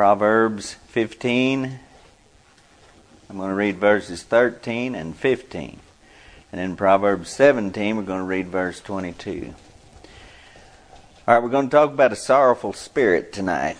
Proverbs 0.00 0.72
15. 0.72 1.78
I'm 3.28 3.36
going 3.36 3.50
to 3.50 3.54
read 3.54 3.76
verses 3.76 4.22
13 4.22 4.94
and 4.94 5.14
15. 5.14 5.78
And 6.52 6.58
in 6.58 6.74
Proverbs 6.74 7.28
17, 7.28 7.98
we're 7.98 8.02
going 8.04 8.20
to 8.20 8.24
read 8.24 8.48
verse 8.48 8.80
22. 8.80 9.54
All 11.28 11.34
right, 11.34 11.42
we're 11.42 11.50
going 11.50 11.68
to 11.68 11.70
talk 11.70 11.90
about 11.90 12.14
a 12.14 12.16
sorrowful 12.16 12.72
spirit 12.72 13.34
tonight. 13.34 13.76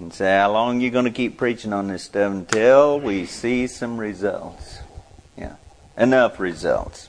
And 0.00 0.12
say, 0.12 0.36
how 0.36 0.50
long 0.50 0.78
are 0.78 0.80
you 0.80 0.90
going 0.90 1.04
to 1.04 1.12
keep 1.12 1.38
preaching 1.38 1.72
on 1.72 1.86
this 1.86 2.02
stuff 2.02 2.32
until 2.32 2.98
we 2.98 3.26
see 3.26 3.68
some 3.68 3.96
results? 3.96 4.80
Yeah, 5.38 5.54
enough 5.96 6.40
results. 6.40 7.08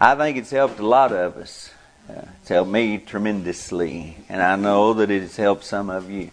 I 0.00 0.16
think 0.16 0.38
it's 0.38 0.50
helped 0.50 0.80
a 0.80 0.86
lot 0.86 1.12
of 1.12 1.36
us. 1.36 1.70
Uh, 2.10 2.22
it's 2.40 2.48
helped 2.48 2.72
me 2.72 2.98
tremendously, 2.98 4.16
and 4.28 4.42
I 4.42 4.56
know 4.56 4.94
that 4.94 5.12
it 5.12 5.22
has 5.22 5.36
helped 5.36 5.62
some 5.62 5.88
of 5.88 6.10
you. 6.10 6.32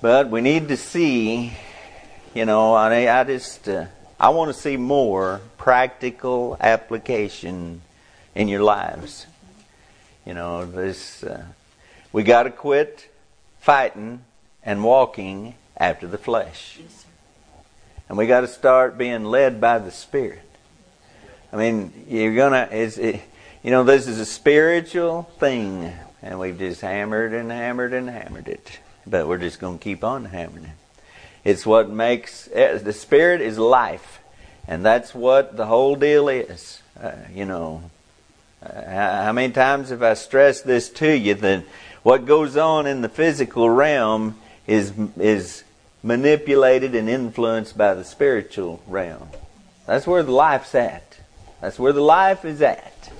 But 0.00 0.30
we 0.30 0.42
need 0.42 0.68
to 0.68 0.76
see, 0.76 1.52
you 2.32 2.44
know, 2.44 2.72
I, 2.72 3.20
I 3.20 3.24
just, 3.24 3.68
uh, 3.68 3.86
I 4.20 4.28
want 4.28 4.54
to 4.54 4.58
see 4.58 4.76
more 4.76 5.40
practical 5.56 6.56
application 6.60 7.80
in 8.32 8.46
your 8.46 8.62
lives. 8.62 9.26
You 10.24 10.34
know, 10.34 10.66
this, 10.66 11.24
uh, 11.24 11.46
we 12.12 12.22
got 12.22 12.44
to 12.44 12.50
quit 12.50 13.10
fighting 13.58 14.22
and 14.62 14.84
walking 14.84 15.56
after 15.76 16.06
the 16.06 16.18
flesh. 16.18 16.78
And 18.08 18.16
we 18.16 18.28
got 18.28 18.42
to 18.42 18.48
start 18.48 18.98
being 18.98 19.24
led 19.24 19.60
by 19.60 19.80
the 19.80 19.90
Spirit. 19.90 20.48
I 21.52 21.56
mean, 21.56 22.04
you're 22.08 22.36
gonna, 22.36 22.68
it's, 22.70 22.98
it, 22.98 23.20
you 23.64 23.72
know, 23.72 23.82
this 23.82 24.06
is 24.06 24.20
a 24.20 24.26
spiritual 24.26 25.24
thing, 25.40 25.92
and 26.22 26.38
we've 26.38 26.58
just 26.58 26.82
hammered 26.82 27.32
and 27.32 27.50
hammered 27.50 27.92
and 27.92 28.08
hammered 28.08 28.46
it 28.46 28.78
but 29.08 29.26
we're 29.26 29.38
just 29.38 29.60
going 29.60 29.78
to 29.78 29.82
keep 29.82 30.04
on 30.04 30.26
hammering 30.26 30.64
it. 30.64 30.70
It's 31.44 31.64
what 31.64 31.88
makes 31.88 32.48
eh, 32.52 32.78
the 32.78 32.92
spirit 32.92 33.40
is 33.40 33.58
life, 33.58 34.20
and 34.66 34.84
that's 34.84 35.14
what 35.14 35.56
the 35.56 35.66
whole 35.66 35.96
deal 35.96 36.28
is. 36.28 36.82
Uh, 37.00 37.12
you 37.32 37.44
know, 37.44 37.90
uh, 38.62 39.24
how 39.24 39.32
many 39.32 39.52
times 39.52 39.90
have 39.90 40.02
I 40.02 40.14
stressed 40.14 40.66
this 40.66 40.90
to 40.90 41.16
you 41.16 41.34
that 41.34 41.64
what 42.02 42.26
goes 42.26 42.56
on 42.56 42.86
in 42.86 43.02
the 43.02 43.08
physical 43.08 43.70
realm 43.70 44.36
is 44.66 44.92
is 45.18 45.64
manipulated 46.02 46.94
and 46.94 47.08
influenced 47.08 47.76
by 47.76 47.94
the 47.94 48.04
spiritual 48.04 48.82
realm. 48.86 49.28
That's 49.86 50.06
where 50.06 50.22
the 50.22 50.32
life's 50.32 50.74
at. 50.74 51.18
That's 51.60 51.78
where 51.78 51.92
the 51.92 52.02
life 52.02 52.44
is 52.44 52.62
at. 52.62 53.10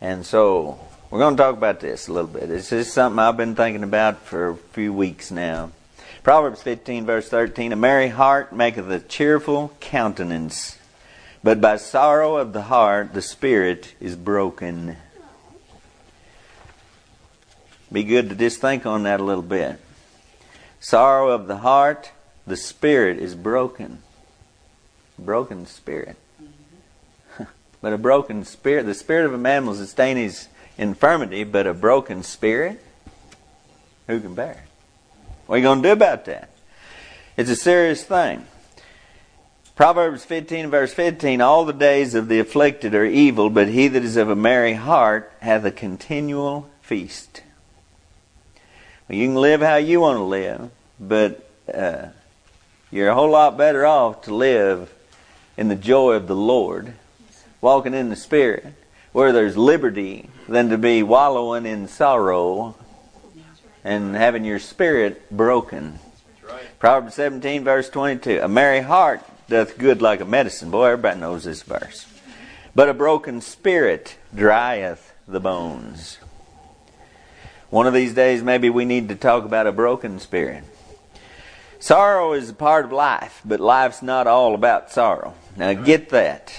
And 0.00 0.24
so 0.24 0.78
we're 1.10 1.20
going 1.20 1.36
to 1.36 1.42
talk 1.42 1.56
about 1.56 1.80
this 1.80 2.08
a 2.08 2.12
little 2.12 2.28
bit. 2.28 2.48
This 2.48 2.72
is 2.72 2.92
something 2.92 3.18
I've 3.18 3.36
been 3.36 3.54
thinking 3.54 3.84
about 3.84 4.22
for 4.22 4.50
a 4.50 4.56
few 4.56 4.92
weeks 4.92 5.30
now. 5.30 5.70
Proverbs 6.24 6.62
15, 6.62 7.06
verse 7.06 7.28
13 7.28 7.72
A 7.72 7.76
merry 7.76 8.08
heart 8.08 8.52
maketh 8.52 8.90
a 8.90 8.98
cheerful 8.98 9.72
countenance, 9.78 10.78
but 11.44 11.60
by 11.60 11.76
sorrow 11.76 12.36
of 12.36 12.52
the 12.52 12.62
heart 12.62 13.14
the 13.14 13.22
spirit 13.22 13.94
is 14.00 14.16
broken. 14.16 14.96
Be 17.92 18.02
good 18.02 18.30
to 18.30 18.34
just 18.34 18.60
think 18.60 18.84
on 18.84 19.04
that 19.04 19.20
a 19.20 19.24
little 19.24 19.42
bit. 19.42 19.78
Sorrow 20.80 21.30
of 21.30 21.46
the 21.46 21.58
heart, 21.58 22.10
the 22.48 22.56
spirit 22.56 23.18
is 23.18 23.36
broken. 23.36 24.02
Broken 25.16 25.66
spirit. 25.66 26.16
but 27.80 27.92
a 27.92 27.98
broken 27.98 28.44
spirit, 28.44 28.86
the 28.86 28.94
spirit 28.94 29.24
of 29.24 29.32
a 29.32 29.38
man 29.38 29.66
will 29.66 29.74
sustain 29.76 30.16
his 30.16 30.48
infirmity, 30.78 31.44
but 31.44 31.66
a 31.66 31.74
broken 31.74 32.22
spirit, 32.22 32.82
who 34.06 34.20
can 34.20 34.34
bear? 34.34 34.52
It? 34.52 34.58
What 35.46 35.54
are 35.54 35.58
you 35.58 35.64
going 35.64 35.82
to 35.82 35.88
do 35.88 35.92
about 35.92 36.24
that? 36.26 36.50
It's 37.36 37.50
a 37.50 37.56
serious 37.56 38.02
thing. 38.02 38.46
Proverbs 39.76 40.24
15, 40.24 40.70
verse 40.70 40.94
15 40.94 41.40
All 41.40 41.64
the 41.64 41.72
days 41.72 42.14
of 42.14 42.28
the 42.28 42.38
afflicted 42.38 42.94
are 42.94 43.04
evil, 43.04 43.50
but 43.50 43.68
he 43.68 43.88
that 43.88 44.02
is 44.02 44.16
of 44.16 44.30
a 44.30 44.36
merry 44.36 44.72
heart 44.72 45.30
hath 45.40 45.64
a 45.64 45.70
continual 45.70 46.70
feast. 46.80 47.42
Well, 49.08 49.18
you 49.18 49.26
can 49.28 49.36
live 49.36 49.60
how 49.60 49.76
you 49.76 50.00
want 50.00 50.18
to 50.18 50.24
live, 50.24 50.70
but 50.98 51.48
uh, 51.72 52.06
you're 52.90 53.10
a 53.10 53.14
whole 53.14 53.30
lot 53.30 53.58
better 53.58 53.84
off 53.84 54.22
to 54.22 54.34
live 54.34 54.92
in 55.56 55.68
the 55.68 55.76
joy 55.76 56.14
of 56.14 56.26
the 56.26 56.34
Lord, 56.34 56.94
walking 57.60 57.94
in 57.94 58.08
the 58.08 58.16
Spirit, 58.16 58.72
where 59.16 59.32
there's 59.32 59.56
liberty 59.56 60.28
than 60.46 60.68
to 60.68 60.76
be 60.76 61.02
wallowing 61.02 61.64
in 61.64 61.88
sorrow 61.88 62.76
and 63.82 64.14
having 64.14 64.44
your 64.44 64.58
spirit 64.58 65.34
broken. 65.34 65.98
Proverbs 66.78 67.14
17, 67.14 67.64
verse 67.64 67.88
22. 67.88 68.40
A 68.42 68.46
merry 68.46 68.82
heart 68.82 69.22
doth 69.48 69.78
good 69.78 70.02
like 70.02 70.20
a 70.20 70.26
medicine. 70.26 70.70
Boy, 70.70 70.88
everybody 70.88 71.18
knows 71.18 71.44
this 71.44 71.62
verse. 71.62 72.04
But 72.74 72.90
a 72.90 72.92
broken 72.92 73.40
spirit 73.40 74.18
drieth 74.34 75.14
the 75.26 75.40
bones. 75.40 76.18
One 77.70 77.86
of 77.86 77.94
these 77.94 78.12
days, 78.12 78.42
maybe 78.42 78.68
we 78.68 78.84
need 78.84 79.08
to 79.08 79.14
talk 79.14 79.46
about 79.46 79.66
a 79.66 79.72
broken 79.72 80.20
spirit. 80.20 80.62
Sorrow 81.78 82.34
is 82.34 82.50
a 82.50 82.52
part 82.52 82.84
of 82.84 82.92
life, 82.92 83.40
but 83.46 83.60
life's 83.60 84.02
not 84.02 84.26
all 84.26 84.54
about 84.54 84.92
sorrow. 84.92 85.32
Now, 85.56 85.72
get 85.72 86.10
that. 86.10 86.52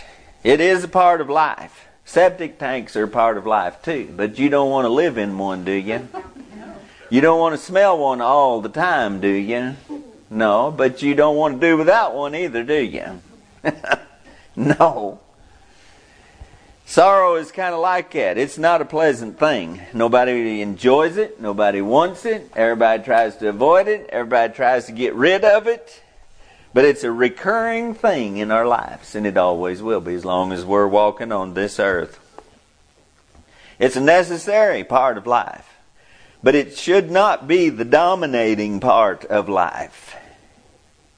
It 0.44 0.60
is 0.60 0.84
a 0.84 0.88
part 0.88 1.22
of 1.22 1.30
life. 1.30 1.87
Septic 2.08 2.58
tanks 2.58 2.96
are 2.96 3.06
part 3.06 3.38
of 3.38 3.46
life 3.46 3.82
too, 3.84 4.12
but 4.16 4.40
you 4.40 4.48
don't 4.48 4.72
want 4.72 4.86
to 4.86 4.90
live 4.90 5.18
in 5.18 5.38
one, 5.38 5.66
do 5.66 5.74
you? 5.74 6.08
You 7.10 7.20
don't 7.20 7.38
want 7.38 7.54
to 7.54 7.62
smell 7.62 7.98
one 7.98 8.22
all 8.22 8.62
the 8.62 8.70
time, 8.70 9.20
do 9.20 9.28
you? 9.28 9.76
No, 10.30 10.72
but 10.72 11.02
you 11.02 11.16
don't 11.16 11.36
want 11.36 11.60
to 11.60 11.68
do 11.68 11.76
without 11.76 12.16
one 12.16 12.34
either, 12.34 12.64
do 12.64 12.82
you? 12.82 13.22
no. 14.56 15.20
Sorrow 16.86 17.36
is 17.36 17.52
kind 17.52 17.76
of 17.76 17.82
like 17.82 18.12
that. 18.14 18.38
It's 18.38 18.58
not 18.58 18.82
a 18.82 18.86
pleasant 18.86 19.38
thing. 19.38 19.82
Nobody 19.94 20.62
enjoys 20.62 21.18
it. 21.18 21.42
Nobody 21.42 21.82
wants 21.82 22.24
it. 22.24 22.50
Everybody 22.56 23.04
tries 23.04 23.36
to 23.38 23.50
avoid 23.50 23.90
it. 23.90 24.10
Everybody 24.14 24.54
tries 24.54 24.86
to 24.86 24.94
get 24.94 25.14
rid 25.14 25.44
of 25.44 25.68
it. 25.68 26.02
But 26.78 26.86
it's 26.86 27.04
a 27.04 27.12
recurring 27.12 27.96
thing 27.96 28.38
in 28.38 28.52
our 28.52 28.68
lives, 28.68 29.16
and 29.16 29.26
it 29.26 29.36
always 29.36 29.82
will 29.82 30.00
be 30.00 30.14
as 30.14 30.24
long 30.24 30.54
as 30.54 30.64
we're 30.64 30.86
walking 30.86 31.32
on 31.32 31.56
this 31.56 31.80
earth. 31.80 32.20
It's 33.80 33.96
a 33.96 34.00
necessary 34.00 34.84
part 34.84 35.18
of 35.18 35.26
life, 35.26 35.76
but 36.44 36.54
it 36.54 36.78
should 36.78 37.10
not 37.10 37.48
be 37.48 37.70
the 37.70 37.84
dominating 37.84 38.80
part 38.80 39.26
of 39.26 39.50
life. 39.50 40.16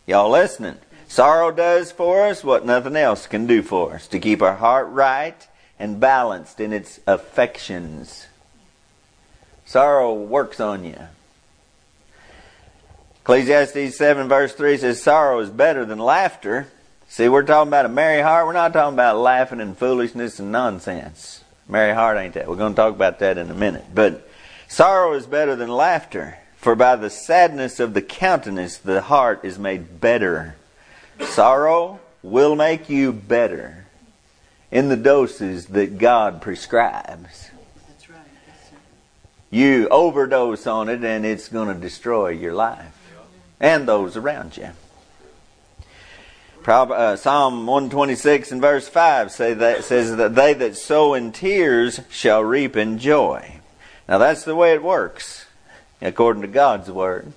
Y'all 0.07 0.29
listening? 0.29 0.77
Sorrow 1.09 1.51
does 1.51 1.91
for 1.91 2.25
us 2.25 2.41
what 2.41 2.65
nothing 2.65 2.95
else 2.95 3.27
can 3.27 3.45
do 3.45 3.61
for 3.61 3.95
us 3.95 4.07
to 4.07 4.19
keep 4.19 4.41
our 4.41 4.55
heart 4.55 4.87
right 4.87 5.45
and 5.77 5.99
balanced 5.99 6.61
in 6.61 6.71
its 6.71 7.01
affections. 7.05 8.27
Sorrow 9.65 10.13
works 10.13 10.61
on 10.61 10.85
you. 10.85 11.09
Ecclesiastes 13.21 13.97
7 13.97 14.27
verse 14.27 14.53
3 14.53 14.77
says, 14.77 15.01
Sorrow 15.01 15.39
is 15.39 15.49
better 15.49 15.85
than 15.85 15.99
laughter. 15.99 16.67
See, 17.07 17.27
we're 17.27 17.43
talking 17.43 17.67
about 17.69 17.85
a 17.85 17.89
merry 17.89 18.21
heart. 18.21 18.45
We're 18.45 18.53
not 18.53 18.71
talking 18.71 18.93
about 18.93 19.17
laughing 19.17 19.59
and 19.59 19.77
foolishness 19.77 20.39
and 20.39 20.51
nonsense. 20.51 21.43
Merry 21.67 21.93
heart 21.93 22.17
ain't 22.17 22.35
that. 22.35 22.47
We're 22.47 22.55
going 22.55 22.73
to 22.73 22.77
talk 22.77 22.95
about 22.95 23.19
that 23.19 23.37
in 23.37 23.49
a 23.49 23.53
minute. 23.55 23.85
But 23.93 24.29
sorrow 24.67 25.13
is 25.13 25.25
better 25.25 25.55
than 25.55 25.69
laughter. 25.69 26.37
For 26.57 26.75
by 26.75 26.95
the 26.95 27.09
sadness 27.09 27.79
of 27.79 27.93
the 27.93 28.01
countenance, 28.01 28.77
the 28.77 29.01
heart 29.01 29.41
is 29.43 29.57
made 29.57 29.99
better. 29.99 30.55
Sorrow 31.21 31.99
will 32.21 32.55
make 32.55 32.89
you 32.89 33.11
better 33.11 33.85
in 34.71 34.89
the 34.89 34.97
doses 34.97 35.67
that 35.67 35.97
God 35.97 36.41
prescribes. 36.41 37.49
That's 37.87 38.09
right. 38.09 38.19
You 39.49 39.87
overdose 39.89 40.67
on 40.67 40.89
it 40.89 41.03
and 41.03 41.25
it's 41.25 41.49
going 41.49 41.73
to 41.73 41.79
destroy 41.79 42.29
your 42.29 42.53
life 42.53 42.98
and 43.59 43.87
those 43.87 44.15
around 44.15 44.57
you. 44.57 44.69
Uh, 46.67 47.15
Psalm 47.15 47.65
126 47.65 48.51
and 48.51 48.61
verse 48.61 48.87
5 48.87 49.31
say 49.31 49.55
that, 49.55 49.83
says 49.83 50.15
that 50.17 50.35
they 50.35 50.53
that 50.53 50.77
sow 50.77 51.15
in 51.15 51.31
tears 51.31 52.01
shall 52.11 52.43
reap 52.43 52.77
in 52.77 52.99
joy. 52.99 53.59
Now 54.07 54.19
that's 54.19 54.43
the 54.43 54.55
way 54.55 54.73
it 54.73 54.83
works, 54.83 55.45
according 55.99 56.43
to 56.43 56.47
God's 56.47 56.91
word. 56.91 57.33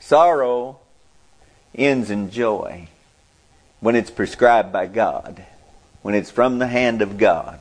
Sorrow 0.00 0.80
ends 1.74 2.10
in 2.10 2.30
joy 2.30 2.88
when 3.80 3.96
it's 3.96 4.10
prescribed 4.10 4.72
by 4.72 4.86
God, 4.86 5.44
when 6.02 6.14
it's 6.14 6.30
from 6.30 6.58
the 6.58 6.66
hand 6.66 7.00
of 7.00 7.16
God. 7.16 7.58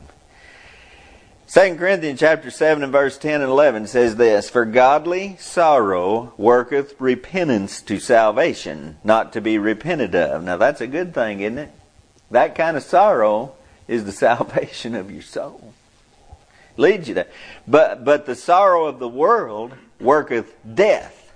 2 1.55 1.77
Corinthians 1.77 2.19
chapter 2.19 2.51
7 2.51 2.83
and 2.83 2.91
verse 2.91 3.17
10 3.17 3.39
and 3.39 3.49
11 3.49 3.87
says 3.87 4.17
this, 4.17 4.49
For 4.49 4.65
godly 4.65 5.37
sorrow 5.39 6.33
worketh 6.35 6.99
repentance 6.99 7.81
to 7.83 7.97
salvation, 7.97 8.97
not 9.05 9.31
to 9.31 9.39
be 9.39 9.57
repented 9.57 10.13
of. 10.15 10.43
Now 10.43 10.57
that's 10.57 10.81
a 10.81 10.87
good 10.87 11.13
thing, 11.13 11.39
isn't 11.39 11.57
it? 11.57 11.71
That 12.29 12.55
kind 12.55 12.75
of 12.75 12.83
sorrow 12.83 13.55
is 13.87 14.03
the 14.03 14.11
salvation 14.27 14.95
of 14.95 15.09
your 15.09 15.21
soul. 15.21 15.73
Leads 16.75 17.07
you 17.07 17.13
there. 17.13 17.29
But, 17.65 18.03
but 18.03 18.25
the 18.25 18.35
sorrow 18.35 18.87
of 18.87 18.99
the 18.99 19.07
world 19.07 19.75
worketh 19.97 20.53
death. 20.75 21.31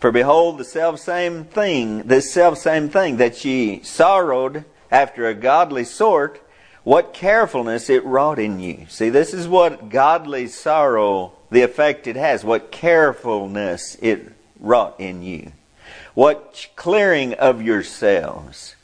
For 0.00 0.12
behold, 0.12 0.58
the 0.58 0.66
self 0.66 1.00
same 1.00 1.44
thing, 1.44 2.02
this 2.02 2.30
self 2.30 2.58
same 2.58 2.90
thing 2.90 3.16
that 3.16 3.42
ye 3.42 3.82
sorrowed 3.84 4.66
after 4.90 5.26
a 5.26 5.32
godly 5.32 5.84
sort, 5.84 6.41
what 6.84 7.14
carefulness 7.14 7.88
it 7.88 8.04
wrought 8.04 8.38
in 8.38 8.58
you. 8.58 8.86
See, 8.88 9.08
this 9.08 9.32
is 9.32 9.46
what 9.46 9.88
godly 9.88 10.48
sorrow, 10.48 11.32
the 11.50 11.62
effect 11.62 12.06
it 12.06 12.16
has, 12.16 12.44
what 12.44 12.72
carefulness 12.72 13.96
it 14.00 14.32
wrought 14.58 14.96
in 14.98 15.22
you. 15.22 15.52
What 16.14 16.68
clearing 16.76 17.34
of 17.34 17.62
yourselves. 17.62 18.74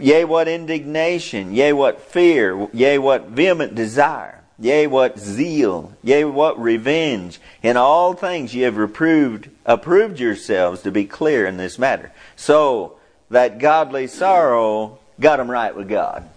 Yea, 0.00 0.24
what 0.24 0.48
indignation. 0.48 1.54
Yea, 1.54 1.72
what 1.72 2.00
fear. 2.00 2.68
Yea, 2.72 2.98
what 2.98 3.28
vehement 3.28 3.74
desire. 3.74 4.42
Yea, 4.58 4.86
what 4.86 5.18
zeal. 5.18 5.92
Yea, 6.02 6.24
what 6.24 6.60
revenge. 6.60 7.40
In 7.62 7.76
all 7.76 8.14
things 8.14 8.54
ye 8.54 8.62
have 8.62 8.76
reproved, 8.76 9.48
approved 9.64 10.18
yourselves 10.18 10.82
to 10.82 10.90
be 10.90 11.04
clear 11.04 11.46
in 11.46 11.56
this 11.56 11.78
matter. 11.78 12.10
So 12.34 12.96
that 13.30 13.58
godly 13.58 14.08
sorrow 14.08 14.98
got 15.20 15.36
them 15.36 15.50
right 15.50 15.74
with 15.74 15.88
God 15.88 16.28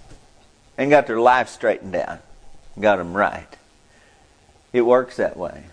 and 0.79 0.89
got 0.89 1.07
their 1.07 1.19
life 1.19 1.49
straightened 1.49 1.93
out, 1.93 2.19
got 2.79 2.95
them 2.95 3.13
right. 3.13 3.57
It 4.71 4.81
works 4.81 5.17
that 5.17 5.35
way. 5.35 5.65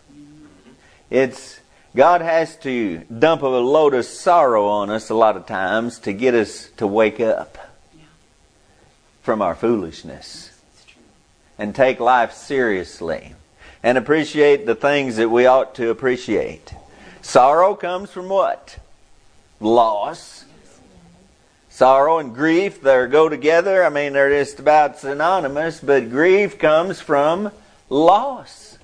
It's 1.10 1.60
God 1.94 2.22
has 2.22 2.56
to 2.58 2.98
dump 3.04 3.42
a 3.42 3.46
load 3.46 3.94
of 3.94 4.04
sorrow 4.04 4.66
on 4.66 4.90
us 4.90 5.08
a 5.08 5.14
lot 5.14 5.36
of 5.36 5.46
times 5.46 6.00
to 6.00 6.12
get 6.12 6.34
us 6.34 6.68
to 6.78 6.88
wake 6.88 7.20
up 7.20 7.56
from 9.22 9.40
our 9.40 9.54
foolishness 9.54 10.50
and 11.56 11.74
take 11.74 12.00
life 12.00 12.32
seriously 12.32 13.34
and 13.84 13.96
appreciate 13.96 14.66
the 14.66 14.74
things 14.74 15.16
that 15.16 15.30
we 15.30 15.46
ought 15.46 15.76
to 15.76 15.88
appreciate. 15.88 16.74
Sorrow 17.22 17.76
comes 17.76 18.10
from 18.10 18.28
what? 18.28 18.78
Loss. 19.60 20.35
Sorrow 21.76 22.20
and 22.20 22.34
grief, 22.34 22.80
they 22.80 23.06
go 23.06 23.28
together. 23.28 23.84
I 23.84 23.90
mean, 23.90 24.14
they're 24.14 24.30
just 24.30 24.58
about 24.58 24.98
synonymous, 24.98 25.78
but 25.78 26.08
grief 26.08 26.58
comes 26.58 27.02
from 27.02 27.52
loss. 27.90 28.78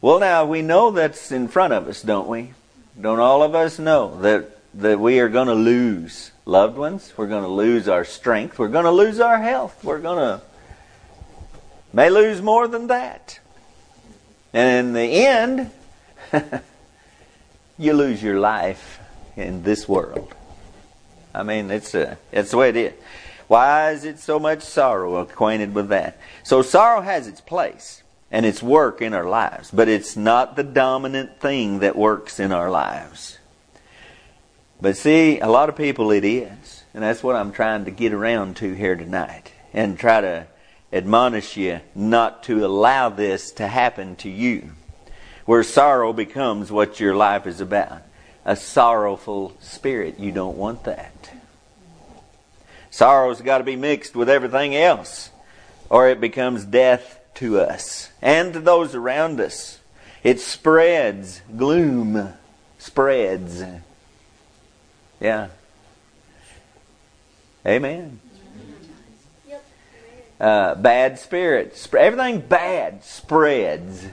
Well, 0.00 0.18
now 0.18 0.46
we 0.46 0.62
know 0.62 0.90
that's 0.90 1.30
in 1.30 1.46
front 1.46 1.74
of 1.74 1.86
us, 1.86 2.02
don't 2.02 2.26
we? 2.26 2.54
Don't 3.00 3.20
all 3.20 3.44
of 3.44 3.54
us 3.54 3.78
know 3.78 4.20
that, 4.22 4.50
that 4.74 4.98
we 4.98 5.20
are 5.20 5.28
going 5.28 5.46
to 5.46 5.54
lose 5.54 6.32
loved 6.44 6.76
ones? 6.76 7.12
We're 7.16 7.28
going 7.28 7.44
to 7.44 7.48
lose 7.48 7.86
our 7.86 8.04
strength. 8.04 8.58
We're 8.58 8.66
going 8.66 8.86
to 8.86 8.90
lose 8.90 9.20
our 9.20 9.38
health. 9.38 9.84
We're 9.84 10.00
going 10.00 10.18
to, 10.18 10.44
may 11.92 12.10
lose 12.10 12.42
more 12.42 12.66
than 12.66 12.88
that. 12.88 13.38
And 14.52 14.88
in 14.88 14.92
the 14.92 15.24
end, 15.24 15.70
you 17.78 17.92
lose 17.92 18.20
your 18.20 18.40
life 18.40 18.98
in 19.36 19.62
this 19.62 19.88
world. 19.88 20.34
I 21.34 21.42
mean, 21.42 21.70
it's 21.70 21.94
a, 21.94 22.12
uh, 22.12 22.14
it's 22.32 22.50
the 22.50 22.56
way 22.56 22.70
it 22.70 22.76
is. 22.76 22.92
Why 23.48 23.92
is 23.92 24.04
it 24.04 24.18
so 24.18 24.38
much 24.38 24.62
sorrow 24.62 25.16
acquainted 25.16 25.74
with 25.74 25.88
that? 25.88 26.18
So 26.42 26.62
sorrow 26.62 27.00
has 27.00 27.26
its 27.26 27.40
place 27.40 28.02
and 28.30 28.44
its 28.44 28.62
work 28.62 29.00
in 29.00 29.14
our 29.14 29.28
lives, 29.28 29.70
but 29.70 29.88
it's 29.88 30.16
not 30.16 30.56
the 30.56 30.62
dominant 30.62 31.40
thing 31.40 31.78
that 31.78 31.96
works 31.96 32.38
in 32.38 32.52
our 32.52 32.70
lives. 32.70 33.38
But 34.80 34.96
see, 34.96 35.40
a 35.40 35.48
lot 35.48 35.68
of 35.68 35.76
people 35.76 36.10
it 36.10 36.24
is, 36.24 36.84
and 36.92 37.02
that's 37.02 37.22
what 37.22 37.36
I'm 37.36 37.52
trying 37.52 37.86
to 37.86 37.90
get 37.90 38.12
around 38.12 38.56
to 38.56 38.74
here 38.74 38.96
tonight 38.96 39.52
and 39.72 39.98
try 39.98 40.20
to 40.20 40.46
admonish 40.92 41.56
you 41.56 41.80
not 41.94 42.42
to 42.44 42.64
allow 42.64 43.08
this 43.08 43.50
to 43.52 43.66
happen 43.66 44.14
to 44.16 44.28
you, 44.28 44.72
where 45.46 45.62
sorrow 45.62 46.12
becomes 46.12 46.70
what 46.70 47.00
your 47.00 47.16
life 47.16 47.46
is 47.46 47.60
about 47.60 48.02
a 48.48 48.56
sorrowful 48.56 49.52
spirit. 49.60 50.18
You 50.18 50.32
don't 50.32 50.56
want 50.56 50.84
that. 50.84 51.30
Sorrow's 52.90 53.42
got 53.42 53.58
to 53.58 53.64
be 53.64 53.76
mixed 53.76 54.16
with 54.16 54.30
everything 54.30 54.74
else, 54.74 55.28
or 55.90 56.08
it 56.08 56.18
becomes 56.18 56.64
death 56.64 57.20
to 57.34 57.60
us 57.60 58.08
and 58.22 58.54
to 58.54 58.60
those 58.60 58.94
around 58.94 59.38
us. 59.38 59.80
It 60.24 60.40
spreads, 60.40 61.42
gloom 61.58 62.32
spreads. 62.78 63.62
Yeah. 65.20 65.48
Amen. 67.66 68.18
Uh, 70.40 70.74
bad 70.74 71.18
spirits. 71.18 71.86
Everything 71.94 72.40
bad 72.40 73.04
spreads. 73.04 74.06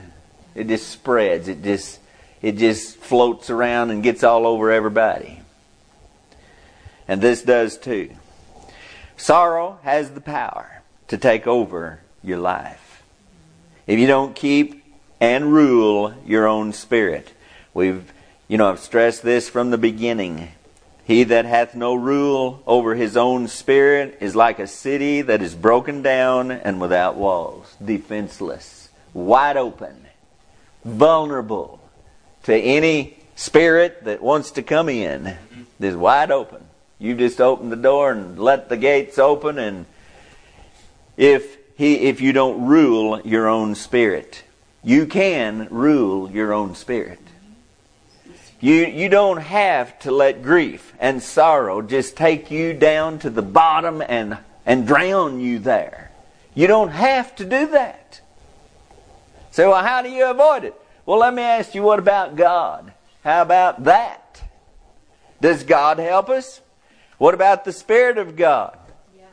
It 0.54 0.68
just 0.68 0.88
spreads. 0.88 1.48
It 1.48 1.62
just 1.62 2.00
it 2.42 2.56
just 2.56 2.96
floats 2.96 3.50
around 3.50 3.90
and 3.90 4.02
gets 4.02 4.22
all 4.22 4.46
over 4.46 4.70
everybody. 4.70 5.40
And 7.08 7.20
this 7.20 7.42
does 7.42 7.78
too. 7.78 8.10
Sorrow 9.16 9.78
has 9.82 10.10
the 10.10 10.20
power 10.20 10.82
to 11.08 11.16
take 11.16 11.46
over 11.46 12.00
your 12.22 12.38
life. 12.38 13.02
If 13.86 13.98
you 13.98 14.06
don't 14.06 14.34
keep 14.34 14.84
and 15.20 15.52
rule 15.52 16.14
your 16.26 16.46
own 16.46 16.72
spirit. 16.72 17.32
We've, 17.72 18.12
you 18.48 18.58
know, 18.58 18.70
I've 18.70 18.80
stressed 18.80 19.22
this 19.22 19.48
from 19.48 19.70
the 19.70 19.78
beginning. 19.78 20.48
He 21.04 21.24
that 21.24 21.44
hath 21.44 21.74
no 21.74 21.94
rule 21.94 22.62
over 22.66 22.94
his 22.94 23.16
own 23.16 23.48
spirit 23.48 24.18
is 24.20 24.34
like 24.34 24.58
a 24.58 24.66
city 24.66 25.22
that 25.22 25.40
is 25.40 25.54
broken 25.54 26.02
down 26.02 26.50
and 26.50 26.80
without 26.80 27.16
walls, 27.16 27.76
defenseless, 27.82 28.88
wide 29.14 29.56
open, 29.56 30.06
vulnerable 30.84 31.80
to 32.46 32.54
any 32.54 33.16
spirit 33.34 34.04
that 34.04 34.22
wants 34.22 34.52
to 34.52 34.62
come 34.62 34.88
in. 34.88 35.36
Is 35.78 35.94
wide 35.94 36.30
open. 36.30 36.64
You 36.98 37.14
just 37.14 37.40
open 37.40 37.68
the 37.68 37.76
door 37.76 38.10
and 38.10 38.38
let 38.38 38.70
the 38.70 38.78
gates 38.78 39.18
open 39.18 39.58
and 39.58 39.84
if 41.16 41.58
he 41.76 41.96
if 42.08 42.20
you 42.20 42.32
don't 42.32 42.66
rule 42.66 43.20
your 43.22 43.48
own 43.48 43.74
spirit, 43.74 44.42
you 44.82 45.06
can 45.06 45.68
rule 45.70 46.30
your 46.30 46.54
own 46.54 46.74
spirit. 46.74 47.18
You 48.60 48.86
you 48.86 49.08
don't 49.08 49.38
have 49.38 49.98
to 50.00 50.10
let 50.12 50.42
grief 50.42 50.94
and 50.98 51.22
sorrow 51.22 51.82
just 51.82 52.16
take 52.16 52.50
you 52.50 52.72
down 52.72 53.18
to 53.18 53.28
the 53.28 53.42
bottom 53.42 54.02
and 54.06 54.38
and 54.64 54.86
drown 54.86 55.40
you 55.40 55.58
there. 55.58 56.10
You 56.54 56.68
don't 56.68 56.90
have 56.90 57.36
to 57.36 57.44
do 57.44 57.66
that. 57.66 58.20
So 59.50 59.70
well, 59.70 59.82
how 59.82 60.00
do 60.00 60.08
you 60.08 60.30
avoid 60.30 60.64
it? 60.64 60.74
Well, 61.06 61.20
let 61.20 61.32
me 61.32 61.42
ask 61.42 61.74
you, 61.74 61.84
what 61.84 62.00
about 62.00 62.34
God? 62.34 62.92
How 63.22 63.42
about 63.42 63.84
that? 63.84 64.42
Does 65.40 65.62
God 65.62 65.98
help 65.98 66.28
us? 66.28 66.60
What 67.18 67.32
about 67.32 67.64
the 67.64 67.72
Spirit 67.72 68.18
of 68.18 68.34
God? 68.34 68.76
Yeah. 69.16 69.24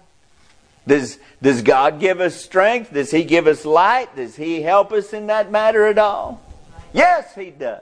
Does, 0.88 1.18
does 1.42 1.64
God 1.64 2.00
give 2.00 2.22
us 2.22 2.36
strength? 2.36 2.94
Does 2.94 3.10
He 3.10 3.24
give 3.24 3.48
us 3.48 3.66
light? 3.66 4.16
Does 4.16 4.36
He 4.36 4.62
help 4.62 4.92
us 4.92 5.14
in 5.14 5.28
that 5.28 5.52
matter 5.52 5.88
at 5.88 5.98
all? 5.98 6.42
Yes, 6.94 7.34
He 7.34 7.50
does. 7.50 7.82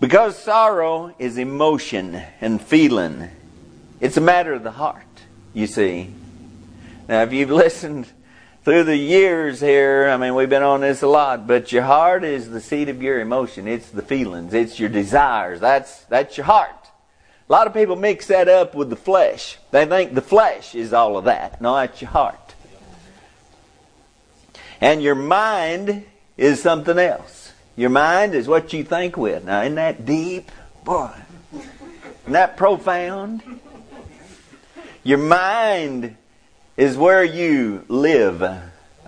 Because 0.00 0.36
sorrow 0.36 1.14
is 1.18 1.38
emotion 1.38 2.20
and 2.40 2.60
feeling, 2.60 3.30
it's 4.00 4.16
a 4.16 4.20
matter 4.20 4.52
of 4.52 4.62
the 4.62 4.72
heart, 4.72 5.04
you 5.54 5.66
see. 5.66 6.10
Now, 7.08 7.22
if 7.22 7.32
you've 7.32 7.50
listened 7.52 8.06
through 8.66 8.82
the 8.82 8.96
years 8.96 9.60
here, 9.60 10.08
I 10.08 10.16
mean, 10.16 10.34
we've 10.34 10.48
been 10.50 10.64
on 10.64 10.80
this 10.80 11.00
a 11.02 11.06
lot, 11.06 11.46
but 11.46 11.70
your 11.70 11.84
heart 11.84 12.24
is 12.24 12.50
the 12.50 12.60
seat 12.60 12.88
of 12.88 13.00
your 13.00 13.20
emotion. 13.20 13.68
It's 13.68 13.90
the 13.90 14.02
feelings. 14.02 14.52
It's 14.54 14.80
your 14.80 14.88
desires. 14.88 15.60
That's, 15.60 16.00
that's 16.06 16.36
your 16.36 16.46
heart. 16.46 16.90
A 17.48 17.52
lot 17.52 17.68
of 17.68 17.74
people 17.74 17.94
mix 17.94 18.26
that 18.26 18.48
up 18.48 18.74
with 18.74 18.90
the 18.90 18.96
flesh. 18.96 19.58
They 19.70 19.86
think 19.86 20.14
the 20.14 20.20
flesh 20.20 20.74
is 20.74 20.92
all 20.92 21.16
of 21.16 21.26
that. 21.26 21.60
No, 21.60 21.76
that's 21.76 22.02
your 22.02 22.10
heart. 22.10 22.56
And 24.80 25.00
your 25.00 25.14
mind 25.14 26.04
is 26.36 26.60
something 26.60 26.98
else. 26.98 27.52
Your 27.76 27.90
mind 27.90 28.34
is 28.34 28.48
what 28.48 28.72
you 28.72 28.82
think 28.82 29.16
with. 29.16 29.44
Now, 29.44 29.62
isn't 29.62 29.76
that 29.76 30.04
deep? 30.04 30.50
Boy, 30.82 31.12
isn't 31.52 32.32
that 32.32 32.56
profound? 32.56 33.44
Your 35.04 35.18
mind 35.18 36.16
is 36.76 36.96
where 36.96 37.24
you 37.24 37.84
live. 37.88 38.42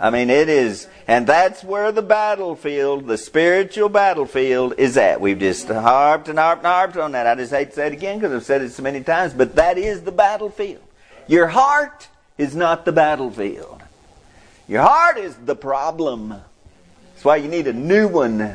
I 0.01 0.11
mean, 0.11 0.31
it 0.31 0.49
is, 0.49 0.87
and 1.09 1.27
that's 1.27 1.65
where 1.65 1.91
the 1.91 2.03
battlefield, 2.03 3.07
the 3.07 3.19
spiritual 3.19 3.89
battlefield, 3.89 4.75
is 4.79 4.97
at. 4.97 5.21
We've 5.21 5.39
just 5.39 5.67
harped 5.69 6.29
and 6.29 6.39
harped 6.39 6.63
and 6.63 6.73
harped 6.73 6.97
on 6.97 7.13
that. 7.13 7.27
I 7.27 7.35
just 7.35 7.53
hate 7.53 7.71
to 7.71 7.75
say 7.75 7.89
it 7.89 7.93
again 7.93 8.19
because 8.19 8.33
I've 8.33 8.45
said 8.45 8.63
it 8.63 8.71
so 8.71 8.83
many 8.83 9.03
times, 9.03 9.33
but 9.33 9.57
that 9.57 9.77
is 9.77 10.03
the 10.03 10.13
battlefield. 10.13 10.85
Your 11.27 11.49
heart 11.49 12.09
is 12.39 12.55
not 12.55 12.85
the 12.85 12.93
battlefield. 12.93 13.83
Your 14.69 14.83
heart 14.83 15.19
is 15.19 15.35
the 15.35 15.57
problem. 15.57 16.29
That's 16.29 17.25
why 17.25 17.37
you 17.37 17.49
need 17.49 17.67
a 17.67 17.73
new 17.73 18.07
one. 18.07 18.55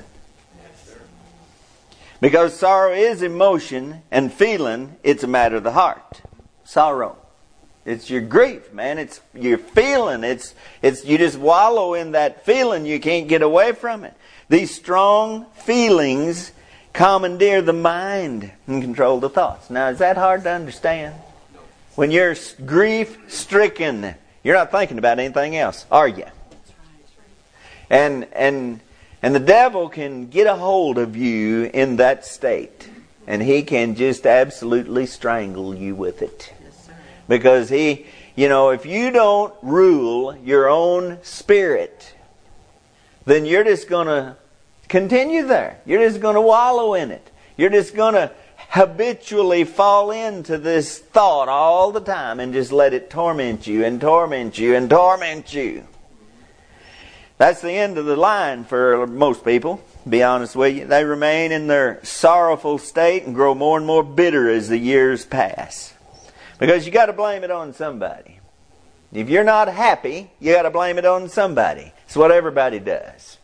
Because 2.22 2.58
sorrow 2.58 2.94
is 2.94 3.22
emotion 3.22 4.02
and 4.10 4.32
feeling, 4.32 4.96
it's 5.04 5.24
a 5.24 5.28
matter 5.28 5.58
of 5.58 5.64
the 5.64 5.74
heart. 5.74 6.22
Sorrow. 6.64 7.18
It's 7.86 8.10
your 8.10 8.22
grief, 8.22 8.72
man. 8.74 8.98
It's 8.98 9.20
your 9.34 9.58
feeling. 9.58 10.24
It's, 10.24 10.56
it's, 10.82 11.04
you 11.04 11.18
just 11.18 11.38
wallow 11.38 11.94
in 11.96 12.14
that 12.14 12.46
feeling. 12.46 12.86
You 12.86 13.00
can't 13.00 13.28
get 13.28 13.42
away 13.42 13.74
from 13.74 14.06
it. 14.06 14.14
These 14.48 14.74
strong 14.74 15.46
feelings 15.66 16.52
commandeer 16.94 17.62
the 17.62 17.74
mind 17.74 18.52
and 18.68 18.82
control 18.82 19.20
the 19.20 19.30
thoughts. 19.30 19.70
Now, 19.70 19.90
is 19.90 20.00
that 20.00 20.16
hard 20.16 20.44
to 20.44 20.52
understand? 20.52 21.16
When 21.96 22.10
you're 22.10 22.36
grief 22.66 23.18
stricken, 23.28 24.16
you're 24.44 24.56
not 24.56 24.72
thinking 24.72 24.98
about 24.98 25.20
anything 25.20 25.58
else, 25.58 25.86
are 25.92 26.08
you? 26.08 26.26
And, 27.90 28.28
and, 28.34 28.80
and 29.22 29.36
the 29.36 29.40
devil 29.40 29.90
can 29.90 30.28
get 30.28 30.48
a 30.48 30.56
hold 30.56 30.98
of 30.98 31.18
you 31.18 31.70
in 31.74 31.98
that 31.98 32.26
state. 32.26 32.90
And 33.28 33.42
he 33.42 33.64
can 33.64 33.96
just 33.96 34.26
absolutely 34.26 35.06
strangle 35.06 35.76
you 35.76 35.96
with 35.96 36.22
it. 36.22 36.54
Because 37.28 37.70
he, 37.70 38.06
you 38.36 38.50
know, 38.50 38.70
if 38.70 38.86
you 38.86 39.12
don't 39.12 39.54
rule 39.62 40.36
your 40.38 40.70
own 40.70 41.20
spirit, 41.24 42.16
then 43.26 43.46
you're 43.46 43.64
just 43.64 43.88
going 43.88 44.08
to 44.08 44.36
continue 44.90 45.46
there. 45.46 45.80
You're 45.86 46.08
just 46.08 46.20
going 46.20 46.36
to 46.36 46.42
wallow 46.42 46.94
in 46.94 47.12
it. 47.12 47.32
You're 47.58 47.70
just 47.70 47.96
going 47.96 48.16
to 48.16 48.32
habitually 48.70 49.64
fall 49.64 50.12
into 50.12 50.58
this 50.58 50.98
thought 50.98 51.48
all 51.48 51.92
the 51.92 52.02
time 52.02 52.40
and 52.40 52.54
just 52.54 52.72
let 52.72 52.94
it 52.94 53.10
torment 53.10 53.68
you 53.68 53.86
and 53.86 54.02
torment 54.02 54.58
you 54.58 54.76
and 54.76 54.90
torment 54.90 55.54
you. 55.54 55.86
That's 57.38 57.62
the 57.62 57.72
end 57.72 57.98
of 57.98 58.06
the 58.06 58.16
line 58.16 58.64
for 58.64 59.06
most 59.06 59.46
people, 59.46 59.82
be 60.08 60.24
honest 60.24 60.56
with 60.56 60.76
you. 60.76 60.86
They 60.86 61.04
remain 61.04 61.52
in 61.52 61.68
their 61.68 62.00
sorrowful 62.04 62.78
state 62.78 63.24
and 63.24 63.36
grow 63.36 63.54
more 63.54 63.78
and 63.78 63.86
more 63.86 64.04
bitter 64.04 64.50
as 64.50 64.70
the 64.70 64.78
years 64.78 65.26
pass. 65.26 65.93
Because 66.64 66.86
you 66.86 66.94
got 66.94 67.08
to 67.08 67.14
blame 67.14 67.44
it 67.44 67.52
on 67.52 67.74
somebody. 67.74 68.40
If 69.12 69.28
you're 69.28 69.44
not 69.44 69.68
happy, 69.68 70.32
you 70.40 70.54
got 70.54 70.62
to 70.62 70.70
blame 70.70 70.98
it 70.98 71.04
on 71.04 71.28
somebody. 71.28 71.92
It's 72.06 72.16
what 72.16 72.32
everybody 72.32 72.80
does. 72.80 73.38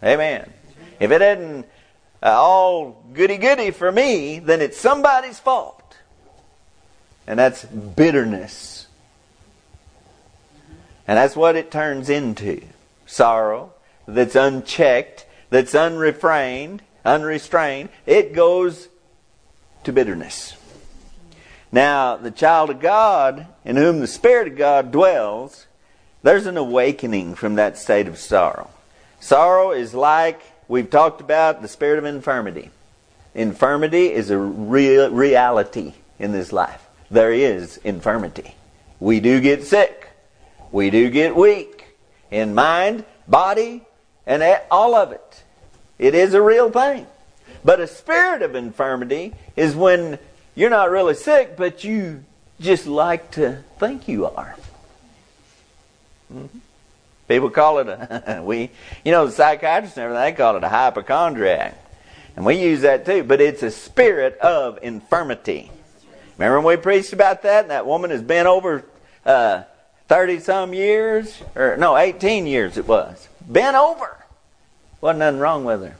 Amen. 0.00 0.48
If 1.00 1.10
it 1.10 1.20
isn't 1.20 1.66
uh, 2.22 2.40
all 2.40 3.04
goody 3.12 3.36
goody 3.36 3.72
for 3.72 3.90
me, 3.90 4.38
then 4.38 4.60
it's 4.60 4.78
somebody's 4.78 5.40
fault. 5.40 5.96
And 7.26 7.36
that's 7.36 7.64
bitterness. 7.64 8.86
And 11.08 11.18
that's 11.18 11.34
what 11.34 11.56
it 11.56 11.72
turns 11.72 12.08
into 12.08 12.62
sorrow 13.06 13.72
that's 14.06 14.36
unchecked, 14.36 15.26
that's 15.50 15.74
unrefrained, 15.74 16.82
unrestrained. 17.04 17.88
It 18.06 18.34
goes 18.34 18.86
to 19.82 19.92
bitterness. 19.92 20.54
Now, 21.72 22.16
the 22.16 22.30
child 22.30 22.68
of 22.68 22.80
God, 22.80 23.46
in 23.64 23.76
whom 23.76 24.00
the 24.00 24.06
Spirit 24.06 24.46
of 24.48 24.56
God 24.56 24.92
dwells, 24.92 25.66
there's 26.22 26.46
an 26.46 26.58
awakening 26.58 27.34
from 27.34 27.54
that 27.54 27.78
state 27.78 28.06
of 28.06 28.18
sorrow. 28.18 28.70
Sorrow 29.18 29.72
is 29.72 29.94
like 29.94 30.40
we've 30.68 30.90
talked 30.90 31.20
about 31.20 31.62
the 31.62 31.68
spirit 31.68 31.98
of 31.98 32.04
infirmity. 32.04 32.70
Infirmity 33.34 34.12
is 34.12 34.30
a 34.30 34.38
real 34.38 35.10
reality 35.10 35.94
in 36.18 36.32
this 36.32 36.52
life. 36.52 36.86
There 37.10 37.32
is 37.32 37.78
infirmity. 37.78 38.54
We 39.00 39.20
do 39.20 39.40
get 39.40 39.64
sick. 39.64 40.10
We 40.70 40.90
do 40.90 41.10
get 41.10 41.34
weak 41.34 41.84
in 42.30 42.54
mind, 42.54 43.04
body, 43.26 43.82
and 44.26 44.42
all 44.70 44.94
of 44.94 45.12
it. 45.12 45.42
It 45.98 46.14
is 46.14 46.34
a 46.34 46.42
real 46.42 46.70
thing. 46.70 47.06
But 47.64 47.80
a 47.80 47.86
spirit 47.86 48.42
of 48.42 48.54
infirmity 48.54 49.34
is 49.56 49.74
when 49.74 50.18
you're 50.54 50.70
not 50.70 50.90
really 50.90 51.14
sick, 51.14 51.56
but 51.56 51.84
you 51.84 52.24
just 52.60 52.86
like 52.86 53.32
to 53.32 53.62
think 53.78 54.08
you 54.08 54.26
are. 54.26 54.54
Mm-hmm. 56.32 56.58
People 57.28 57.50
call 57.50 57.78
it 57.78 57.88
a 57.88 58.42
we 58.44 58.70
you 59.04 59.12
know 59.12 59.26
the 59.26 59.32
psychiatrists 59.32 59.96
and 59.96 60.04
everything 60.04 60.22
they 60.22 60.32
call 60.32 60.56
it 60.56 60.64
a 60.64 60.68
hypochondriac. 60.68 61.78
And 62.36 62.44
we 62.46 62.56
use 62.56 62.80
that 62.82 63.04
too, 63.04 63.24
but 63.24 63.40
it's 63.40 63.62
a 63.62 63.70
spirit 63.70 64.38
of 64.38 64.78
infirmity. 64.82 65.70
Remember 66.38 66.60
when 66.60 66.78
we 66.78 66.82
preached 66.82 67.12
about 67.12 67.42
that? 67.42 67.64
And 67.64 67.70
that 67.70 67.86
woman 67.86 68.10
has 68.10 68.22
been 68.22 68.46
over 68.46 68.84
uh, 69.26 69.64
30 70.08 70.40
some 70.40 70.74
years, 70.74 71.42
or 71.54 71.76
no, 71.76 71.96
18 71.96 72.46
years 72.46 72.78
it 72.78 72.88
was. 72.88 73.28
Bent 73.40 73.76
over. 73.76 74.18
Wasn't 75.00 75.18
nothing 75.18 75.40
wrong 75.40 75.64
with 75.64 75.82
her. 75.82 75.96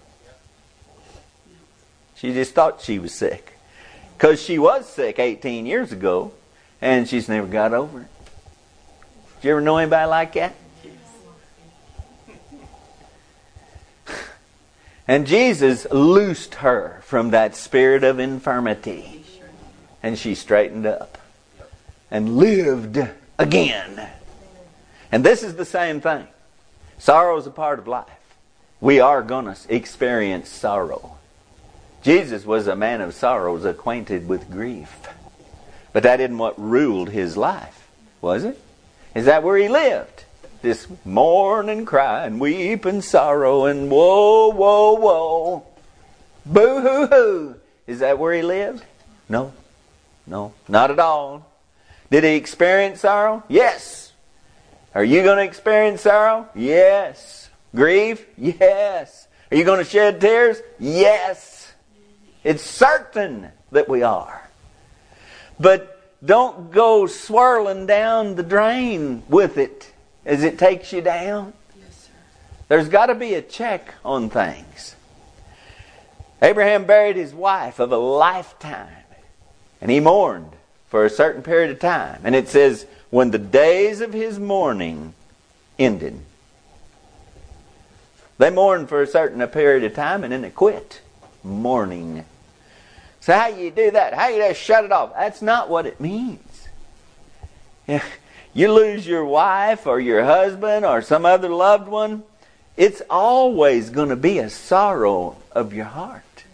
She 2.16 2.32
just 2.32 2.54
thought 2.54 2.80
she 2.80 2.98
was 2.98 3.12
sick. 3.12 3.51
Because 4.22 4.40
she 4.40 4.56
was 4.56 4.88
sick 4.88 5.18
18 5.18 5.66
years 5.66 5.90
ago, 5.90 6.32
and 6.80 7.08
she's 7.08 7.28
never 7.28 7.48
got 7.48 7.74
over 7.74 8.02
it. 8.02 8.06
Did 9.40 9.48
you 9.48 9.50
ever 9.50 9.60
know 9.60 9.78
anybody 9.78 10.08
like 10.08 10.32
that? 10.34 10.54
And 15.08 15.26
Jesus 15.26 15.88
loosed 15.90 16.54
her 16.54 17.00
from 17.02 17.30
that 17.30 17.56
spirit 17.56 18.04
of 18.04 18.20
infirmity. 18.20 19.24
And 20.04 20.16
she 20.16 20.36
straightened 20.36 20.86
up 20.86 21.18
and 22.08 22.36
lived 22.36 23.04
again. 23.40 24.08
And 25.10 25.24
this 25.24 25.42
is 25.42 25.56
the 25.56 25.64
same 25.64 26.00
thing. 26.00 26.28
Sorrow 26.96 27.36
is 27.38 27.48
a 27.48 27.50
part 27.50 27.80
of 27.80 27.88
life. 27.88 28.06
We 28.80 29.00
are 29.00 29.20
going 29.20 29.46
to 29.46 29.56
experience 29.68 30.48
sorrow. 30.48 31.18
Jesus 32.02 32.44
was 32.44 32.66
a 32.66 32.76
man 32.76 33.00
of 33.00 33.14
sorrows, 33.14 33.64
acquainted 33.64 34.28
with 34.28 34.50
grief. 34.50 35.08
But 35.92 36.02
that 36.02 36.20
isn't 36.20 36.38
what 36.38 36.60
ruled 36.60 37.10
his 37.10 37.36
life, 37.36 37.88
was 38.20 38.44
it? 38.44 38.60
Is 39.14 39.26
that 39.26 39.42
where 39.42 39.56
he 39.56 39.68
lived? 39.68 40.24
This 40.62 40.86
mourn 41.04 41.68
and 41.68 41.86
cry 41.86 42.24
and 42.24 42.40
weep 42.40 42.84
and 42.84 43.04
sorrow 43.04 43.66
and 43.66 43.90
woe, 43.90 44.48
woe, 44.48 44.94
woe. 44.94 45.66
Boo 46.44 46.80
hoo 46.80 47.06
hoo. 47.06 47.54
Is 47.86 48.00
that 48.00 48.18
where 48.18 48.34
he 48.34 48.42
lived? 48.42 48.84
No. 49.28 49.52
No, 50.26 50.54
not 50.68 50.90
at 50.90 50.98
all. 50.98 51.46
Did 52.10 52.24
he 52.24 52.34
experience 52.34 53.00
sorrow? 53.00 53.42
Yes. 53.48 54.12
Are 54.94 55.04
you 55.04 55.22
going 55.22 55.38
to 55.38 55.44
experience 55.44 56.02
sorrow? 56.02 56.48
Yes. 56.54 57.48
Grief? 57.74 58.24
Yes. 58.36 59.26
Are 59.50 59.56
you 59.56 59.64
going 59.64 59.84
to 59.84 59.90
shed 59.90 60.20
tears? 60.20 60.58
Yes. 60.78 61.51
It's 62.44 62.62
certain 62.62 63.48
that 63.70 63.88
we 63.88 64.02
are. 64.02 64.48
But 65.58 66.02
don't 66.24 66.70
go 66.70 67.06
swirling 67.06 67.86
down 67.86 68.34
the 68.34 68.42
drain 68.42 69.22
with 69.28 69.58
it 69.58 69.92
as 70.24 70.42
it 70.42 70.58
takes 70.58 70.92
you 70.92 71.00
down. 71.00 71.52
Yes, 71.80 72.08
There's 72.68 72.88
got 72.88 73.06
to 73.06 73.14
be 73.14 73.34
a 73.34 73.42
check 73.42 73.94
on 74.04 74.30
things. 74.30 74.96
Abraham 76.40 76.84
buried 76.84 77.16
his 77.16 77.32
wife 77.32 77.78
of 77.78 77.92
a 77.92 77.96
lifetime, 77.96 79.04
and 79.80 79.90
he 79.90 80.00
mourned 80.00 80.50
for 80.88 81.04
a 81.04 81.10
certain 81.10 81.42
period 81.42 81.70
of 81.70 81.78
time. 81.78 82.20
And 82.24 82.34
it 82.34 82.48
says, 82.48 82.86
when 83.10 83.30
the 83.30 83.38
days 83.38 84.00
of 84.00 84.12
his 84.12 84.38
mourning 84.38 85.14
ended, 85.78 86.18
they 88.38 88.50
mourned 88.50 88.88
for 88.88 89.02
a 89.02 89.06
certain 89.06 89.46
period 89.48 89.84
of 89.84 89.94
time 89.94 90.24
and 90.24 90.32
then 90.32 90.42
they 90.42 90.50
quit 90.50 91.00
mourning. 91.44 92.24
So 93.22 93.32
how 93.32 93.46
you 93.46 93.70
do 93.70 93.92
that? 93.92 94.14
How 94.14 94.28
you 94.28 94.38
just 94.38 94.60
shut 94.60 94.84
it 94.84 94.90
off? 94.90 95.14
That's 95.14 95.40
not 95.40 95.70
what 95.70 95.86
it 95.86 96.00
means. 96.00 96.68
You 98.54 98.70
lose 98.70 99.06
your 99.06 99.24
wife 99.24 99.86
or 99.86 99.98
your 99.98 100.24
husband 100.24 100.84
or 100.84 101.00
some 101.00 101.24
other 101.24 101.48
loved 101.48 101.88
one, 101.88 102.22
it's 102.76 103.00
always 103.08 103.88
going 103.88 104.10
to 104.10 104.16
be 104.16 104.40
a 104.40 104.50
sorrow 104.50 105.36
of 105.52 105.72
your 105.72 105.86
heart. 105.86 106.44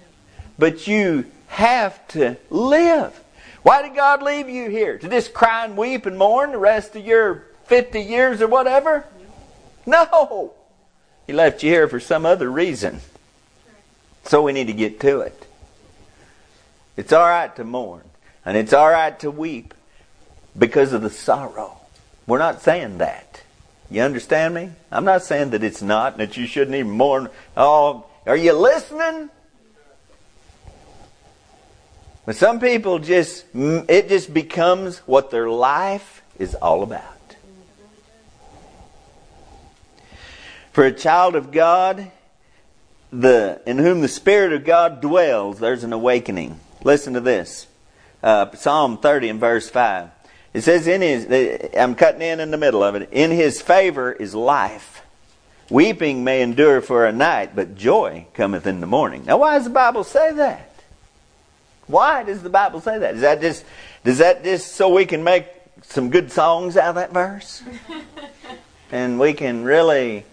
But 0.59 0.87
you 0.87 1.25
have 1.49 2.07
to 2.09 2.37
live. 2.51 3.19
Why 3.63 3.83
did 3.83 3.97
God 3.97 4.23
leave 4.23 4.49
you 4.49 4.71
here? 4.71 4.99
To 4.99 5.09
just 5.09 5.35
cry 5.35 5.65
and 5.65 5.77
weep 5.77 6.07
and 6.07 6.17
mourn 6.17 6.53
the 6.53 6.59
rest 6.59 6.95
of 6.95 7.05
your 7.05 7.47
50 7.65 8.01
years 8.01 8.41
or 8.41 8.47
whatever? 8.47 9.05
No. 9.87 10.53
He 11.27 11.33
left 11.33 11.65
you 11.65 11.71
here 11.71 11.89
for 11.89 11.99
some 11.99 12.27
other 12.27 12.49
reason. 12.49 13.01
So 14.25 14.43
we 14.43 14.53
need 14.53 14.67
to 14.69 14.73
get 14.73 15.01
to 15.01 15.23
it. 15.23 15.48
It's 16.99 17.13
all 17.13 17.29
right 17.29 17.55
to 17.55 17.63
mourn, 17.63 18.03
and 18.45 18.57
it's 18.57 18.73
all 18.73 18.91
right 18.91 19.17
to 19.21 19.31
weep 19.31 19.73
because 20.59 20.93
of 20.93 21.01
the 21.01 21.11
sorrow. 21.11 21.77
We're 22.27 22.41
not 22.41 22.61
saying 22.61 22.99
that. 22.99 23.41
You 23.89 24.03
understand 24.03 24.53
me? 24.53 24.71
I'm 24.91 25.05
not 25.05 25.23
saying 25.23 25.51
that 25.51 25.63
it's 25.63 25.81
not, 25.81 26.15
and 26.15 26.21
that 26.21 26.37
you 26.37 26.45
shouldn't 26.45 26.75
even 26.75 26.91
mourn. 26.91 27.29
Oh, 27.57 28.05
are 28.27 28.37
you 28.37 28.53
listening? 28.53 29.31
But 32.27 32.35
some 32.35 32.59
people 32.59 32.99
just, 32.99 33.51
mm, 33.55 33.89
it 33.89 34.09
just 34.09 34.35
becomes 34.35 34.99
what 35.07 35.31
their 35.31 35.49
life 35.49 36.23
is 36.37 36.57
all 36.57 36.83
about. 36.83 37.37
For 40.73 40.85
a 40.85 40.93
child 40.93 41.37
of 41.37 41.53
God, 41.53 42.11
the 43.13 43.63
in 43.67 43.79
whom 43.79 44.01
the 44.01 44.09
Spirit 44.09 44.53
of 44.53 44.65
God 44.65 45.01
dwells, 45.01 45.61
there's 45.61 45.85
an 45.85 45.93
awakening. 45.93 46.59
Listen 46.85 47.15
to 47.15 47.21
this. 47.21 47.67
Uh, 48.23 48.51
Psalm 48.55 48.99
30 48.99 49.29
and 49.31 49.41
verse 49.41 49.69
5. 49.69 50.11
It 50.55 50.63
says 50.63 50.87
in 50.87 51.03
his, 51.03 51.71
I'm 51.77 51.95
cutting 51.95 52.23
in 52.23 52.41
in 52.41 52.51
the 52.51 52.57
middle 52.57 52.83
of 52.83 52.95
it. 52.95 53.11
In 53.13 53.31
his 53.31 53.61
favor 53.61 54.13
is 54.13 54.35
life. 54.35 55.03
Weeping 55.71 56.25
may 56.25 56.41
endure 56.41 56.81
for 56.81 57.07
a 57.07 57.13
night, 57.13 57.55
but 57.55 57.77
joy 57.77 58.27
cometh 58.33 58.67
in 58.67 58.81
the 58.81 58.87
morning. 58.87 59.25
Now, 59.27 59.37
why 59.37 59.55
does 59.55 59.65
the 59.65 59.71
Bible 59.71 60.03
say 60.03 60.33
that? 60.33 60.73
Why 61.87 62.23
does 62.23 62.43
the 62.43 62.51
Bible 62.51 62.81
say 62.81 62.99
that? 62.99 63.15
Is 63.15 63.21
that 63.21 63.41
just, 63.41 63.65
does 64.05 64.19
that 64.19 64.45
just 64.45 64.73
so 64.73 64.89
we 64.89 65.05
can 65.05 65.23
make 65.23 65.47
some 65.83 66.11
good 66.11 66.33
songs 66.33 66.77
out 66.77 66.91
of 66.91 66.95
that 66.97 67.13
verse? 67.13 67.63
and 68.93 69.21
we 69.21 69.35
can 69.35 69.65
really, 69.65 70.25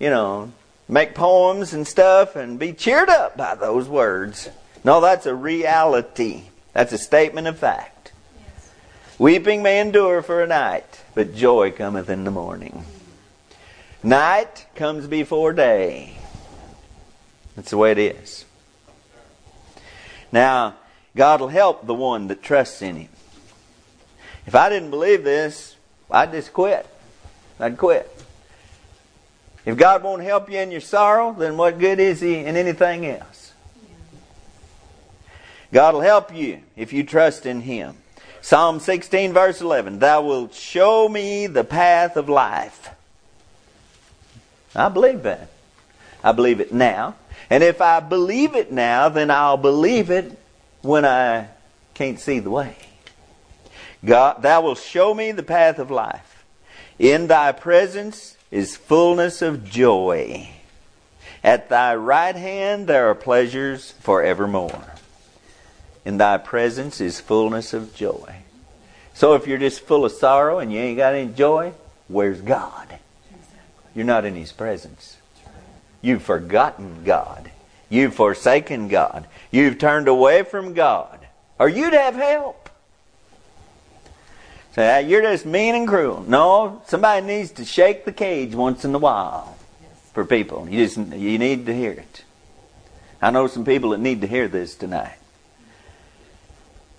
you 0.00 0.10
know, 0.10 0.52
make 0.88 1.14
poems 1.14 1.72
and 1.72 1.86
stuff 1.86 2.34
and 2.34 2.58
be 2.58 2.72
cheered 2.72 3.08
up 3.08 3.36
by 3.36 3.54
those 3.54 3.88
words. 3.88 4.48
No, 4.82 5.00
that's 5.00 5.26
a 5.26 5.34
reality. 5.34 6.44
That's 6.72 6.92
a 6.92 6.98
statement 6.98 7.46
of 7.46 7.58
fact. 7.58 8.12
Yes. 8.38 8.70
Weeping 9.18 9.62
may 9.62 9.80
endure 9.80 10.22
for 10.22 10.42
a 10.42 10.46
night, 10.46 11.02
but 11.14 11.34
joy 11.34 11.72
cometh 11.72 12.08
in 12.08 12.24
the 12.24 12.30
morning. 12.30 12.84
Night 14.02 14.66
comes 14.74 15.06
before 15.06 15.52
day. 15.52 16.16
That's 17.56 17.70
the 17.70 17.76
way 17.76 17.92
it 17.92 17.98
is. 17.98 18.46
Now, 20.32 20.76
God 21.16 21.40
will 21.40 21.48
help 21.48 21.86
the 21.86 21.94
one 21.94 22.28
that 22.28 22.42
trusts 22.42 22.80
in 22.80 22.96
Him. 22.96 23.08
If 24.46 24.54
I 24.54 24.68
didn't 24.70 24.90
believe 24.90 25.24
this, 25.24 25.76
I'd 26.10 26.32
just 26.32 26.52
quit. 26.52 26.86
I'd 27.58 27.76
quit. 27.76 28.10
If 29.66 29.76
God 29.76 30.02
won't 30.02 30.22
help 30.22 30.50
you 30.50 30.58
in 30.58 30.70
your 30.70 30.80
sorrow, 30.80 31.34
then 31.38 31.56
what 31.56 31.78
good 31.78 32.00
is 32.00 32.20
He 32.20 32.36
in 32.36 32.56
anything 32.56 33.04
else? 33.04 33.39
God 35.72 35.94
will 35.94 36.00
help 36.00 36.34
you 36.34 36.60
if 36.76 36.92
you 36.92 37.04
trust 37.04 37.46
in 37.46 37.60
Him. 37.60 37.96
Psalm 38.42 38.80
16, 38.80 39.32
verse 39.32 39.60
11 39.60 39.98
Thou 39.98 40.22
wilt 40.22 40.54
show 40.54 41.08
me 41.08 41.46
the 41.46 41.64
path 41.64 42.16
of 42.16 42.28
life. 42.28 42.90
I 44.74 44.88
believe 44.88 45.22
that. 45.24 45.48
I 46.22 46.32
believe 46.32 46.60
it 46.60 46.72
now. 46.72 47.14
And 47.48 47.62
if 47.62 47.80
I 47.80 48.00
believe 48.00 48.54
it 48.54 48.70
now, 48.70 49.08
then 49.08 49.30
I'll 49.30 49.56
believe 49.56 50.10
it 50.10 50.38
when 50.82 51.04
I 51.04 51.48
can't 51.94 52.20
see 52.20 52.38
the 52.38 52.50
way. 52.50 52.76
God, 54.04 54.42
thou 54.42 54.62
wilt 54.62 54.78
show 54.78 55.12
me 55.14 55.32
the 55.32 55.42
path 55.42 55.78
of 55.78 55.90
life. 55.90 56.44
In 56.98 57.26
thy 57.26 57.52
presence 57.52 58.36
is 58.50 58.76
fullness 58.76 59.42
of 59.42 59.64
joy. 59.64 60.50
At 61.42 61.68
thy 61.68 61.94
right 61.94 62.36
hand 62.36 62.86
there 62.86 63.08
are 63.10 63.14
pleasures 63.14 63.92
forevermore. 64.00 64.89
In 66.04 66.18
thy 66.18 66.38
presence 66.38 67.00
is 67.00 67.20
fullness 67.20 67.72
of 67.74 67.94
joy. 67.94 68.36
So 69.14 69.34
if 69.34 69.46
you're 69.46 69.58
just 69.58 69.82
full 69.82 70.04
of 70.04 70.12
sorrow 70.12 70.58
and 70.58 70.72
you 70.72 70.78
ain't 70.78 70.96
got 70.96 71.14
any 71.14 71.32
joy, 71.32 71.72
where's 72.08 72.40
God? 72.40 72.98
You're 73.94 74.06
not 74.06 74.24
in 74.24 74.34
his 74.34 74.52
presence. 74.52 75.18
You've 76.00 76.22
forgotten 76.22 77.04
God. 77.04 77.50
You've 77.88 78.14
forsaken 78.14 78.88
God. 78.88 79.26
You've 79.50 79.78
turned 79.78 80.08
away 80.08 80.42
from 80.42 80.74
God. 80.74 81.18
Or 81.58 81.68
you'd 81.68 81.92
have 81.92 82.14
help. 82.14 82.70
Say, 84.72 85.06
you're 85.08 85.22
just 85.22 85.44
mean 85.44 85.74
and 85.74 85.88
cruel. 85.88 86.24
No, 86.26 86.80
somebody 86.86 87.26
needs 87.26 87.50
to 87.52 87.64
shake 87.64 88.04
the 88.04 88.12
cage 88.12 88.54
once 88.54 88.84
in 88.84 88.94
a 88.94 88.98
while 88.98 89.58
for 90.14 90.24
people. 90.24 90.68
You 90.68 90.86
just 90.86 90.96
you 90.96 91.38
need 91.38 91.66
to 91.66 91.74
hear 91.74 91.92
it. 91.92 92.24
I 93.20 93.30
know 93.30 93.48
some 93.48 93.64
people 93.64 93.90
that 93.90 94.00
need 94.00 94.20
to 94.20 94.26
hear 94.26 94.48
this 94.48 94.76
tonight. 94.76 95.19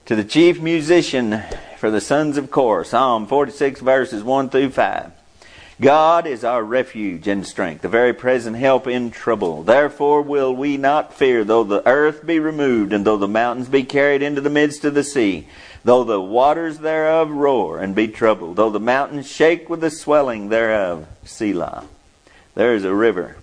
To 0.08 0.15
the 0.15 0.24
chief 0.24 0.60
musician 0.60 1.43
for 1.77 1.91
the 1.91 2.01
sons 2.01 2.36
of 2.36 2.50
Korah, 2.50 2.86
Psalm 2.86 3.27
46 3.27 3.81
verses 3.81 4.24
1 4.24 4.50
through 4.50 4.72
5. 4.72 5.12
God 5.79 6.25
is 6.25 6.43
our 6.43 6.63
refuge 6.63 7.27
and 7.27 7.46
strength, 7.46 7.84
the 7.84 7.88
very 7.88 8.12
present 8.12 8.58
help 8.58 8.88
in 8.88 9.12
trouble. 9.12 9.63
Therefore 9.63 10.24
will 10.24 10.55
we 10.55 10.75
not 10.75 11.13
fear, 11.13 11.43
though 11.43 11.63
the 11.63 11.88
earth 11.88 12.25
be 12.25 12.40
removed, 12.40 12.94
and 12.94 13.05
though 13.05 13.18
the 13.18 13.27
mountains 13.27 13.70
be 13.70 13.83
carried 13.83 14.24
into 14.24 14.42
the 14.42 14.50
midst 14.50 14.83
of 14.85 14.96
the 14.96 15.03
sea, 15.03 15.48
though 15.83 16.03
the 16.03 16.20
waters 16.20 16.79
thereof 16.79 17.29
roar 17.29 17.79
and 17.79 17.96
be 17.96 18.07
troubled, 18.07 18.55
though 18.55 18.72
the 18.72 18.79
mountains 18.79 19.31
shake 19.31 19.70
with 19.70 19.81
the 19.81 19.92
swelling 19.92 20.50
thereof. 20.50 21.07
Selah. 21.24 21.85
There 22.55 22.74
is 22.74 22.83
a 22.83 22.94
river, 22.94 23.37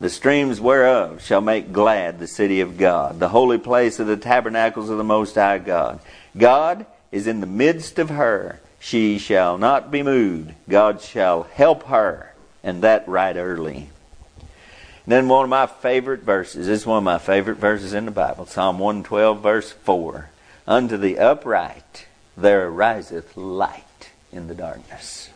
the 0.00 0.10
streams 0.10 0.60
whereof 0.60 1.22
shall 1.22 1.40
make 1.40 1.72
glad 1.72 2.18
the 2.18 2.26
city 2.26 2.60
of 2.60 2.76
God, 2.76 3.18
the 3.18 3.30
holy 3.30 3.58
place 3.58 3.98
of 3.98 4.06
the 4.06 4.16
tabernacles 4.16 4.90
of 4.90 4.98
the 4.98 5.04
Most 5.04 5.34
High 5.34 5.58
God. 5.58 6.00
God 6.36 6.86
is 7.10 7.26
in 7.26 7.40
the 7.40 7.46
midst 7.46 7.98
of 7.98 8.10
her 8.10 8.60
she 8.80 9.18
shall 9.18 9.58
not 9.58 9.90
be 9.90 10.02
moved. 10.02 10.54
God 10.68 11.00
shall 11.00 11.44
help 11.44 11.84
her, 11.84 12.32
and 12.62 12.82
that 12.82 13.08
right 13.08 13.36
early. 13.36 13.90
And 14.38 15.12
then 15.12 15.28
one 15.28 15.44
of 15.44 15.50
my 15.50 15.66
favorite 15.66 16.20
verses, 16.20 16.66
this 16.66 16.82
is 16.82 16.86
one 16.86 16.98
of 16.98 17.04
my 17.04 17.18
favorite 17.18 17.56
verses 17.56 17.92
in 17.92 18.04
the 18.04 18.10
Bible, 18.10 18.46
Psalm 18.46 18.78
112, 18.78 19.42
verse 19.42 19.72
4. 19.72 20.30
Unto 20.66 20.96
the 20.96 21.18
upright 21.18 22.06
there 22.36 22.68
ariseth 22.68 23.36
light 23.36 24.10
in 24.30 24.48
the 24.48 24.54
darkness. 24.54 25.30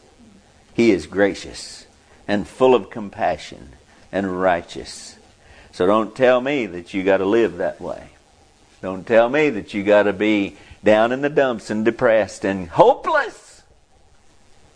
He 0.75 0.91
is 0.91 1.07
gracious 1.07 1.87
and 2.29 2.47
full 2.47 2.75
of 2.75 2.91
compassion 2.91 3.73
and 4.13 4.41
righteous. 4.41 5.17
So 5.73 5.87
don't 5.87 6.15
tell 6.15 6.41
me 6.41 6.67
that 6.67 6.93
you 6.93 7.03
got 7.03 7.17
to 7.17 7.25
live 7.25 7.57
that 7.57 7.81
way. 7.81 8.09
Don't 8.83 9.07
tell 9.07 9.29
me 9.29 9.51
that 9.51 9.75
you 9.75 9.83
got 9.83 10.05
to 10.05 10.13
be 10.13 10.57
down 10.85 11.13
in 11.13 11.23
the 11.23 11.31
dumps 11.31 11.71
and 11.71 11.85
depressed 11.85 12.45
and 12.45 12.69
hopeless 12.69 13.63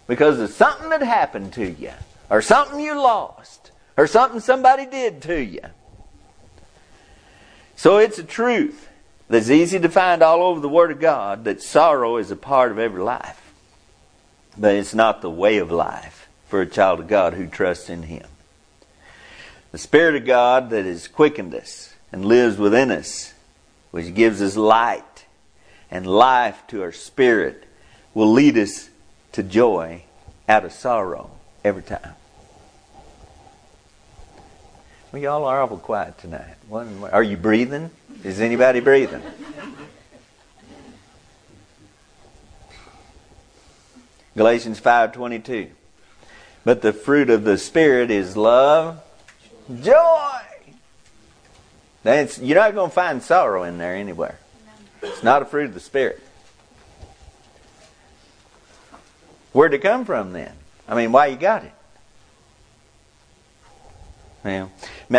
because 0.07 0.39
of 0.41 0.51
something 0.51 0.89
that 0.91 1.03
happened 1.03 1.53
to 1.55 1.71
you 1.71 1.93
or 2.31 2.41
something 2.41 2.81
you 2.81 2.95
lost 2.95 3.73
or 3.97 4.07
something 4.07 4.41
somebody 4.41 4.87
did 4.87 5.21
to 5.23 5.43
you. 5.43 5.61
So 7.75 7.99
it's 7.99 8.19
a 8.19 8.25
truth 8.25 8.89
that's 9.29 9.51
easy 9.51 9.79
to 9.81 9.89
find 9.89 10.23
all 10.23 10.43
over 10.43 10.61
the 10.61 10.69
Word 10.69 10.91
of 10.91 11.01
God 11.01 11.45
that 11.45 11.63
sorrow 11.63 12.17
is 12.17 12.31
a 12.31 12.37
part 12.37 12.71
of 12.71 12.79
every 12.79 13.03
life. 13.03 13.43
But 14.57 14.77
it's 14.77 14.95
not 14.95 15.21
the 15.21 15.31
way 15.31 15.59
of 15.59 15.71
life 15.71 16.29
for 16.49 16.63
a 16.63 16.67
child 16.67 17.01
of 17.01 17.09
God 17.09 17.35
who 17.35 17.47
trusts 17.47 17.91
in 17.91 18.05
Him. 18.05 18.27
The 19.77 19.83
Spirit 19.83 20.17
of 20.17 20.25
God 20.25 20.71
that 20.71 20.87
has 20.87 21.07
quickened 21.07 21.55
us 21.55 21.93
and 22.11 22.25
lives 22.25 22.57
within 22.57 22.91
us, 22.91 23.35
which 23.91 24.15
gives 24.15 24.41
us 24.41 24.57
light 24.57 25.27
and 25.91 26.07
life 26.07 26.63
to 26.69 26.81
our 26.81 26.93
spirit 26.93 27.65
will 28.15 28.33
lead 28.33 28.57
us 28.57 28.89
to 29.33 29.43
joy 29.43 30.05
out 30.49 30.65
of 30.65 30.73
sorrow 30.73 31.31
every 31.63 31.83
time. 31.83 32.15
Well, 35.13 35.21
y'all 35.21 35.45
are 35.45 35.61
awful 35.61 35.77
quiet 35.77 36.17
tonight. 36.17 36.55
Are 37.13 37.23
you 37.23 37.37
breathing? 37.37 37.91
Is 38.25 38.41
anybody 38.41 38.81
breathing? 38.81 39.21
Galatians 44.35 44.81
5:22. 44.81 45.69
But 46.65 46.81
the 46.81 46.95
fruit 46.95 47.29
of 47.29 47.45
the 47.45 47.59
spirit 47.59 48.11
is 48.11 48.39
love, 48.39 49.03
joy. 49.83 50.41
You're 52.05 52.57
not 52.57 52.75
going 52.75 52.91
to 52.91 52.95
find 52.95 53.23
sorrow 53.23 53.65
in 53.65 53.79
there 53.79 53.95
anywhere. 53.95 54.39
It's 55.03 55.23
not 55.23 55.43
a 55.43 55.45
fruit 55.45 55.67
of 55.67 55.75
the 55.75 55.81
Spirit. 55.81 56.23
Where'd 59.53 59.75
it 59.75 59.83
come 59.83 60.05
from 60.05 60.33
then? 60.33 60.53
I 60.89 60.95
mean, 60.95 61.13
why 61.13 61.27
you 61.27 61.37
got 61.37 61.65
it? 61.65 61.73
Now, 64.45 64.71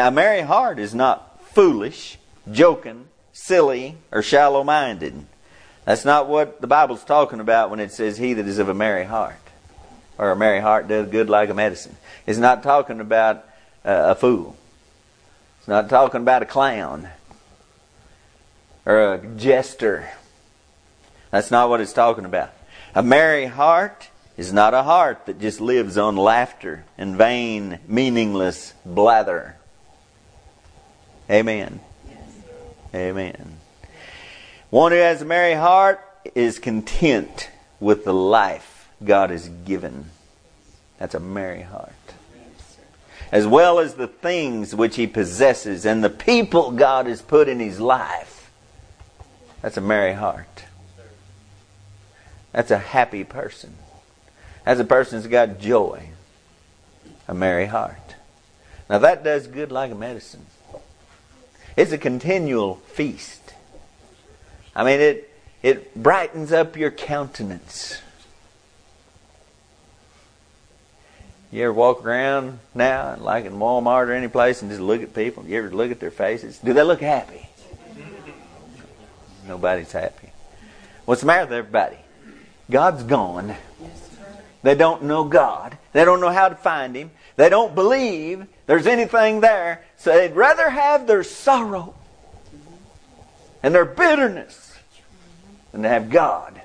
a 0.07 0.11
merry 0.11 0.41
heart 0.41 0.79
is 0.79 0.95
not 0.95 1.43
foolish, 1.49 2.17
joking, 2.49 3.07
silly, 3.33 3.97
or 4.11 4.21
shallow 4.21 4.63
minded. 4.63 5.25
That's 5.83 6.05
not 6.05 6.29
what 6.29 6.61
the 6.61 6.67
Bible's 6.67 7.03
talking 7.03 7.39
about 7.39 7.69
when 7.69 7.79
it 7.79 7.91
says, 7.91 8.17
He 8.17 8.33
that 8.33 8.47
is 8.47 8.59
of 8.59 8.69
a 8.69 8.73
merry 8.73 9.05
heart. 9.05 9.35
Or 10.17 10.31
a 10.31 10.35
merry 10.35 10.59
heart 10.59 10.87
does 10.87 11.09
good 11.09 11.29
like 11.29 11.49
a 11.49 11.53
medicine. 11.53 11.97
It's 12.25 12.39
not 12.39 12.63
talking 12.63 12.99
about 12.99 13.45
a 13.87 14.15
fool. 14.15 14.55
It's 15.59 15.67
not 15.67 15.89
talking 15.89 16.21
about 16.21 16.43
a 16.43 16.45
clown 16.45 17.09
or 18.85 19.13
a 19.13 19.17
jester. 19.37 20.09
That's 21.31 21.51
not 21.51 21.69
what 21.69 21.81
it's 21.81 21.93
talking 21.93 22.25
about. 22.25 22.51
A 22.93 23.01
merry 23.01 23.45
heart 23.45 24.09
is 24.35 24.51
not 24.51 24.73
a 24.73 24.83
heart 24.83 25.25
that 25.25 25.39
just 25.39 25.61
lives 25.61 25.97
on 25.97 26.15
laughter 26.15 26.83
and 26.97 27.15
vain, 27.15 27.79
meaningless 27.87 28.73
blather. 28.85 29.55
Amen. 31.29 31.79
Amen. 32.93 33.57
One 34.69 34.91
who 34.91 34.97
has 34.97 35.21
a 35.21 35.25
merry 35.25 35.53
heart 35.53 36.01
is 36.35 36.59
content 36.59 37.49
with 37.79 38.03
the 38.03 38.13
life 38.13 38.89
God 39.03 39.29
has 39.29 39.47
given. 39.47 40.09
That's 40.97 41.15
a 41.15 41.19
merry 41.19 41.61
heart. 41.61 41.93
As 43.31 43.45
well 43.45 43.79
as 43.79 43.95
the 43.95 44.07
things 44.07 44.73
which 44.73 44.95
he 44.95 45.07
possesses 45.07 45.85
and 45.85 46.03
the 46.03 46.09
people 46.09 46.71
God 46.71 47.07
has 47.07 47.21
put 47.21 47.47
in 47.47 47.59
his 47.59 47.79
life. 47.79 48.51
That's 49.61 49.77
a 49.77 49.81
merry 49.81 50.13
heart. 50.13 50.65
That's 52.51 52.71
a 52.71 52.77
happy 52.77 53.23
person. 53.23 53.75
That's 54.65 54.79
a 54.79 54.85
person 54.85 55.19
that's 55.19 55.29
got 55.29 55.59
joy, 55.59 56.09
a 57.27 57.33
merry 57.33 57.67
heart. 57.67 58.15
Now 58.89 58.99
that 58.99 59.23
does 59.23 59.47
good 59.47 59.71
like 59.71 59.91
a 59.91 59.95
medicine. 59.95 60.45
It's 61.75 61.91
a 61.91 61.97
continual 61.97 62.75
feast. 62.87 63.53
I 64.75 64.83
mean, 64.83 64.99
it 64.99 65.33
it 65.61 65.95
brightens 65.95 66.51
up 66.51 66.77
your 66.77 66.91
countenance. 66.91 68.01
You 71.57 71.63
ever 71.63 71.73
walk 71.73 72.05
around 72.05 72.59
now, 72.75 73.15
like 73.19 73.45
in 73.45 73.53
Walmart 73.53 74.09
or 74.09 74.13
any 74.13 74.27
place, 74.27 74.61
and 74.61 74.69
just 74.69 74.79
look 74.79 75.01
at 75.01 75.15
people? 75.15 75.43
You 75.47 75.57
ever 75.57 75.71
look 75.71 75.89
at 75.89 75.99
their 75.99 76.11
faces? 76.11 76.59
Do 76.59 76.71
they 76.71 76.83
look 76.83 77.01
happy? 77.01 77.49
Nobody's 79.47 79.91
happy. 79.91 80.29
What's 81.05 81.21
the 81.21 81.27
matter 81.27 81.45
with 81.45 81.53
everybody? 81.53 81.97
God's 82.69 83.01
gone. 83.01 83.55
They 84.61 84.75
don't 84.75 85.05
know 85.05 85.23
God. 85.23 85.79
They 85.93 86.05
don't 86.05 86.21
know 86.21 86.29
how 86.29 86.47
to 86.47 86.55
find 86.55 86.95
Him. 86.95 87.09
They 87.37 87.49
don't 87.49 87.73
believe 87.73 88.45
there's 88.67 88.85
anything 88.85 89.39
there. 89.39 89.83
So 89.97 90.13
they'd 90.13 90.35
rather 90.35 90.69
have 90.69 91.07
their 91.07 91.23
sorrow 91.23 91.95
and 93.63 93.73
their 93.73 93.85
bitterness 93.85 94.77
than 95.71 95.81
to 95.81 95.89
have 95.89 96.11
God. 96.11 96.61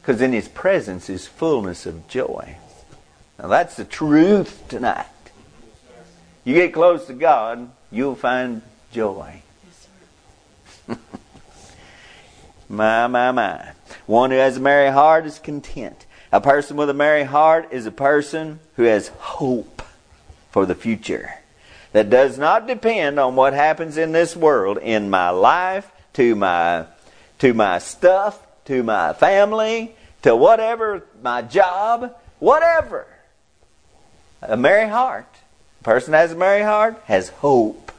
Because 0.00 0.22
in 0.22 0.32
His 0.32 0.46
presence 0.46 1.10
is 1.10 1.26
fullness 1.26 1.86
of 1.86 2.06
joy. 2.06 2.56
Now 3.38 3.48
that's 3.48 3.76
the 3.76 3.84
truth 3.84 4.64
tonight. 4.68 5.06
You 6.44 6.54
get 6.54 6.72
close 6.72 7.06
to 7.06 7.14
God, 7.14 7.70
you'll 7.90 8.14
find 8.14 8.62
joy. 8.92 9.42
my, 12.68 13.06
my, 13.06 13.32
my. 13.32 13.70
One 14.06 14.30
who 14.30 14.36
has 14.36 14.58
a 14.58 14.60
merry 14.60 14.90
heart 14.90 15.24
is 15.24 15.38
content. 15.38 16.06
A 16.30 16.40
person 16.40 16.76
with 16.76 16.90
a 16.90 16.94
merry 16.94 17.24
heart 17.24 17.68
is 17.70 17.86
a 17.86 17.90
person 17.90 18.60
who 18.76 18.82
has 18.82 19.08
hope 19.08 19.82
for 20.50 20.66
the 20.66 20.74
future. 20.74 21.32
That 21.92 22.10
does 22.10 22.38
not 22.38 22.66
depend 22.66 23.18
on 23.18 23.36
what 23.36 23.54
happens 23.54 23.96
in 23.96 24.12
this 24.12 24.36
world, 24.36 24.78
in 24.78 25.10
my 25.10 25.30
life, 25.30 25.90
to 26.14 26.34
my, 26.34 26.86
to 27.38 27.54
my 27.54 27.78
stuff, 27.78 28.44
to 28.66 28.82
my 28.82 29.12
family, 29.12 29.94
to 30.22 30.34
whatever, 30.34 31.04
my 31.22 31.40
job, 31.42 32.14
whatever. 32.38 33.06
A 34.46 34.56
merry 34.56 34.88
heart, 34.88 35.28
a 35.80 35.84
person 35.84 36.12
that 36.12 36.18
has 36.18 36.32
a 36.32 36.36
merry 36.36 36.62
heart 36.62 37.00
has 37.06 37.30
hope 37.30 37.92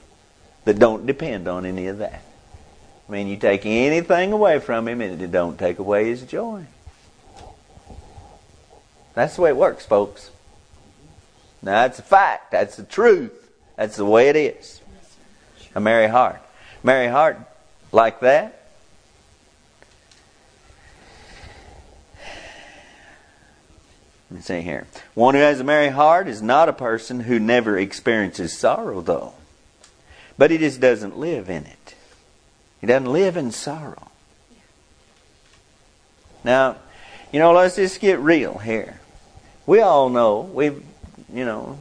that 0.65 0.79
don't 0.79 1.05
depend 1.05 1.47
on 1.47 1.65
any 1.65 1.87
of 1.87 1.97
that. 1.99 2.23
I 3.07 3.11
mean, 3.11 3.27
you 3.27 3.37
take 3.37 3.65
anything 3.65 4.31
away 4.31 4.59
from 4.59 4.87
him 4.87 5.01
and 5.01 5.21
it 5.21 5.31
don't 5.31 5.57
take 5.57 5.79
away 5.79 6.09
his 6.09 6.23
joy. 6.23 6.65
That's 9.13 9.35
the 9.35 9.43
way 9.43 9.49
it 9.49 9.57
works, 9.57 9.85
folks. 9.85 10.31
Now, 11.61 11.83
that's 11.83 11.99
a 11.99 12.03
fact. 12.03 12.51
That's 12.51 12.75
the 12.75 12.83
truth. 12.83 13.49
That's 13.75 13.95
the 13.95 14.05
way 14.05 14.29
it 14.29 14.35
is. 14.35 14.81
A 15.73 15.79
merry 15.79 16.07
heart. 16.07 16.41
Merry 16.83 17.07
heart 17.07 17.39
like 17.91 18.19
that. 18.19 18.64
Let 24.35 24.39
me 24.39 24.43
see 24.43 24.61
here. 24.63 24.85
One 25.13 25.33
who 25.33 25.39
has 25.39 25.61
a 25.61 25.63
merry 25.63 25.87
heart 25.87 26.27
is 26.27 26.41
not 26.41 26.67
a 26.67 26.73
person 26.73 27.21
who 27.21 27.39
never 27.39 27.77
experiences 27.77 28.51
sorrow, 28.51 28.99
though. 28.99 29.33
But 30.37 30.51
he 30.51 30.57
just 30.57 30.81
doesn't 30.81 31.17
live 31.17 31.49
in 31.49 31.63
it. 31.63 31.95
He 32.81 32.87
doesn't 32.87 33.09
live 33.09 33.37
in 33.37 33.51
sorrow. 33.51 34.11
Now, 36.43 36.75
you 37.31 37.39
know, 37.39 37.53
let's 37.53 37.77
just 37.77 38.01
get 38.01 38.19
real 38.19 38.57
here. 38.57 38.99
We 39.65 39.79
all 39.79 40.09
know, 40.09 40.41
we've, 40.41 40.83
you 41.33 41.45
know, 41.45 41.79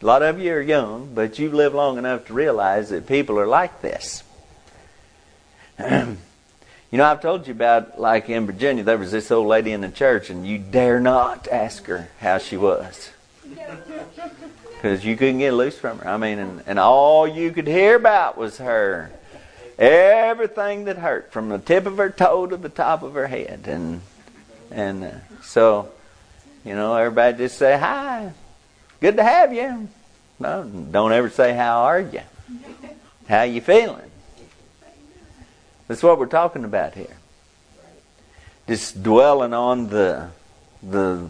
a 0.00 0.06
lot 0.06 0.22
of 0.22 0.38
you 0.38 0.52
are 0.52 0.60
young, 0.60 1.14
but 1.16 1.40
you've 1.40 1.52
lived 1.52 1.74
long 1.74 1.98
enough 1.98 2.26
to 2.26 2.32
realize 2.32 2.90
that 2.90 3.08
people 3.08 3.40
are 3.40 3.48
like 3.48 3.82
this. 3.82 4.22
you 6.90 6.98
know, 6.98 7.04
I've 7.04 7.20
told 7.20 7.46
you 7.46 7.52
about, 7.52 8.00
like 8.00 8.28
in 8.28 8.46
Virginia, 8.46 8.84
there 8.84 8.98
was 8.98 9.10
this 9.10 9.30
old 9.30 9.48
lady 9.48 9.72
in 9.72 9.80
the 9.80 9.90
church, 9.90 10.30
and 10.30 10.46
you 10.46 10.58
dare 10.58 11.00
not 11.00 11.48
ask 11.48 11.84
her 11.86 12.08
how 12.20 12.38
she 12.38 12.56
was. 12.56 13.10
Because 14.74 15.04
you 15.04 15.16
couldn't 15.16 15.38
get 15.38 15.52
loose 15.52 15.76
from 15.76 15.98
her. 15.98 16.08
I 16.08 16.16
mean, 16.16 16.38
and, 16.38 16.62
and 16.66 16.78
all 16.78 17.26
you 17.26 17.50
could 17.50 17.66
hear 17.66 17.96
about 17.96 18.38
was 18.38 18.58
her. 18.58 19.10
Everything 19.78 20.84
that 20.84 20.98
hurt 20.98 21.32
from 21.32 21.48
the 21.48 21.58
tip 21.58 21.86
of 21.86 21.96
her 21.96 22.08
toe 22.08 22.46
to 22.46 22.56
the 22.56 22.68
top 22.68 23.02
of 23.02 23.14
her 23.14 23.26
head. 23.26 23.66
And 23.66 24.00
and 24.70 25.04
uh, 25.04 25.10
so 25.42 25.90
you 26.64 26.74
know 26.74 26.94
everybody 26.94 27.36
just 27.36 27.58
say 27.58 27.78
hi. 27.78 28.32
Good 29.00 29.16
to 29.16 29.22
have 29.22 29.52
you. 29.52 29.88
No 30.38 30.64
don't 30.64 31.12
ever 31.12 31.28
say 31.28 31.52
how 31.52 31.82
are 31.82 32.00
you? 32.00 32.22
How 33.28 33.42
you 33.42 33.60
feeling 33.60 34.10
that's 35.88 36.02
what 36.02 36.18
we're 36.18 36.26
talking 36.26 36.64
about 36.64 36.94
here. 36.94 37.16
Just 38.68 39.02
dwelling 39.02 39.54
on 39.54 39.88
the 39.88 40.30
the 40.82 41.28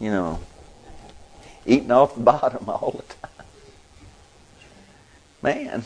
you 0.00 0.10
know 0.10 0.40
eating 1.66 1.90
off 1.90 2.14
the 2.14 2.20
bottom 2.32 2.68
all 2.68 2.92
the 2.92 3.14
time. 3.14 3.46
Man. 5.42 5.84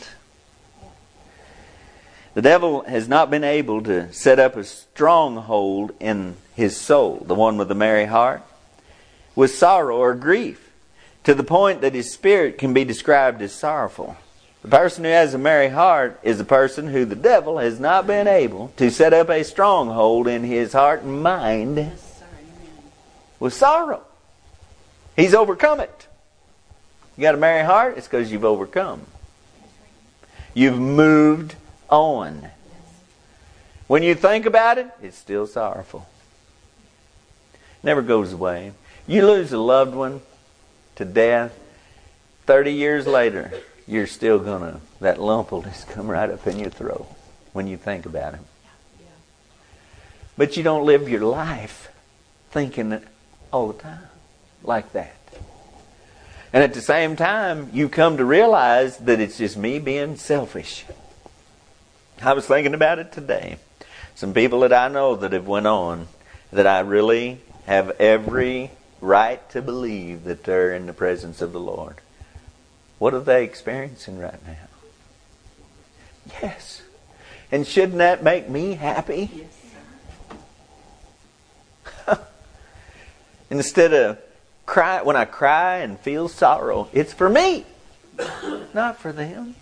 The 2.33 2.41
devil 2.41 2.81
has 2.85 3.07
not 3.07 3.29
been 3.29 3.43
able 3.43 3.83
to 3.83 4.11
set 4.11 4.39
up 4.39 4.55
a 4.55 4.63
stronghold 4.63 5.91
in 5.99 6.35
his 6.55 6.75
soul, 6.75 7.23
the 7.27 7.35
one 7.35 7.57
with 7.57 7.67
the 7.67 7.75
merry 7.75 8.05
heart, 8.05 8.41
with 9.35 9.53
sorrow 9.53 9.97
or 9.97 10.15
grief, 10.15 10.71
to 11.25 11.35
the 11.35 11.43
point 11.43 11.81
that 11.81 11.93
his 11.93 12.11
spirit 12.11 12.57
can 12.57 12.73
be 12.73 12.83
described 12.83 13.41
as 13.43 13.53
sorrowful. 13.53 14.17
The 14.63 14.69
person 14.69 15.03
who 15.03 15.09
has 15.09 15.33
a 15.33 15.37
merry 15.37 15.67
heart 15.67 16.17
is 16.23 16.39
a 16.39 16.45
person 16.45 16.87
who 16.87 17.03
the 17.03 17.15
devil 17.15 17.57
has 17.57 17.81
not 17.81 18.07
been 18.07 18.27
able 18.27 18.69
to 18.77 18.89
set 18.89 19.13
up 19.13 19.29
a 19.29 19.43
stronghold 19.43 20.25
in 20.25 20.45
his 20.45 20.71
heart 20.71 21.03
and 21.03 21.21
mind 21.21 21.91
with 23.41 23.53
sorrow. 23.53 24.03
He's 25.17 25.33
overcome 25.33 25.81
it. 25.81 26.07
You 27.17 27.23
got 27.23 27.35
a 27.35 27.37
merry 27.37 27.65
heart? 27.65 27.97
It's 27.97 28.07
because 28.07 28.31
you've 28.31 28.45
overcome. 28.45 29.01
You've 30.53 30.79
moved 30.79 31.55
on. 31.89 32.49
When 33.87 34.01
you 34.01 34.15
think 34.15 34.45
about 34.45 34.77
it, 34.77 34.87
it's 35.01 35.17
still 35.17 35.45
sorrowful. 35.45 36.07
Never 37.83 38.01
goes 38.01 38.31
away. 38.31 38.71
You 39.07 39.27
lose 39.27 39.51
a 39.51 39.57
loved 39.57 39.93
one 39.93 40.21
to 40.95 41.03
death, 41.03 41.59
30 42.45 42.71
years 42.71 43.05
later, 43.05 43.51
you're 43.87 44.07
still 44.07 44.39
going 44.39 44.61
to, 44.61 44.79
that 45.01 45.19
lump 45.19 45.51
will 45.51 45.61
just 45.61 45.87
come 45.89 46.09
right 46.09 46.29
up 46.29 46.45
in 46.47 46.59
your 46.59 46.69
throat 46.69 47.07
when 47.51 47.67
you 47.67 47.77
think 47.77 48.05
about 48.05 48.33
him. 48.33 48.45
But 50.37 50.57
you 50.57 50.63
don't 50.63 50.85
live 50.85 51.07
your 51.07 51.25
life 51.25 51.91
thinking 52.51 52.99
all 53.51 53.67
the 53.67 53.81
time 53.81 54.07
like 54.63 54.93
that. 54.93 55.15
And 56.51 56.63
at 56.63 56.73
the 56.73 56.81
same 56.81 57.15
time, 57.15 57.69
you 57.73 57.89
come 57.89 58.17
to 58.17 58.25
realize 58.25 58.97
that 58.99 59.19
it's 59.19 59.37
just 59.37 59.57
me 59.57 59.79
being 59.79 60.15
selfish. 60.15 60.85
I 62.21 62.33
was 62.33 62.45
thinking 62.45 62.73
about 62.73 62.99
it 62.99 63.11
today. 63.11 63.57
Some 64.15 64.33
people 64.33 64.59
that 64.61 64.73
I 64.73 64.87
know 64.87 65.15
that 65.15 65.33
have 65.33 65.47
went 65.47 65.67
on 65.67 66.07
that 66.51 66.67
I 66.67 66.81
really 66.81 67.39
have 67.65 67.89
every 67.99 68.71
right 69.01 69.47
to 69.49 69.61
believe 69.61 70.23
that 70.25 70.43
they're 70.43 70.73
in 70.73 70.85
the 70.85 70.93
presence 70.93 71.41
of 71.41 71.51
the 71.51 71.59
Lord. 71.59 71.95
What 73.03 73.13
are 73.13 73.19
they 73.19 73.43
experiencing 73.43 74.17
right 74.17 74.39
now? 74.47 74.55
Yes. 76.41 76.81
And 77.51 77.67
shouldn't 77.67 77.97
that 77.97 78.23
make 78.23 78.47
me 78.47 78.75
happy? 78.75 79.29
Yes. 82.07 82.17
Instead 83.49 83.93
of 83.93 84.19
cry 84.65 85.01
when 85.01 85.17
I 85.17 85.25
cry 85.25 85.79
and 85.79 85.99
feel 85.99 86.29
sorrow, 86.29 86.87
it's 86.93 87.11
for 87.11 87.27
me, 87.27 87.65
not 88.73 88.99
for 88.99 89.11
them. 89.11 89.55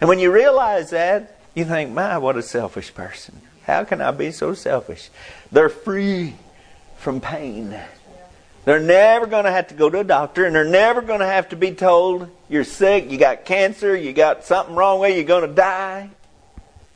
And 0.00 0.08
when 0.08 0.18
you 0.18 0.32
realize 0.32 0.90
that, 0.90 1.38
you 1.54 1.64
think, 1.64 1.92
my, 1.92 2.18
what 2.18 2.36
a 2.36 2.42
selfish 2.42 2.92
person. 2.92 3.40
How 3.62 3.84
can 3.84 4.00
I 4.00 4.10
be 4.10 4.32
so 4.32 4.54
selfish? 4.54 5.08
They're 5.52 5.68
free 5.68 6.34
from 6.96 7.20
pain. 7.20 7.78
They're 8.64 8.80
never 8.80 9.26
going 9.26 9.44
to 9.44 9.50
have 9.50 9.68
to 9.68 9.74
go 9.74 9.88
to 9.88 10.00
a 10.00 10.04
doctor, 10.04 10.44
and 10.44 10.54
they're 10.54 10.64
never 10.64 11.00
going 11.00 11.20
to 11.20 11.26
have 11.26 11.48
to 11.50 11.56
be 11.56 11.72
told 11.72 12.28
you're 12.48 12.64
sick, 12.64 13.10
you 13.10 13.18
got 13.18 13.44
cancer, 13.44 13.96
you 13.96 14.12
got 14.12 14.44
something 14.44 14.74
wrong 14.74 15.00
with 15.00 15.10
you, 15.10 15.16
you're 15.16 15.24
going 15.24 15.48
to 15.48 15.54
die. 15.54 16.10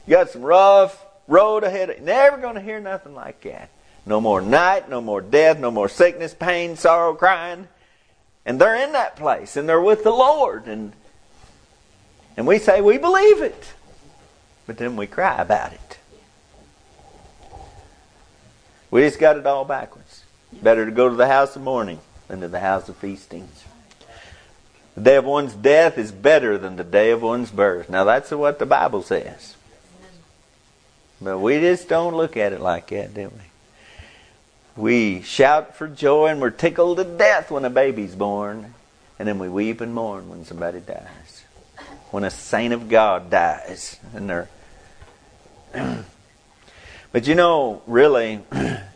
You 0.06 0.10
got 0.16 0.30
some 0.30 0.42
rough 0.42 1.02
road 1.28 1.64
ahead. 1.64 2.02
Never 2.02 2.36
going 2.36 2.56
to 2.56 2.60
hear 2.60 2.80
nothing 2.80 3.14
like 3.14 3.40
that. 3.42 3.70
No 4.04 4.20
more 4.20 4.40
night, 4.40 4.88
no 4.88 5.00
more 5.00 5.20
death, 5.20 5.58
no 5.58 5.70
more 5.70 5.88
sickness, 5.88 6.34
pain, 6.34 6.76
sorrow, 6.76 7.14
crying. 7.14 7.68
And 8.44 8.60
they're 8.60 8.74
in 8.74 8.92
that 8.92 9.16
place, 9.16 9.56
and 9.56 9.68
they're 9.68 9.80
with 9.80 10.02
the 10.02 10.10
Lord, 10.10 10.66
and 10.66 10.92
and 12.36 12.46
we 12.46 12.58
say 12.58 12.80
we 12.80 12.98
believe 12.98 13.42
it, 13.42 13.72
but 14.66 14.78
then 14.78 14.96
we 14.96 15.06
cry 15.06 15.40
about 15.40 15.72
it. 15.72 15.98
We 18.90 19.02
just 19.02 19.18
got 19.18 19.36
it 19.36 19.46
all 19.46 19.64
backwards. 19.64 20.01
Better 20.60 20.84
to 20.84 20.92
go 20.92 21.08
to 21.08 21.14
the 21.14 21.26
house 21.26 21.56
of 21.56 21.62
mourning 21.62 22.00
than 22.28 22.40
to 22.40 22.48
the 22.48 22.60
house 22.60 22.88
of 22.88 22.96
feastings. 22.96 23.64
The 24.94 25.00
day 25.00 25.16
of 25.16 25.24
one's 25.24 25.54
death 25.54 25.96
is 25.96 26.12
better 26.12 26.58
than 26.58 26.76
the 26.76 26.84
day 26.84 27.10
of 27.10 27.22
one's 27.22 27.50
birth. 27.50 27.88
Now 27.88 28.04
that's 28.04 28.30
what 28.30 28.58
the 28.58 28.66
Bible 28.66 29.02
says. 29.02 29.56
But 31.20 31.38
we 31.38 31.60
just 31.60 31.88
don't 31.88 32.14
look 32.14 32.36
at 32.36 32.52
it 32.52 32.60
like 32.60 32.88
that, 32.88 33.14
do 33.14 33.30
we? 33.30 33.40
We 34.74 35.22
shout 35.22 35.76
for 35.76 35.86
joy 35.86 36.28
and 36.28 36.40
we're 36.40 36.50
tickled 36.50 36.98
to 36.98 37.04
death 37.04 37.50
when 37.50 37.64
a 37.64 37.70
baby's 37.70 38.14
born. 38.14 38.74
And 39.18 39.28
then 39.28 39.38
we 39.38 39.48
weep 39.48 39.80
and 39.80 39.94
mourn 39.94 40.28
when 40.28 40.44
somebody 40.44 40.80
dies. 40.80 41.44
When 42.10 42.24
a 42.24 42.30
saint 42.30 42.74
of 42.74 42.88
God 42.88 43.30
dies. 43.30 43.98
And 44.14 44.28
they're 44.28 44.48
but 47.12 47.26
you 47.26 47.34
know, 47.34 47.82
really, 47.86 48.40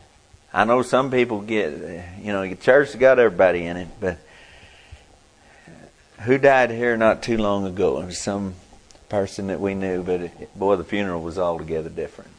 I 0.57 0.65
know 0.65 0.81
some 0.81 1.11
people 1.11 1.43
get, 1.43 1.71
you 2.19 2.33
know, 2.33 2.49
the 2.49 2.57
church 2.57 2.99
got 2.99 3.19
everybody 3.19 3.67
in 3.67 3.77
it, 3.77 3.89
but 4.01 4.17
who 6.21 6.39
died 6.39 6.71
here 6.71 6.97
not 6.97 7.23
too 7.23 7.37
long 7.37 7.67
ago? 7.67 8.01
It 8.01 8.07
was 8.07 8.19
some 8.19 8.55
person 9.11 9.49
that 9.49 9.61
we 9.61 9.75
knew, 9.75 10.03
but 10.03 10.23
it, 10.23 10.59
boy, 10.59 10.77
the 10.77 10.85
funeral 10.85 11.21
was 11.21 11.39
altogether 11.39 11.91
different. 11.91 12.31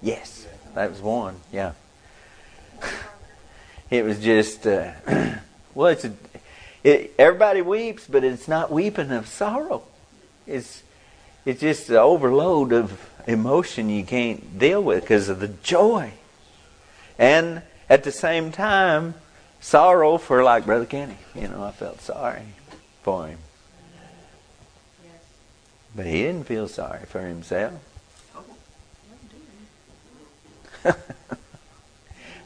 Yes, 0.00 0.46
that 0.76 0.88
was 0.88 1.00
one. 1.00 1.40
Yeah, 1.50 1.72
it 3.90 4.04
was 4.04 4.20
just 4.20 4.64
uh, 4.64 4.92
well, 5.74 5.88
it's 5.88 6.04
a, 6.04 6.12
it, 6.84 7.12
everybody 7.18 7.60
weeps, 7.60 8.06
but 8.06 8.22
it's 8.22 8.46
not 8.46 8.70
weeping 8.70 9.10
of 9.10 9.26
sorrow. 9.26 9.82
It's 10.46 10.84
it's 11.44 11.60
just 11.60 11.90
an 11.90 11.96
overload 11.96 12.72
of 12.72 12.92
emotion 13.26 13.88
you 13.88 14.04
can't 14.04 14.58
deal 14.58 14.82
with 14.82 15.02
because 15.02 15.28
of 15.28 15.40
the 15.40 15.48
joy, 15.48 16.12
and 17.18 17.62
at 17.88 18.04
the 18.04 18.12
same 18.12 18.52
time, 18.52 19.14
sorrow 19.60 20.18
for 20.18 20.42
like 20.42 20.66
Brother 20.66 20.86
Kenny. 20.86 21.18
You 21.34 21.48
know, 21.48 21.62
I 21.62 21.70
felt 21.70 22.00
sorry 22.00 22.42
for 23.02 23.28
him. 23.28 23.38
But 25.94 26.06
he 26.06 26.22
didn't 26.22 26.46
feel 26.46 26.68
sorry 26.68 27.04
for 27.04 27.20
himself. 27.20 27.74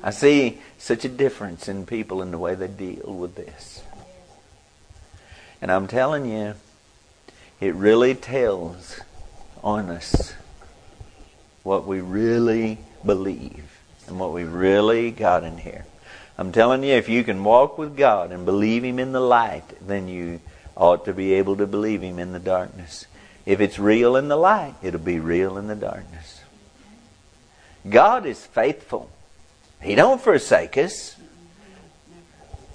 I 0.02 0.10
see 0.10 0.58
such 0.78 1.04
a 1.04 1.08
difference 1.08 1.68
in 1.68 1.86
people 1.86 2.22
in 2.22 2.30
the 2.30 2.38
way 2.38 2.54
they 2.54 2.68
deal 2.68 3.14
with 3.14 3.34
this. 3.34 3.82
And 5.62 5.70
I'm 5.70 5.86
telling 5.86 6.26
you, 6.26 6.54
it 7.60 7.74
really 7.74 8.14
tells 8.14 9.00
on 9.62 9.90
us 9.90 10.34
what 11.66 11.84
we 11.84 12.00
really 12.00 12.78
believe 13.04 13.80
and 14.06 14.20
what 14.20 14.32
we 14.32 14.44
really 14.44 15.10
got 15.10 15.42
in 15.42 15.58
here. 15.58 15.84
I'm 16.38 16.52
telling 16.52 16.84
you, 16.84 16.94
if 16.94 17.08
you 17.08 17.24
can 17.24 17.42
walk 17.42 17.76
with 17.76 17.96
God 17.96 18.30
and 18.30 18.46
believe 18.46 18.84
Him 18.84 19.00
in 19.00 19.10
the 19.10 19.20
light, 19.20 19.64
then 19.84 20.06
you 20.06 20.40
ought 20.76 21.04
to 21.06 21.12
be 21.12 21.32
able 21.34 21.56
to 21.56 21.66
believe 21.66 22.02
Him 22.02 22.20
in 22.20 22.30
the 22.30 22.38
darkness. 22.38 23.06
If 23.44 23.60
it's 23.60 23.80
real 23.80 24.14
in 24.14 24.28
the 24.28 24.36
light, 24.36 24.74
it'll 24.80 25.00
be 25.00 25.18
real 25.18 25.58
in 25.58 25.66
the 25.66 25.74
darkness. 25.74 26.40
God 27.88 28.26
is 28.26 28.46
faithful. 28.46 29.10
He 29.82 29.96
don't 29.96 30.20
forsake 30.20 30.78
us. 30.78 31.16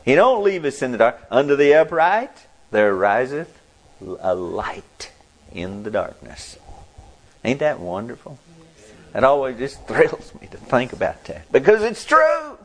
He 0.03 0.15
don't 0.15 0.43
leave 0.43 0.65
us 0.65 0.81
in 0.81 0.91
the 0.91 0.97
dark. 0.97 1.25
Under 1.31 1.55
the 1.55 1.75
upright 1.75 2.45
there 2.71 2.93
riseth 2.93 3.57
a 4.19 4.35
light 4.35 5.13
in 5.53 5.83
the 5.83 5.91
darkness. 5.91 6.57
Ain't 7.45 7.59
that 7.59 7.79
wonderful? 7.79 8.37
It 9.13 9.23
always 9.23 9.57
just 9.57 9.83
thrills 9.87 10.33
me 10.39 10.47
to 10.47 10.57
think 10.57 10.93
about 10.93 11.23
that 11.25 11.51
because 11.51 11.83
it's 11.83 12.05
true. 12.05 12.57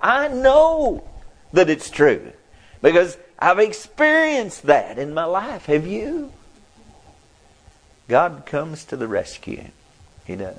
I 0.00 0.28
know 0.28 1.08
that 1.52 1.70
it's 1.70 1.90
true 1.90 2.32
because 2.80 3.16
I've 3.38 3.58
experienced 3.58 4.62
that 4.64 4.98
in 4.98 5.14
my 5.14 5.24
life. 5.24 5.66
Have 5.66 5.86
you? 5.86 6.32
God 8.08 8.44
comes 8.46 8.84
to 8.86 8.96
the 8.96 9.06
rescue. 9.06 9.68
He 10.24 10.36
does. 10.36 10.56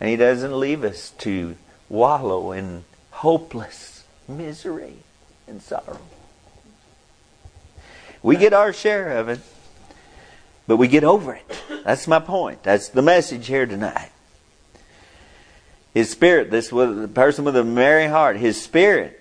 And 0.00 0.08
He 0.10 0.16
doesn't 0.16 0.58
leave 0.58 0.84
us 0.84 1.10
to 1.18 1.56
wallow 1.88 2.52
in 2.52 2.84
hopeless 3.10 4.04
misery 4.28 4.96
and 5.46 5.62
sorrow. 5.62 6.00
We 8.22 8.36
get 8.36 8.52
our 8.52 8.72
share 8.72 9.18
of 9.18 9.28
it, 9.28 9.40
but 10.66 10.76
we 10.76 10.88
get 10.88 11.04
over 11.04 11.34
it. 11.34 11.62
That's 11.88 12.06
my 12.06 12.18
point. 12.18 12.64
That's 12.64 12.90
the 12.90 13.00
message 13.00 13.46
here 13.46 13.64
tonight. 13.64 14.10
His 15.94 16.10
spirit, 16.10 16.50
this 16.50 16.68
the 16.68 17.10
person 17.14 17.46
with 17.46 17.56
a 17.56 17.64
merry 17.64 18.08
heart, 18.08 18.36
his 18.36 18.60
spirit 18.60 19.18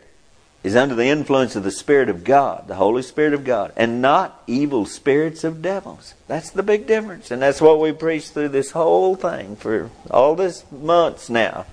is 0.66 0.76
under 0.76 0.94
the 0.94 1.06
influence 1.06 1.56
of 1.56 1.64
the 1.64 1.72
Spirit 1.72 2.10
of 2.10 2.26
God, 2.26 2.68
the 2.68 2.76
Holy 2.76 3.04
Spirit 3.04 3.34
of 3.34 3.46
God, 3.46 3.72
and 3.78 4.02
not 4.02 4.44
evil 4.48 4.86
spirits 4.86 5.46
of 5.46 5.62
devils. 5.62 6.14
That's 6.28 6.50
the 6.50 6.62
big 6.62 6.88
difference. 6.88 7.32
And 7.32 7.42
that's 7.42 7.62
what 7.62 7.80
we 7.80 7.94
preach 7.94 8.32
through 8.32 8.50
this 8.50 8.72
whole 8.72 9.16
thing 9.16 9.56
for 9.56 9.90
all 10.12 10.36
this 10.36 10.70
months 10.70 11.30
now. 11.30 11.68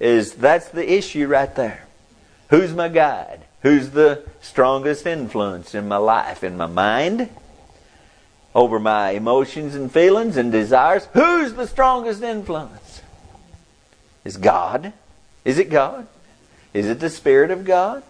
Is 0.00 0.32
that's 0.32 0.70
the 0.70 0.94
issue 0.94 1.26
right 1.26 1.54
there. 1.54 1.86
Who's 2.48 2.72
my 2.72 2.88
guide? 2.88 3.42
Who's 3.60 3.90
the 3.90 4.24
strongest 4.40 5.06
influence 5.06 5.74
in 5.74 5.86
my 5.88 5.98
life, 5.98 6.42
in 6.42 6.56
my 6.56 6.64
mind, 6.64 7.28
over 8.56 8.80
my 8.80 9.10
emotions 9.10 9.74
and 9.74 9.92
feelings 9.92 10.38
and 10.38 10.50
desires? 10.50 11.06
Who's 11.12 11.52
the 11.52 11.66
strongest 11.66 12.22
influence? 12.22 13.02
Is 14.24 14.38
God? 14.38 14.94
Is 15.44 15.58
it 15.58 15.68
God? 15.68 16.08
Is 16.72 16.86
it 16.86 16.98
the 16.98 17.10
Spirit 17.10 17.50
of 17.50 17.66
God? 17.66 18.02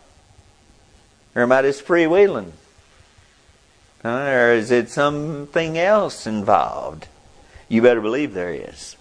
Or 1.34 1.42
am 1.42 1.50
I 1.50 1.62
just 1.62 1.84
freewheeling? 1.84 2.52
Or 4.04 4.52
is 4.52 4.70
it 4.70 4.88
something 4.88 5.76
else 5.76 6.28
involved? 6.28 7.08
You 7.68 7.82
better 7.82 8.00
believe 8.00 8.32
there 8.32 8.54
is. 8.54 8.96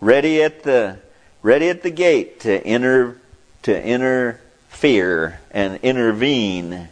Ready 0.00 0.42
at 0.42 0.64
the 0.64 0.98
ready 1.42 1.68
at 1.68 1.82
the 1.82 1.90
gate 1.90 2.40
to 2.40 2.66
enter 2.66 3.20
to 3.62 3.82
interfere 3.82 5.38
and 5.52 5.78
intervene. 5.82 6.88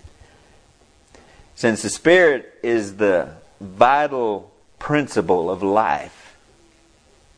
Since 1.56 1.82
the 1.82 1.90
Spirit 1.90 2.54
is 2.62 2.98
the 2.98 3.37
vital 3.60 4.50
principle 4.78 5.50
of 5.50 5.62
life. 5.62 6.36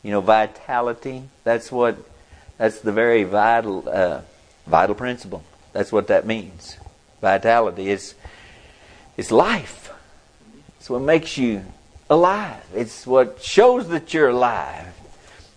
You 0.03 0.11
know, 0.11 0.21
vitality, 0.21 1.23
that's 1.43 1.71
what 1.71 1.97
that's 2.57 2.79
the 2.81 2.91
very 2.91 3.23
vital 3.23 3.87
uh, 3.87 4.21
Vital 4.65 4.95
principle. 4.95 5.43
That's 5.73 5.91
what 5.91 6.07
that 6.07 6.25
means. 6.25 6.77
Vitality 7.21 7.89
is 7.89 8.15
it's 9.17 9.31
life. 9.31 9.91
It's 10.79 10.89
what 10.89 11.01
makes 11.01 11.37
you 11.37 11.65
alive. 12.09 12.63
It's 12.73 13.05
what 13.05 13.41
shows 13.41 13.89
that 13.89 14.13
you're 14.13 14.29
alive. 14.29 14.87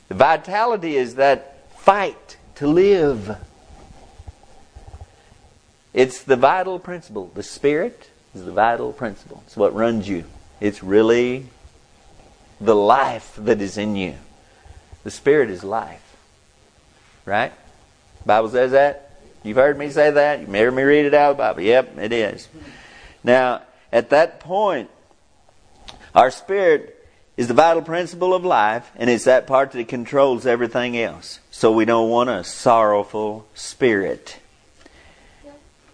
The 0.08 0.14
vitality 0.14 0.96
is 0.96 1.14
that 1.14 1.70
fight 1.78 2.36
to 2.56 2.66
live. 2.66 3.36
It's 5.92 6.22
the 6.22 6.36
vital 6.36 6.78
principle. 6.78 7.30
The 7.34 7.42
spirit 7.42 8.10
is 8.34 8.44
the 8.44 8.52
vital 8.52 8.92
principle. 8.92 9.42
It's 9.46 9.56
what 9.56 9.74
runs 9.74 10.08
you. 10.08 10.24
It's 10.60 10.82
really 10.82 11.46
the 12.60 12.74
life 12.74 13.34
that 13.38 13.60
is 13.60 13.76
in 13.78 13.96
you. 13.96 14.14
The 15.02 15.10
spirit 15.10 15.50
is 15.50 15.62
life. 15.64 16.00
Right? 17.24 17.52
Bible 18.24 18.48
says 18.48 18.72
that. 18.72 19.10
You've 19.42 19.56
heard 19.56 19.78
me 19.78 19.90
say 19.90 20.10
that. 20.10 20.40
You've 20.40 20.50
heard 20.50 20.74
me 20.74 20.82
read 20.82 21.04
it 21.04 21.14
out 21.14 21.32
of 21.32 21.36
the 21.36 21.42
Bible. 21.42 21.62
Yep, 21.62 21.98
it 21.98 22.12
is. 22.12 22.48
Now, 23.22 23.62
at 23.92 24.10
that 24.10 24.40
point, 24.40 24.90
our 26.14 26.30
spirit 26.30 27.06
is 27.36 27.48
the 27.48 27.54
vital 27.54 27.82
principle 27.82 28.32
of 28.32 28.44
life, 28.44 28.90
and 28.96 29.10
it's 29.10 29.24
that 29.24 29.46
part 29.46 29.72
that 29.72 29.88
controls 29.88 30.46
everything 30.46 30.96
else. 30.96 31.40
So 31.50 31.72
we 31.72 31.84
don't 31.84 32.08
want 32.08 32.30
a 32.30 32.44
sorrowful 32.44 33.46
spirit. 33.54 34.38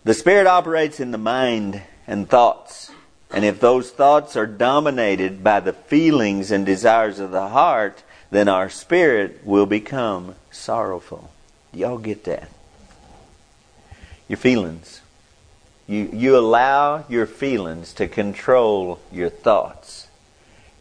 The 0.05 0.15
spirit 0.15 0.47
operates 0.47 1.01
in 1.01 1.11
the 1.11 1.19
mind 1.19 1.83
and 2.07 2.29
thoughts. 2.29 2.91
And 3.33 3.45
if 3.45 3.61
those 3.61 3.91
thoughts 3.91 4.37
are 4.37 4.47
dominated 4.47 5.45
by 5.45 5.61
the 5.61 5.73
feelings 5.73 6.51
and 6.51 6.67
desires 6.67 7.19
of 7.21 7.31
the 7.31 7.49
heart, 7.49 8.03
then 8.31 8.49
our 8.49 8.69
spirit 8.69 9.41
will 9.45 9.67
become 9.67 10.35
sorrowful. 10.51 11.31
Y'all 11.73 11.99
get 11.99 12.25
that? 12.25 12.49
Your 14.29 14.37
feelings. 14.37 15.01
You, 15.87 16.09
you 16.13 16.37
allow 16.37 17.05
your 17.09 17.27
feelings 17.27 17.93
to 17.95 18.09
control 18.09 19.01
your 19.11 19.31
thoughts. 19.31 20.09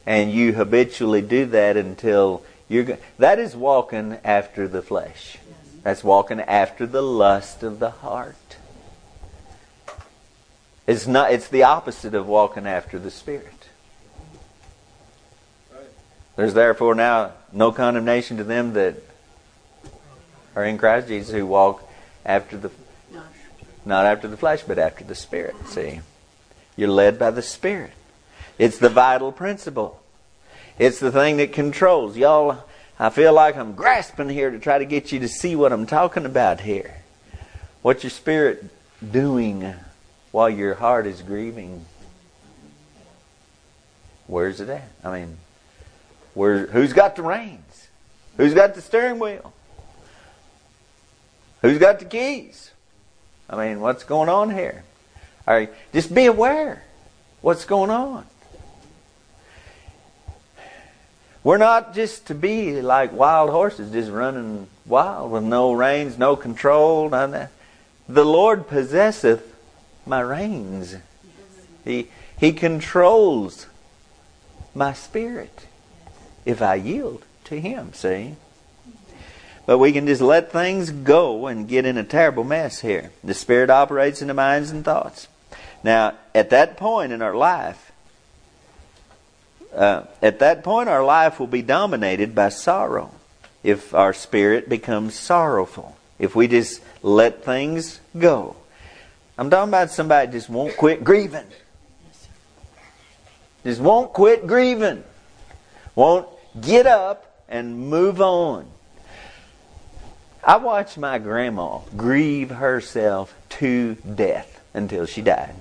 And 0.05 0.31
you 0.31 0.53
habitually 0.53 1.21
do 1.21 1.45
that 1.47 1.77
until 1.77 2.43
you're 2.67 2.97
that 3.17 3.39
is 3.39 3.55
walking 3.55 4.17
after 4.23 4.67
the 4.67 4.81
flesh. 4.81 5.37
That's 5.83 6.03
walking 6.03 6.39
after 6.41 6.85
the 6.85 7.01
lust 7.01 7.63
of 7.63 7.79
the 7.79 7.89
heart. 7.89 8.57
It's 10.89 11.05
not 11.05 11.31
it's 11.31 11.47
the 11.49 11.63
opposite 11.63 12.15
of 12.15 12.25
walking 12.25 12.65
after 12.65 12.97
the 12.97 13.11
spirit. 13.11 13.69
There's 16.35 16.55
therefore 16.55 16.95
now 16.95 17.33
no 17.51 17.71
condemnation 17.71 18.37
to 18.37 18.43
them 18.43 18.73
that 18.73 18.95
are 20.55 20.65
in 20.65 20.79
Christ 20.79 21.07
Jesus 21.07 21.31
who 21.31 21.45
walk 21.45 21.87
after 22.25 22.57
the 22.57 22.71
not 23.85 24.07
after 24.07 24.27
the 24.27 24.35
flesh, 24.35 24.63
but 24.63 24.79
after 24.79 25.03
the 25.03 25.13
Spirit. 25.13 25.55
See? 25.67 26.01
You're 26.75 26.89
led 26.89 27.19
by 27.19 27.29
the 27.29 27.43
Spirit. 27.43 27.91
It's 28.57 28.79
the 28.79 28.89
vital 28.89 29.31
principle. 29.31 30.01
It's 30.79 30.99
the 30.99 31.11
thing 31.11 31.37
that 31.37 31.53
controls. 31.53 32.17
Y'all, 32.17 32.63
I 32.97 33.11
feel 33.11 33.33
like 33.33 33.55
I'm 33.55 33.73
grasping 33.73 34.29
here 34.29 34.49
to 34.49 34.57
try 34.57 34.79
to 34.79 34.85
get 34.85 35.11
you 35.11 35.19
to 35.19 35.27
see 35.27 35.55
what 35.55 35.71
I'm 35.71 35.85
talking 35.85 36.25
about 36.25 36.61
here. 36.61 36.97
What's 37.83 38.03
your 38.03 38.09
spirit 38.09 38.65
doing 39.11 39.75
while 40.31 40.49
your 40.49 40.75
heart 40.75 41.07
is 41.07 41.21
grieving? 41.21 41.85
Where's 44.27 44.61
it 44.61 44.69
at? 44.69 44.89
I 45.03 45.19
mean, 45.19 45.37
where, 46.33 46.67
who's 46.67 46.93
got 46.93 47.15
the 47.15 47.23
reins? 47.23 47.87
Who's 48.37 48.53
got 48.53 48.75
the 48.75 48.81
steering 48.81 49.19
wheel? 49.19 49.53
Who's 51.61 51.77
got 51.77 51.99
the 51.99 52.05
keys? 52.05 52.71
I 53.49 53.57
mean, 53.57 53.81
what's 53.81 54.03
going 54.03 54.29
on 54.29 54.51
here? 54.51 54.83
All 55.47 55.55
right, 55.55 55.73
just 55.91 56.13
be 56.13 56.27
aware 56.27 56.83
what's 57.41 57.65
going 57.65 57.89
on. 57.89 58.25
We're 61.43 61.57
not 61.57 61.95
just 61.95 62.27
to 62.27 62.35
be 62.35 62.81
like 62.81 63.11
wild 63.11 63.49
horses, 63.49 63.91
just 63.91 64.11
running 64.11 64.67
wild 64.85 65.31
with 65.31 65.43
no 65.43 65.73
reins, 65.73 66.17
no 66.17 66.35
control, 66.35 67.09
none 67.09 67.31
that. 67.31 67.51
The 68.07 68.25
Lord 68.25 68.67
possesseth 68.67 69.55
my 70.09 70.21
reins. 70.21 70.97
He 71.85 72.09
He 72.37 72.51
controls 72.51 73.67
my 74.75 74.93
spirit 74.93 75.67
if 76.45 76.61
I 76.61 76.75
yield 76.75 77.23
to 77.45 77.59
Him. 77.59 77.93
See. 77.93 78.35
But 79.65 79.77
we 79.77 79.91
can 79.91 80.07
just 80.07 80.21
let 80.21 80.51
things 80.51 80.89
go 80.89 81.45
and 81.45 81.67
get 81.67 81.85
in 81.85 81.95
a 81.95 82.03
terrible 82.03 82.43
mess 82.43 82.79
here. 82.79 83.11
The 83.23 83.35
Spirit 83.35 83.69
operates 83.69 84.19
in 84.19 84.27
the 84.27 84.33
minds 84.33 84.71
and 84.71 84.83
thoughts. 84.83 85.27
Now, 85.83 86.15
at 86.33 86.49
that 86.49 86.75
point 86.75 87.11
in 87.11 87.21
our 87.21 87.35
life, 87.35 87.91
uh, 89.75 90.05
at 90.21 90.39
that 90.39 90.63
point, 90.63 90.89
our 90.89 91.03
life 91.03 91.39
will 91.39 91.47
be 91.47 91.61
dominated 91.61 92.33
by 92.33 92.49
sorrow 92.49 93.11
if 93.63 93.93
our 93.93 94.13
spirit 94.13 94.67
becomes 94.67 95.13
sorrowful. 95.13 95.95
If 96.17 96.35
we 96.35 96.47
just 96.47 96.81
let 97.03 97.45
things 97.45 97.99
go. 98.17 98.55
I'm 99.39 99.49
talking 99.49 99.69
about 99.69 99.89
somebody 99.89 100.33
just 100.33 100.49
won't 100.49 100.75
quit 100.75 101.01
grieving. 101.01 101.45
Just 103.63 103.79
won't 103.79 104.11
quit 104.11 104.45
grieving. 104.45 105.05
Won't 105.95 106.27
get 106.59 106.85
up 106.85 107.41
and 107.47 107.89
move 107.89 108.19
on. 108.19 108.67
I 110.43 110.57
watched 110.57 110.97
my 110.97 111.19
grandma 111.19 111.77
grieve 111.95 112.49
herself 112.49 113.33
to 113.51 113.95
death 113.95 114.59
until 114.73 115.05
she 115.05 115.21
died. 115.21 115.55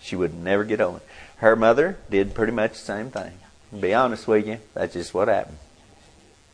She 0.00 0.16
would 0.16 0.34
never 0.34 0.64
get 0.64 0.80
over 0.80 0.96
it. 0.96 1.06
Her 1.36 1.54
mother 1.54 1.98
did 2.10 2.34
pretty 2.34 2.52
much 2.52 2.72
the 2.72 2.78
same 2.78 3.12
thing. 3.12 3.30
Be 3.78 3.94
honest 3.94 4.26
with 4.26 4.44
you, 4.44 4.58
that's 4.74 4.94
just 4.94 5.14
what 5.14 5.28
happened. 5.28 5.58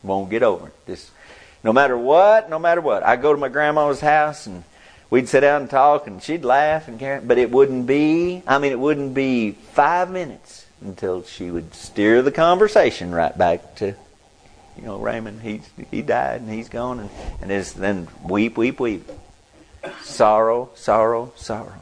Won't 0.03 0.29
get 0.29 0.43
over 0.43 0.67
it. 0.67 0.73
Just 0.85 1.09
no 1.63 1.73
matter 1.73 1.97
what, 1.97 2.51
no 2.51 2.59
matter 2.59 2.81
what. 2.81 3.01
I 3.01 3.15
go 3.15 3.33
to 3.33 3.39
my 3.39 3.49
grandma's 3.49 3.99
house 3.99 4.45
and 4.45 4.63
we'd 5.15 5.29
sit 5.29 5.39
down 5.39 5.61
and 5.61 5.69
talk 5.69 6.07
and 6.07 6.21
she'd 6.21 6.43
laugh 6.43 6.89
and 6.89 6.99
care, 6.99 7.21
but 7.23 7.37
it 7.37 7.49
wouldn't 7.49 7.87
be 7.87 8.43
I 8.45 8.57
mean 8.57 8.73
it 8.73 8.79
wouldn't 8.79 9.13
be 9.13 9.51
five 9.51 10.11
minutes 10.11 10.65
until 10.81 11.23
she 11.23 11.49
would 11.49 11.73
steer 11.73 12.21
the 12.21 12.33
conversation 12.33 13.15
right 13.15 13.35
back 13.37 13.75
to 13.75 13.95
you 14.75 14.83
know, 14.83 14.97
Raymond, 14.97 15.41
he 15.41 15.61
he 15.89 16.01
died 16.01 16.41
and 16.41 16.49
he's 16.49 16.67
gone, 16.67 16.99
and 16.99 17.09
and 17.41 17.49
it's 17.49 17.71
then 17.71 18.09
weep, 18.25 18.57
weep, 18.57 18.77
weep, 18.77 19.09
sorrow, 20.01 20.69
sorrow, 20.75 21.31
sorrow. 21.37 21.81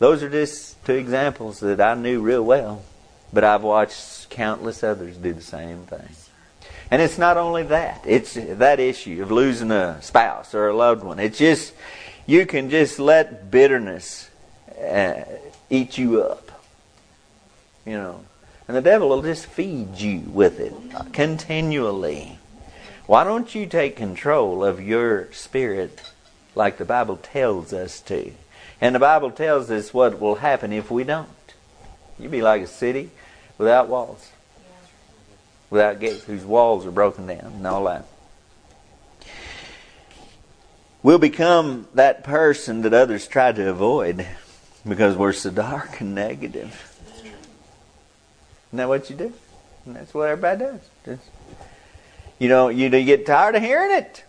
Those 0.00 0.24
are 0.24 0.28
just 0.28 0.84
two 0.84 0.94
examples 0.94 1.60
that 1.60 1.80
I 1.80 1.94
knew 1.94 2.20
real 2.20 2.44
well, 2.44 2.82
but 3.32 3.44
I've 3.44 3.62
watched 3.62 4.28
countless 4.28 4.82
others 4.82 5.16
do 5.16 5.32
the 5.32 5.40
same 5.40 5.84
thing. 5.84 6.08
And 6.90 7.00
it's 7.00 7.16
not 7.16 7.36
only 7.36 7.62
that; 7.62 8.02
it's 8.04 8.34
that 8.34 8.80
issue 8.80 9.22
of 9.22 9.30
losing 9.30 9.70
a 9.70 10.02
spouse 10.02 10.56
or 10.56 10.66
a 10.66 10.76
loved 10.76 11.04
one. 11.04 11.20
It's 11.20 11.38
just 11.38 11.74
you 12.28 12.44
can 12.44 12.68
just 12.68 12.98
let 12.98 13.50
bitterness 13.50 14.28
uh, 14.78 15.22
eat 15.70 15.96
you 15.96 16.22
up. 16.22 16.62
You 17.86 17.94
know, 17.94 18.24
and 18.68 18.76
the 18.76 18.82
devil 18.82 19.08
will 19.08 19.22
just 19.22 19.46
feed 19.46 19.96
you 19.96 20.20
with 20.20 20.60
it 20.60 20.74
continually. 21.14 22.38
Why 23.06 23.24
don't 23.24 23.54
you 23.54 23.64
take 23.64 23.96
control 23.96 24.62
of 24.62 24.78
your 24.78 25.32
spirit 25.32 26.02
like 26.54 26.76
the 26.76 26.84
Bible 26.84 27.16
tells 27.16 27.72
us 27.72 27.98
to? 28.02 28.32
And 28.78 28.94
the 28.94 28.98
Bible 29.00 29.30
tells 29.30 29.70
us 29.70 29.94
what 29.94 30.20
will 30.20 30.34
happen 30.34 30.70
if 30.70 30.90
we 30.90 31.04
don't. 31.04 31.28
You'd 32.18 32.30
be 32.30 32.42
like 32.42 32.60
a 32.60 32.66
city 32.66 33.10
without 33.56 33.88
walls, 33.88 34.32
without 35.70 35.98
gates, 35.98 36.24
whose 36.24 36.44
walls 36.44 36.84
are 36.84 36.90
broken 36.90 37.26
down 37.26 37.54
and 37.56 37.66
all 37.66 37.84
that. 37.84 38.04
We'll 41.02 41.18
become 41.18 41.86
that 41.94 42.24
person 42.24 42.82
that 42.82 42.92
others 42.92 43.26
try 43.28 43.52
to 43.52 43.70
avoid 43.70 44.26
because 44.86 45.16
we're 45.16 45.32
so 45.32 45.50
dark 45.50 46.00
and 46.00 46.14
negative. 46.14 46.84
Isn't 48.68 48.76
that 48.78 48.88
what 48.88 49.08
you 49.08 49.16
do? 49.16 49.32
And 49.86 49.96
that's 49.96 50.12
what 50.12 50.28
everybody 50.28 50.58
does. 50.58 50.80
Just, 51.04 51.22
you 52.38 52.48
know, 52.48 52.68
you, 52.68 52.90
get 52.90 53.26
tired 53.26 53.54
of 53.54 53.62
hearing 53.62 53.96
it. 53.96 54.24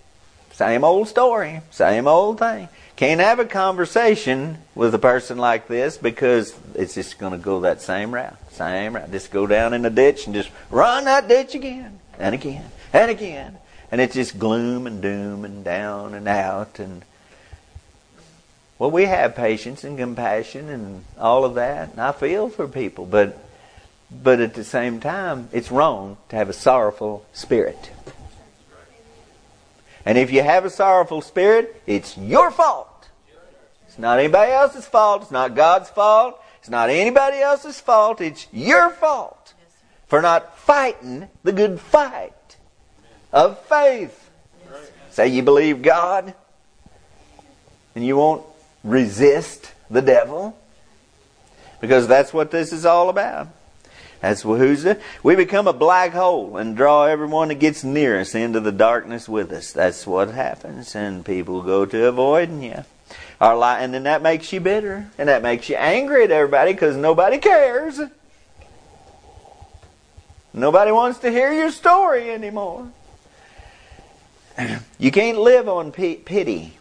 Same 0.52 0.84
old 0.84 1.08
story, 1.08 1.62
same 1.72 2.08
old 2.08 2.40
thing. 2.40 2.70
Can't 2.96 3.22
have 3.22 3.40
a 3.40 3.46
conversation 3.46 4.58
with 4.76 4.94
a 4.94 5.00
person 5.00 5.38
like 5.38 5.68
this 5.68 5.98
because 5.98 6.54
it's 6.76 6.96
just 6.96 7.18
going 7.18 7.32
to 7.32 7.38
go 7.38 7.62
that 7.62 7.82
same 7.82 8.14
route, 8.14 8.38
same 8.52 8.96
route. 8.96 9.12
Just 9.12 9.32
go 9.32 9.48
down 9.48 9.74
in 9.74 9.82
the 9.82 9.90
ditch 9.90 10.26
and 10.26 10.36
just 10.36 10.50
run 10.70 11.06
that 11.06 11.28
ditch 11.28 11.56
again 11.56 12.00
and 12.20 12.36
again 12.36 12.70
and 12.92 13.10
again, 13.10 13.58
and 13.92 14.02
it's 14.02 14.16
just 14.16 14.38
gloom 14.38 14.88
and 14.88 15.02
doom 15.02 15.46
and 15.46 15.64
down 15.64 16.14
and 16.14 16.28
out 16.28 16.80
and. 16.80 17.04
Well, 18.78 18.92
we 18.92 19.06
have 19.06 19.36
patience 19.36 19.84
and 19.84 19.98
compassion 19.98 20.70
and 20.70 21.04
all 21.18 21.44
of 21.44 21.56
that, 21.56 21.92
and 21.92 22.00
I 22.00 22.14
feel 22.14 22.48
for 22.48 22.66
people, 22.66 23.06
but 23.06 23.38
but 24.10 24.40
at 24.40 24.54
the 24.54 24.64
same 24.64 25.00
time, 25.00 25.50
it's 25.52 25.72
wrong 25.72 26.18
to 26.30 26.36
have 26.36 26.50
a 26.50 26.54
sorrowful 26.54 27.26
spirit. 27.34 27.92
And 30.06 30.18
if 30.18 30.32
you 30.32 30.42
have 30.42 30.66
a 30.66 30.70
sorrowful 30.70 31.22
spirit, 31.22 31.82
it's 31.86 32.18
your 32.18 32.50
fault. 32.50 33.10
It's 33.88 34.00
not 34.00 34.18
anybody 34.18 34.52
else's 34.52 34.86
fault. 34.86 35.24
It's 35.24 35.32
not 35.32 35.56
God's 35.56 35.90
fault. 35.90 36.42
It's 36.60 36.70
not 36.70 36.90
anybody 36.90 37.38
else's 37.38 37.80
fault. 37.80 38.22
It's 38.22 38.48
your 38.52 38.90
fault 38.90 39.54
for 40.08 40.22
not 40.22 40.58
fighting 40.58 41.28
the 41.44 41.52
good 41.52 41.80
fight 41.80 42.34
of 43.32 43.60
faith. 43.66 44.30
Say 45.12 45.28
you 45.28 45.44
believe 45.44 45.82
God 45.82 46.34
and 47.96 48.06
you 48.06 48.18
won't 48.18 48.44
resist 48.84 49.74
the 49.90 50.02
devil 50.02 50.58
because 51.82 52.08
that's 52.08 52.34
what 52.34 52.52
this 52.52 52.72
is 52.72 52.86
all 52.86 53.10
about. 53.10 53.48
That's 54.22 54.42
who's 54.42 54.84
it. 54.84 55.02
We 55.24 55.36
become 55.36 55.68
a 55.68 55.74
black 55.74 56.12
hole 56.12 56.58
and 56.58 56.76
draw 56.76 57.06
everyone 57.06 57.48
that 57.50 57.56
gets 57.56 57.84
near 57.84 58.20
us 58.20 58.36
into 58.36 58.60
the 58.60 58.72
darkness 58.72 59.30
with 59.30 59.52
us. 59.52 59.72
That's 59.72 60.06
what 60.06 60.32
happens, 60.32 60.94
and 60.94 61.26
people 61.26 61.62
go 61.62 61.86
to 61.86 62.06
avoiding 62.06 62.62
you. 62.62 62.84
Our 63.40 63.58
li- 63.58 63.84
and 63.84 63.94
then 63.94 64.04
that 64.04 64.22
makes 64.22 64.52
you 64.52 64.60
bitter, 64.60 65.10
and 65.18 65.30
that 65.30 65.42
makes 65.42 65.70
you 65.70 65.78
angry 65.78 66.26
at 66.26 66.32
everybody 66.32 66.74
because 66.74 66.98
nobody 66.98 67.38
cares. 67.38 68.02
Nobody 70.54 70.92
wants 70.92 71.20
to 71.20 71.32
hear 71.32 71.54
your 71.54 71.72
story 71.72 72.30
anymore. 72.30 72.92
You 75.00 75.12
can't 75.12 75.38
live 75.38 75.70
on 75.70 75.92
pity. 75.92 76.74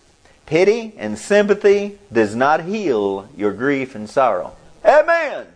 Pity 0.47 0.95
and 0.97 1.19
sympathy 1.19 1.99
does 2.13 2.35
not 2.35 2.65
heal 2.65 3.29
your 3.37 3.53
grief 3.53 3.95
and 3.95 4.09
sorrow. 4.09 4.57
Amen. 4.85 5.47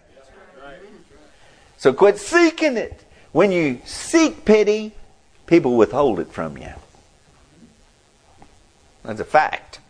So 1.76 1.92
quit 1.92 2.18
seeking 2.18 2.76
it. 2.76 3.04
When 3.32 3.50
you 3.50 3.80
seek 3.84 4.44
pity, 4.44 4.92
people 5.46 5.76
withhold 5.76 6.20
it 6.20 6.30
from 6.30 6.56
you. 6.56 6.72
That's 9.02 9.20
a 9.20 9.24
fact. 9.24 9.80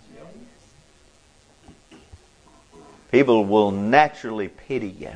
People 3.11 3.45
will 3.45 3.71
naturally 3.71 4.49
pity 4.49 4.89
you 4.89 5.13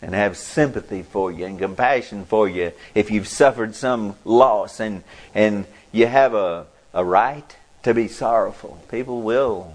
and 0.00 0.14
have 0.14 0.36
sympathy 0.36 1.02
for 1.02 1.30
you 1.30 1.44
and 1.44 1.58
compassion 1.58 2.24
for 2.24 2.48
you 2.48 2.72
if 2.94 3.10
you've 3.10 3.28
suffered 3.28 3.74
some 3.74 4.14
loss 4.24 4.80
and, 4.80 5.02
and 5.34 5.66
you 5.92 6.06
have 6.06 6.34
a, 6.34 6.66
a 6.92 7.04
right 7.04 7.56
to 7.82 7.94
be 7.94 8.08
sorrowful. 8.08 8.82
People 8.90 9.22
will 9.22 9.74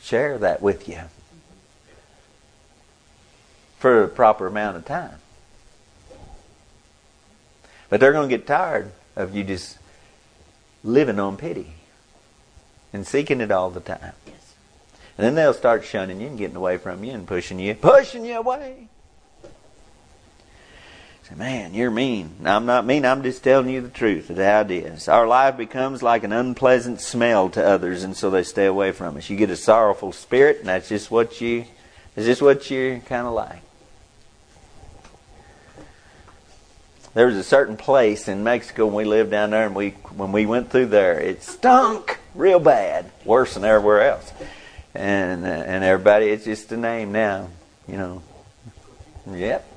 share 0.00 0.38
that 0.38 0.62
with 0.62 0.88
you 0.88 1.00
for 3.78 4.04
a 4.04 4.08
proper 4.08 4.46
amount 4.46 4.76
of 4.76 4.84
time. 4.84 5.16
But 7.88 8.00
they're 8.00 8.12
going 8.12 8.28
to 8.28 8.36
get 8.36 8.46
tired 8.46 8.92
of 9.16 9.34
you 9.34 9.42
just 9.42 9.78
living 10.84 11.18
on 11.18 11.36
pity 11.36 11.72
and 12.92 13.06
seeking 13.06 13.40
it 13.40 13.50
all 13.50 13.70
the 13.70 13.80
time. 13.80 14.12
And 15.16 15.26
then 15.26 15.34
they'll 15.34 15.54
start 15.54 15.84
shunning 15.84 16.20
you 16.20 16.28
and 16.28 16.38
getting 16.38 16.56
away 16.56 16.76
from 16.76 17.04
you 17.04 17.12
and 17.12 17.26
pushing 17.26 17.58
you, 17.58 17.74
pushing 17.74 18.24
you 18.24 18.38
away. 18.38 18.89
Say, 21.30 21.36
man, 21.36 21.74
you're 21.74 21.90
mean. 21.90 22.30
I'm 22.44 22.66
not 22.66 22.84
mean. 22.84 23.04
I'm 23.04 23.22
just 23.22 23.44
telling 23.44 23.68
you 23.68 23.80
the 23.80 23.88
truth 23.88 24.30
of 24.30 24.38
how 24.38 24.62
it 24.62 24.70
is. 24.70 25.08
Our 25.08 25.26
life 25.26 25.56
becomes 25.56 26.02
like 26.02 26.24
an 26.24 26.32
unpleasant 26.32 27.00
smell 27.00 27.50
to 27.50 27.64
others, 27.64 28.02
and 28.02 28.16
so 28.16 28.30
they 28.30 28.42
stay 28.42 28.66
away 28.66 28.92
from 28.92 29.16
us. 29.16 29.30
You 29.30 29.36
get 29.36 29.50
a 29.50 29.56
sorrowful 29.56 30.12
spirit, 30.12 30.58
and 30.58 30.68
that's 30.68 30.88
just 30.88 31.10
what 31.10 31.40
you, 31.40 31.66
it's 32.16 32.26
just 32.26 32.42
what 32.42 32.68
you're 32.70 32.98
kind 33.00 33.26
of 33.26 33.32
like. 33.32 33.62
There 37.14 37.26
was 37.26 37.36
a 37.36 37.44
certain 37.44 37.76
place 37.76 38.28
in 38.28 38.44
Mexico 38.44 38.86
when 38.86 38.94
we 38.94 39.04
lived 39.04 39.30
down 39.30 39.50
there, 39.50 39.66
and 39.66 39.74
we 39.74 39.90
when 40.16 40.32
we 40.32 40.46
went 40.46 40.70
through 40.70 40.86
there, 40.86 41.18
it 41.18 41.42
stunk 41.42 42.18
real 42.34 42.60
bad, 42.60 43.10
worse 43.24 43.54
than 43.54 43.64
everywhere 43.64 44.02
else. 44.02 44.32
And 44.94 45.44
and 45.44 45.84
everybody, 45.84 46.26
it's 46.26 46.44
just 46.44 46.70
a 46.72 46.76
name 46.76 47.10
now, 47.10 47.48
you 47.88 47.96
know. 47.96 48.22
Yep, 49.28 49.69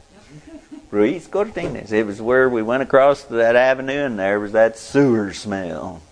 Ruiz 0.94 1.28
Cortines. 1.28 1.92
It 1.92 2.06
was 2.06 2.22
where 2.22 2.48
we 2.48 2.62
went 2.62 2.84
across 2.84 3.24
that 3.24 3.56
avenue, 3.56 4.06
and 4.06 4.20
there 4.20 4.40
was 4.40 4.52
that 4.52 4.78
sewer 4.78 5.34
smell. 5.34 6.04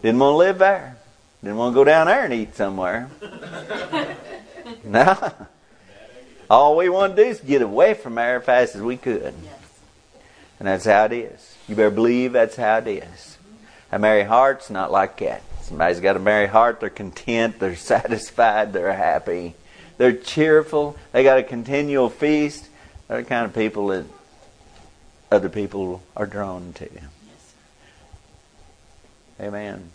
Didn't 0.00 0.18
want 0.18 0.32
to 0.32 0.36
live 0.38 0.58
there. 0.58 0.96
Didn't 1.44 1.58
want 1.58 1.74
to 1.74 1.74
go 1.74 1.84
down 1.84 2.06
there 2.06 2.24
and 2.24 2.32
eat 2.32 2.56
somewhere. 2.56 3.10
no. 4.84 5.32
All 6.48 6.74
we 6.74 6.88
wanted 6.88 7.16
to 7.16 7.22
do 7.22 7.28
is 7.28 7.40
get 7.40 7.60
away 7.60 7.92
from 7.92 8.14
there 8.14 8.38
as 8.38 8.44
fast 8.44 8.76
as 8.76 8.80
we 8.80 8.96
could. 8.96 9.34
And 10.58 10.66
that's 10.66 10.86
how 10.86 11.04
it 11.04 11.12
is. 11.12 11.56
You 11.68 11.74
better 11.74 11.90
believe 11.90 12.32
that's 12.32 12.56
how 12.56 12.78
it 12.78 12.86
is. 12.86 13.36
A 13.92 13.98
merry 13.98 14.24
heart's 14.24 14.70
not 14.70 14.90
like 14.90 15.18
that. 15.18 15.42
Somebody's 15.60 16.00
got 16.00 16.16
a 16.16 16.18
merry 16.18 16.46
heart, 16.46 16.80
they're 16.80 16.88
content, 16.88 17.58
they're 17.58 17.76
satisfied, 17.94 18.72
they're 18.72 18.94
happy, 18.94 19.54
they're 19.98 20.14
cheerful, 20.14 20.96
they 21.12 21.24
got 21.24 21.36
a 21.36 21.42
continual 21.42 22.08
feast. 22.08 22.67
They're 23.08 23.22
the 23.22 23.28
kind 23.28 23.46
of 23.46 23.54
people 23.54 23.88
that 23.88 24.04
other 25.30 25.48
people 25.48 26.02
are 26.16 26.26
drawn 26.26 26.72
to. 26.74 26.88
Yes. 26.94 27.04
Amen. 29.40 29.90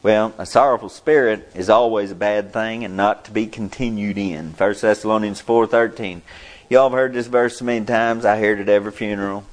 Well, 0.00 0.32
a 0.38 0.46
sorrowful 0.46 0.88
spirit 0.88 1.50
is 1.56 1.68
always 1.68 2.12
a 2.12 2.14
bad 2.14 2.52
thing 2.52 2.84
and 2.84 2.96
not 2.96 3.24
to 3.24 3.32
be 3.32 3.46
continued 3.46 4.16
in. 4.16 4.52
1 4.52 4.74
Thessalonians 4.80 5.42
4.13. 5.42 6.20
Y'all 6.70 6.88
have 6.88 6.96
heard 6.96 7.12
this 7.12 7.26
verse 7.26 7.58
so 7.58 7.64
many 7.64 7.84
times. 7.84 8.24
I 8.24 8.38
heard 8.38 8.60
it 8.60 8.62
at 8.62 8.68
every 8.68 8.92
funeral. 8.92 9.44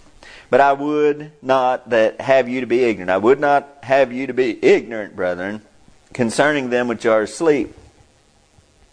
But 0.51 0.61
I 0.61 0.73
would 0.73 1.31
not 1.41 1.89
that 1.89 2.21
have 2.21 2.47
you 2.47 2.61
to 2.61 2.67
be 2.67 2.83
ignorant. 2.83 3.09
I 3.09 3.17
would 3.17 3.39
not 3.39 3.79
have 3.81 4.13
you 4.13 4.27
to 4.27 4.33
be 4.33 4.63
ignorant, 4.63 5.15
brethren, 5.15 5.63
concerning 6.13 6.69
them 6.69 6.87
which 6.87 7.07
are 7.07 7.23
asleep, 7.23 7.73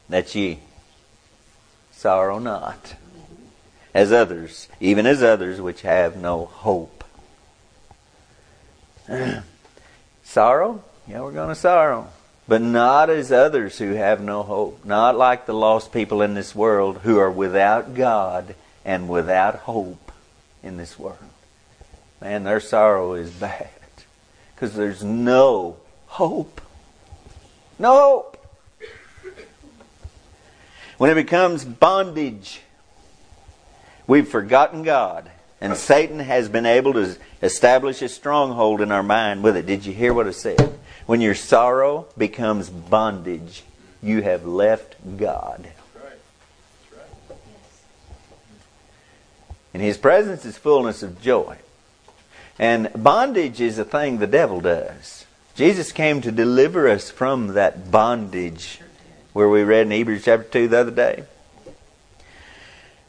that 0.08 0.34
ye 0.34 0.60
sorrow 2.02 2.40
not, 2.40 2.96
as 3.94 4.10
others, 4.10 4.68
even 4.80 5.06
as 5.06 5.22
others 5.22 5.60
which 5.60 5.82
have 5.82 6.16
no 6.16 6.46
hope. 6.46 7.04
sorrow? 10.24 10.82
Yeah, 11.06 11.20
we're 11.20 11.30
going 11.30 11.50
to 11.50 11.54
sorrow. 11.54 12.08
But 12.48 12.60
not 12.60 13.08
as 13.08 13.30
others 13.30 13.78
who 13.78 13.92
have 13.92 14.20
no 14.20 14.42
hope. 14.42 14.84
Not 14.84 15.16
like 15.16 15.46
the 15.46 15.54
lost 15.54 15.92
people 15.92 16.22
in 16.22 16.34
this 16.34 16.56
world 16.56 16.98
who 16.98 17.18
are 17.18 17.30
without 17.30 17.94
God 17.94 18.56
and 18.84 19.08
without 19.08 19.54
hope 19.60 20.10
in 20.60 20.76
this 20.76 20.98
world. 20.98 21.18
Man, 22.20 22.42
their 22.42 22.58
sorrow 22.58 23.14
is 23.14 23.30
bad. 23.30 23.68
Because 24.54 24.74
there's 24.74 25.04
no 25.04 25.76
hope. 26.06 26.60
No 27.78 27.92
hope. 27.92 28.31
When 31.02 31.10
it 31.10 31.16
becomes 31.16 31.64
bondage, 31.64 32.60
we've 34.06 34.28
forgotten 34.28 34.84
God. 34.84 35.28
And 35.60 35.76
Satan 35.76 36.20
has 36.20 36.48
been 36.48 36.64
able 36.64 36.92
to 36.92 37.16
establish 37.42 38.02
a 38.02 38.08
stronghold 38.08 38.80
in 38.80 38.92
our 38.92 39.02
mind 39.02 39.42
with 39.42 39.56
it. 39.56 39.66
Did 39.66 39.84
you 39.84 39.92
hear 39.92 40.14
what 40.14 40.28
I 40.28 40.30
said? 40.30 40.78
When 41.06 41.20
your 41.20 41.34
sorrow 41.34 42.06
becomes 42.16 42.70
bondage, 42.70 43.64
you 44.00 44.22
have 44.22 44.46
left 44.46 44.94
God. 45.16 45.66
In 49.74 49.80
His 49.80 49.98
presence 49.98 50.44
is 50.44 50.56
fullness 50.56 51.02
of 51.02 51.20
joy. 51.20 51.56
And 52.60 52.92
bondage 52.94 53.60
is 53.60 53.76
a 53.76 53.84
thing 53.84 54.18
the 54.18 54.28
devil 54.28 54.60
does. 54.60 55.26
Jesus 55.56 55.90
came 55.90 56.20
to 56.20 56.30
deliver 56.30 56.86
us 56.86 57.10
from 57.10 57.54
that 57.54 57.90
bondage 57.90 58.81
where 59.32 59.48
we 59.48 59.62
read 59.62 59.86
in 59.86 59.92
Hebrews 59.92 60.24
chapter 60.24 60.48
2 60.48 60.68
the 60.68 60.78
other 60.78 60.90
day. 60.90 61.24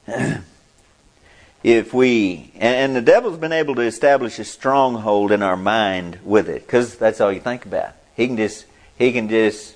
if 1.64 1.94
we, 1.94 2.52
and 2.56 2.96
the 2.96 3.02
devil's 3.02 3.38
been 3.38 3.54
able 3.54 3.76
to 3.76 3.82
establish 3.82 4.40
a 4.40 4.46
stronghold 4.46 5.32
in 5.32 5.44
our 5.44 5.58
mind 5.58 6.20
with 6.24 6.50
it, 6.50 6.66
because 6.66 6.96
that's 6.96 7.20
all 7.22 7.32
you 7.32 7.40
think 7.40 7.66
about. 7.66 7.94
He 8.16 8.28
can 8.28 8.38
just, 8.38 8.66
he 8.98 9.12
can 9.12 9.30
just 9.30 9.76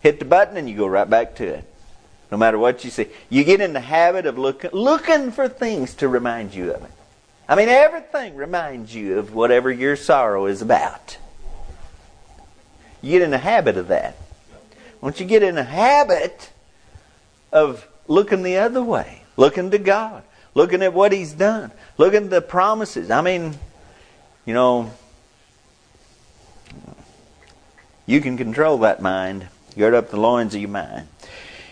hit 0.00 0.18
the 0.18 0.24
button 0.24 0.56
and 0.56 0.68
you 0.68 0.76
go 0.76 0.86
right 0.86 1.08
back 1.08 1.36
to 1.36 1.46
it. 1.46 1.64
No 2.30 2.38
matter 2.38 2.58
what 2.58 2.84
you 2.84 2.90
see. 2.90 3.08
You 3.28 3.42
get 3.42 3.60
in 3.60 3.72
the 3.72 3.80
habit 3.80 4.26
of 4.26 4.38
looking, 4.38 4.70
looking 4.72 5.32
for 5.32 5.48
things 5.48 5.94
to 5.94 6.08
remind 6.08 6.54
you 6.54 6.72
of 6.72 6.84
it. 6.84 6.92
I 7.48 7.56
mean, 7.56 7.68
everything 7.68 8.36
reminds 8.36 8.94
you 8.94 9.18
of 9.18 9.34
whatever 9.34 9.72
your 9.72 9.96
sorrow 9.96 10.46
is 10.46 10.62
about. 10.62 11.18
You 13.02 13.10
get 13.12 13.22
in 13.22 13.30
the 13.32 13.38
habit 13.38 13.76
of 13.76 13.88
that. 13.88 14.16
Once 15.00 15.18
you 15.18 15.26
get 15.26 15.42
in 15.42 15.54
the 15.54 15.64
habit 15.64 16.50
of 17.52 17.86
looking 18.06 18.42
the 18.42 18.58
other 18.58 18.82
way, 18.82 19.22
looking 19.36 19.70
to 19.70 19.78
God, 19.78 20.22
looking 20.54 20.82
at 20.82 20.92
what 20.92 21.12
He's 21.12 21.32
done, 21.32 21.70
looking 21.96 22.24
at 22.24 22.30
the 22.30 22.42
promises. 22.42 23.10
I 23.10 23.22
mean, 23.22 23.58
you 24.44 24.54
know, 24.54 24.90
you 28.06 28.20
can 28.20 28.36
control 28.36 28.78
that 28.78 29.00
mind. 29.00 29.48
Gird 29.76 29.94
up 29.94 30.10
the 30.10 30.18
loins 30.18 30.54
of 30.54 30.60
your 30.60 30.70
mind. 30.70 31.06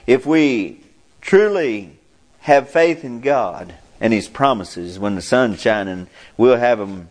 If 0.06 0.24
we 0.24 0.80
truly 1.20 1.98
have 2.40 2.70
faith 2.70 3.04
in 3.04 3.20
God 3.20 3.74
and 4.00 4.12
His 4.12 4.28
promises, 4.28 4.98
when 4.98 5.16
the 5.16 5.22
sun's 5.22 5.60
shining, 5.60 6.06
we'll 6.36 6.56
have 6.56 6.78
them. 6.78 7.08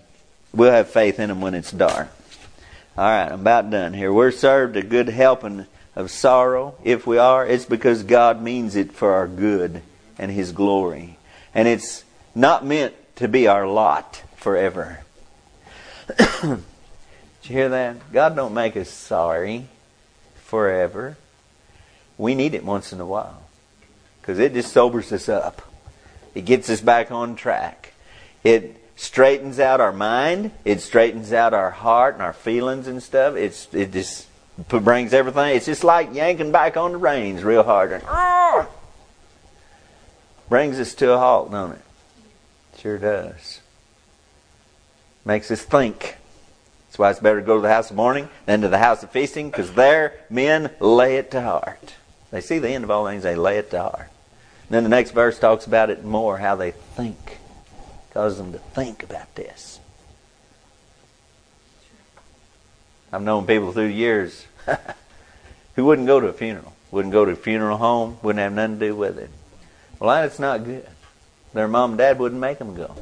We'll 0.54 0.72
have 0.72 0.90
faith 0.90 1.20
in 1.20 1.28
them 1.28 1.42
when 1.42 1.54
it's 1.54 1.72
dark. 1.72 2.08
All 2.98 3.06
right, 3.06 3.32
I'm 3.32 3.42
about 3.42 3.70
done 3.70 3.94
here. 3.94 4.12
We're 4.12 4.32
served 4.32 4.76
a 4.78 4.82
good 4.82 5.10
helping 5.10 5.68
of 5.98 6.12
sorrow. 6.12 6.76
If 6.84 7.08
we 7.08 7.18
are, 7.18 7.46
it's 7.46 7.66
because 7.66 8.04
God 8.04 8.40
means 8.40 8.76
it 8.76 8.94
for 8.94 9.14
our 9.14 9.28
good 9.28 9.82
and 10.20 10.32
His 10.32 10.52
glory. 10.52 11.18
And 11.56 11.68
it's 11.68 12.06
not 12.36 12.64
meant 12.64 12.94
to 13.16 13.28
be 13.28 13.48
our 13.48 13.68
lot 13.68 14.22
forever. 14.36 15.00
Did 16.18 16.60
you 17.44 17.56
hear 17.56 17.70
that? 17.70 18.14
God 18.14 18.36
don't 18.36 18.54
make 18.54 18.78
us 18.78 18.92
sorry 18.92 19.68
forever. 20.44 21.18
We 22.16 22.36
need 22.36 22.54
it 22.54 22.64
once 22.64 22.94
in 22.94 23.02
a 23.02 23.06
while 23.06 23.42
because 24.22 24.38
it 24.38 24.54
just 24.54 24.72
sobers 24.72 25.12
us 25.12 25.28
up. 25.28 25.64
It 26.36 26.46
gets 26.46 26.70
us 26.70 26.80
back 26.80 27.12
on 27.12 27.36
track. 27.36 27.94
It 28.44 28.80
straightens 28.96 29.60
out 29.60 29.82
our 29.82 29.92
mind. 29.92 30.52
It 30.64 30.82
straightens 30.82 31.34
out 31.34 31.56
our 31.56 31.72
heart 31.72 32.14
and 32.14 32.22
our 32.22 32.34
feelings 32.34 32.88
and 32.88 33.02
stuff. 33.02 33.36
It's 33.36 33.68
it 33.74 33.92
just 33.92 34.28
brings 34.58 35.14
everything. 35.14 35.56
It's 35.56 35.66
just 35.66 35.84
like 35.84 36.14
yanking 36.14 36.52
back 36.52 36.78
on 36.78 36.92
the 36.92 36.98
reins 36.98 37.44
real 37.44 37.64
hard 37.64 37.92
and 37.92 38.04
ah, 38.08 38.68
brings 40.50 40.80
us 40.80 40.96
to 40.96 41.14
a 41.14 41.18
halt, 41.18 41.52
don't 41.52 41.74
it? 41.74 41.82
Sure 42.78 42.98
does. 42.98 43.62
Makes 45.26 45.52
us 45.52 45.62
think. 45.62 46.16
That's 46.88 47.00
why 47.00 47.12
it's 47.12 47.20
better 47.20 47.40
to 47.40 47.46
go 47.46 47.56
to 47.56 47.62
the 47.62 47.74
house 47.74 47.90
of 47.90 47.96
mourning 47.96 48.30
than 48.46 48.62
to 48.62 48.70
the 48.70 48.78
house 48.78 49.04
of 49.04 49.12
feasting, 49.12 49.50
because 49.50 49.74
there 49.74 50.20
men 50.30 50.72
lay 50.80 51.18
it 51.18 51.32
to 51.32 51.42
heart. 51.42 51.96
They 52.32 52.42
see 52.42 52.60
the 52.60 52.70
end 52.70 52.84
of 52.84 52.92
all 52.92 53.06
things, 53.06 53.24
they 53.24 53.36
lay 53.36 53.58
it 53.58 53.72
to 53.72 53.82
heart. 53.82 54.10
And 54.68 54.76
then 54.76 54.84
the 54.84 54.90
next 54.90 55.12
verse 55.12 55.40
talks 55.40 55.66
about 55.66 55.90
it 55.90 56.04
more, 56.04 56.38
how 56.38 56.56
they 56.56 56.72
think. 56.72 57.40
Causes 58.14 58.38
them 58.38 58.52
to 58.54 58.60
think 58.60 59.04
about 59.04 59.34
this. 59.36 59.77
I've 63.12 63.22
known 63.22 63.46
people 63.46 63.72
through 63.72 63.88
the 63.88 63.94
years 63.94 64.46
who 65.76 65.86
wouldn't 65.86 66.08
go 66.08 66.20
to 66.20 66.28
a 66.28 66.34
funeral, 66.34 66.74
wouldn't 66.92 67.14
go 67.14 67.26
to 67.26 67.32
a 67.32 67.36
funeral 67.36 67.78
home, 67.78 68.18
wouldn't 68.22 68.42
have 68.42 68.54
nothing 68.54 68.80
to 68.80 68.88
do 68.88 68.96
with 68.96 69.18
it. 69.18 69.30
Well, 70.00 70.22
that's 70.22 70.40
not 70.40 70.66
good. 70.66 70.88
Their 71.54 71.68
mom 71.68 71.92
and 71.92 71.98
dad 71.98 72.20
wouldn't 72.20 72.42
make 72.42 72.60
them 72.60 72.76
go. 72.76 72.96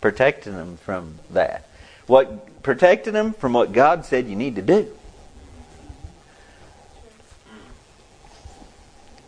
Protecting 0.00 0.54
them 0.54 0.76
from 0.78 1.18
that. 1.30 1.68
What 2.06 2.62
protecting 2.62 3.12
them 3.12 3.32
from 3.32 3.52
what 3.52 3.72
God 3.72 4.04
said 4.04 4.26
you 4.26 4.36
need 4.36 4.56
to 4.56 4.62
do. 4.62 4.92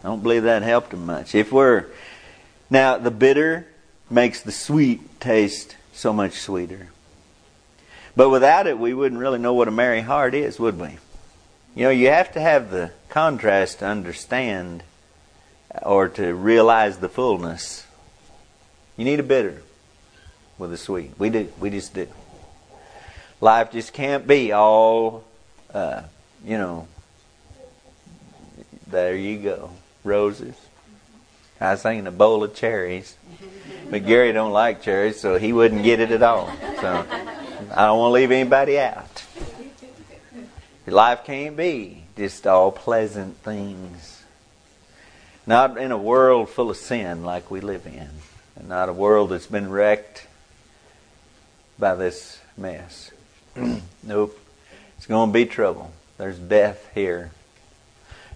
I 0.03 0.09
don't 0.09 0.23
believe 0.23 0.43
that 0.43 0.63
helped 0.63 0.91
them 0.91 1.07
much. 1.07 1.35
If 1.35 1.53
we're 1.53 1.87
now 2.69 2.99
the 2.99 3.11
bitter 3.11 3.67
makes 4.11 4.43
the 4.43 4.53
sweet 4.53 5.21
taste 5.21 5.77
so 5.93 6.13
much 6.13 6.33
sweeter. 6.33 6.89
But 8.17 8.31
without 8.31 8.67
it, 8.67 8.79
we 8.79 8.95
wouldn't 8.95 9.21
really 9.21 9.39
know 9.39 9.55
what 9.55 9.69
a 9.69 9.73
merry 9.73 10.01
heart 10.01 10.35
is, 10.35 10.59
would 10.59 10.79
we? 10.79 10.99
You 11.75 11.85
know, 11.85 11.91
you 11.91 12.09
have 12.09 12.33
to 12.35 12.41
have 12.41 12.71
the 12.71 12.93
contrast 13.09 13.81
to 13.81 13.87
understand 13.87 14.85
or 15.83 16.09
to 16.11 16.33
realize 16.35 16.99
the 16.99 17.09
fullness. 17.09 17.87
You 18.97 19.05
need 19.05 19.19
a 19.19 19.25
bitter 19.25 19.63
with 20.59 20.73
a 20.73 20.77
sweet. 20.77 21.13
We 21.19 21.31
do. 21.31 21.53
We 21.59 21.71
just 21.71 21.95
do. 21.95 22.07
Life 23.41 23.73
just 23.73 23.93
can't 23.93 24.27
be 24.27 24.53
all, 24.53 25.25
uh, 25.73 26.03
you 26.45 26.57
know, 26.57 26.87
there 28.87 29.17
you 29.17 29.39
go, 29.39 29.71
roses. 30.05 30.55
I 31.61 31.73
was 31.73 31.83
thinking 31.83 32.07
a 32.07 32.13
bowl 32.13 32.45
of 32.45 32.55
cherries. 32.55 33.17
But 33.91 34.07
Gary 34.07 34.33
don't 34.33 34.53
like 34.53 34.83
cherries, 34.83 35.21
so 35.21 35.39
he 35.39 35.53
wouldn't 35.53 35.83
get 35.83 35.99
it 36.01 36.11
at 36.11 36.23
all. 36.23 36.51
So 36.81 37.05
I 37.73 37.87
don't 37.87 37.99
want 37.99 38.11
to 38.11 38.15
leave 38.15 38.31
anybody 38.31 38.79
out. 38.79 39.25
Life 40.87 41.25
can't 41.25 41.57
be 41.57 42.03
just 42.17 42.47
all 42.47 42.71
pleasant 42.71 43.37
things. 43.39 44.23
Not 45.47 45.79
in 45.79 45.93
a 45.93 45.99
world 45.99 46.49
full 46.49 46.71
of 46.71 46.77
sin 46.77 47.25
like 47.25 47.51
we 47.51 47.61
live 47.61 47.87
in. 47.87 48.09
And 48.57 48.69
not 48.69 48.89
a 48.89 48.93
world 48.93 49.31
that's 49.31 49.47
been 49.47 49.71
wrecked 49.71 50.27
by 51.79 51.95
this 51.95 52.41
mess. 52.57 53.11
nope. 54.03 54.39
It's 54.97 55.07
going 55.07 55.31
to 55.31 55.33
be 55.33 55.47
trouble. 55.47 55.93
There's 56.19 56.39
death 56.39 56.91
here. 56.95 57.33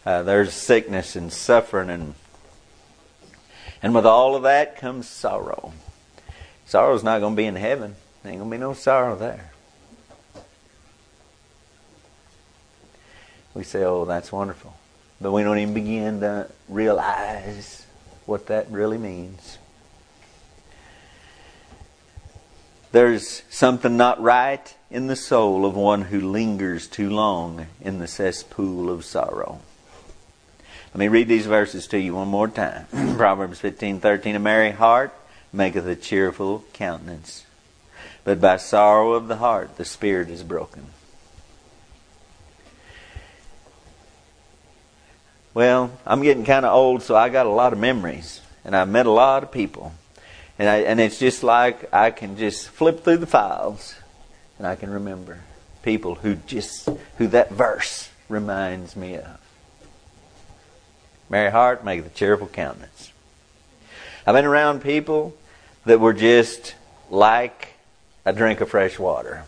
Uh, 0.05 0.23
there's 0.23 0.53
sickness 0.53 1.17
and 1.17 1.33
suffering 1.33 1.91
and 1.91 2.15
and 3.83 3.95
with 3.95 4.07
all 4.07 4.35
of 4.35 4.43
that 4.43 4.77
comes 4.77 5.09
sorrow. 5.09 5.73
Sorrow's 6.67 7.05
not 7.05 7.21
going 7.21 7.35
to 7.35 7.37
be 7.37 7.47
in 7.47 7.57
heaven. 7.57 7.95
Ain't 8.25 8.43
to 8.43 8.51
be 8.51 8.59
no 8.59 8.75
sorrow 8.75 9.17
there. 9.17 9.53
We 13.55 13.65
say, 13.65 13.85
oh, 13.85 14.05
that's 14.05 14.31
wonderful. 14.31 14.75
But 15.21 15.33
we 15.33 15.43
don't 15.43 15.59
even 15.59 15.75
begin 15.75 16.21
to 16.21 16.49
realize 16.69 17.87
what 18.27 18.47
that 18.47 18.71
really 18.71 18.99
means. 18.99 19.59
There's 22.93 23.43
something 23.51 23.97
not 23.97 24.21
right 24.23 24.75
in 24.91 25.09
the 25.09 25.17
soul 25.17 25.67
of 25.67 25.75
one 25.75 26.03
who 26.03 26.21
lingers 26.21 26.87
too 26.87 27.11
long 27.11 27.67
in 27.81 27.99
the 27.99 28.07
cesspool 28.07 28.91
of 28.91 29.05
sorrow. 29.05 29.61
Let 30.95 30.99
me 30.99 31.09
read 31.09 31.29
these 31.29 31.47
verses 31.47 31.87
to 31.89 31.99
you 31.99 32.15
one 32.15 32.29
more 32.29 32.49
time. 32.49 32.87
Proverbs 33.17 33.61
15:13 33.61 34.37
A 34.37 34.39
merry 34.39 34.71
heart 34.71 35.13
maketh 35.53 35.87
a 35.87 35.97
cheerful 35.97 36.65
countenance, 36.73 37.45
but 38.29 38.43
by 38.43 38.59
sorrow 38.59 39.15
of 39.15 39.27
the 39.27 39.37
heart 39.37 39.79
the 39.79 39.87
spirit 39.87 40.29
is 40.29 40.43
broken. 40.43 40.85
Well, 45.55 45.99
I'm 46.05 46.23
getting 46.23 46.45
kind 46.45 46.67
of 46.67 46.75
old, 46.75 47.03
so 47.03 47.17
I 47.17 47.31
got 47.31 47.47
a 47.47 47.49
lot 47.49 47.73
of 47.73 47.79
memories, 47.79 48.43
and 48.67 48.77
I've 48.77 48.91
met 48.91 49.07
a 49.07 49.11
lot 49.11 49.45
of 49.45 49.51
people, 49.51 49.95
and 50.59 50.69
I, 50.69 50.81
and 50.81 51.01
it's 51.01 51.19
just 51.19 51.43
like 51.43 51.91
I 51.91 52.11
can 52.11 52.37
just 52.37 52.69
flip 52.69 53.03
through 53.03 53.17
the 53.17 53.27
files, 53.27 53.95
and 54.59 54.67
I 54.67 54.77
can 54.77 54.91
remember 54.91 55.41
people 55.83 56.17
who 56.17 56.35
just 56.35 56.87
who 57.17 57.29
that 57.29 57.51
verse 57.51 58.11
reminds 58.29 58.95
me 58.95 59.17
of. 59.17 59.41
Merry 61.31 61.51
heart, 61.51 61.83
make 61.83 62.05
the 62.05 62.11
cheerful 62.11 62.47
countenance. 62.47 63.11
I've 64.27 64.35
been 64.35 64.45
around 64.45 64.83
people 64.83 65.35
that 65.87 65.99
were 65.99 66.13
just 66.13 66.75
like 67.09 67.69
a 68.25 68.33
drink 68.33 68.61
of 68.61 68.71
fresh 68.71 68.99
water 68.99 69.45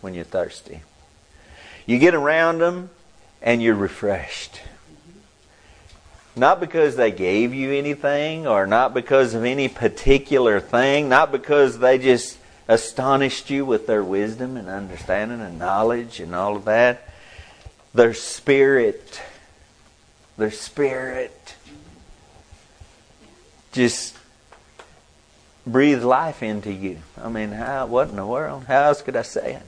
when 0.00 0.14
you're 0.14 0.24
thirsty. 0.24 0.82
You 1.86 1.98
get 1.98 2.14
around 2.14 2.58
them 2.58 2.90
and 3.42 3.62
you're 3.62 3.74
refreshed. 3.74 4.60
Not 6.36 6.60
because 6.60 6.96
they 6.96 7.10
gave 7.10 7.52
you 7.52 7.72
anything 7.72 8.46
or 8.46 8.66
not 8.66 8.94
because 8.94 9.34
of 9.34 9.44
any 9.44 9.68
particular 9.68 10.60
thing, 10.60 11.08
not 11.08 11.32
because 11.32 11.78
they 11.78 11.98
just 11.98 12.38
astonished 12.68 13.50
you 13.50 13.64
with 13.64 13.86
their 13.86 14.04
wisdom 14.04 14.56
and 14.56 14.68
understanding 14.68 15.40
and 15.40 15.58
knowledge 15.58 16.20
and 16.20 16.34
all 16.34 16.56
of 16.56 16.66
that. 16.66 17.08
Their 17.94 18.14
spirit 18.14 19.20
their 20.38 20.52
spirit 20.52 21.56
just 23.72 24.16
breathe 25.72 26.02
life 26.02 26.42
into 26.42 26.72
you. 26.72 26.98
I 27.20 27.28
mean, 27.28 27.52
how, 27.52 27.86
what 27.86 28.08
in 28.08 28.16
the 28.16 28.26
world? 28.26 28.64
How 28.64 28.82
else 28.84 29.02
could 29.02 29.16
I 29.16 29.22
say 29.22 29.54
it? 29.54 29.62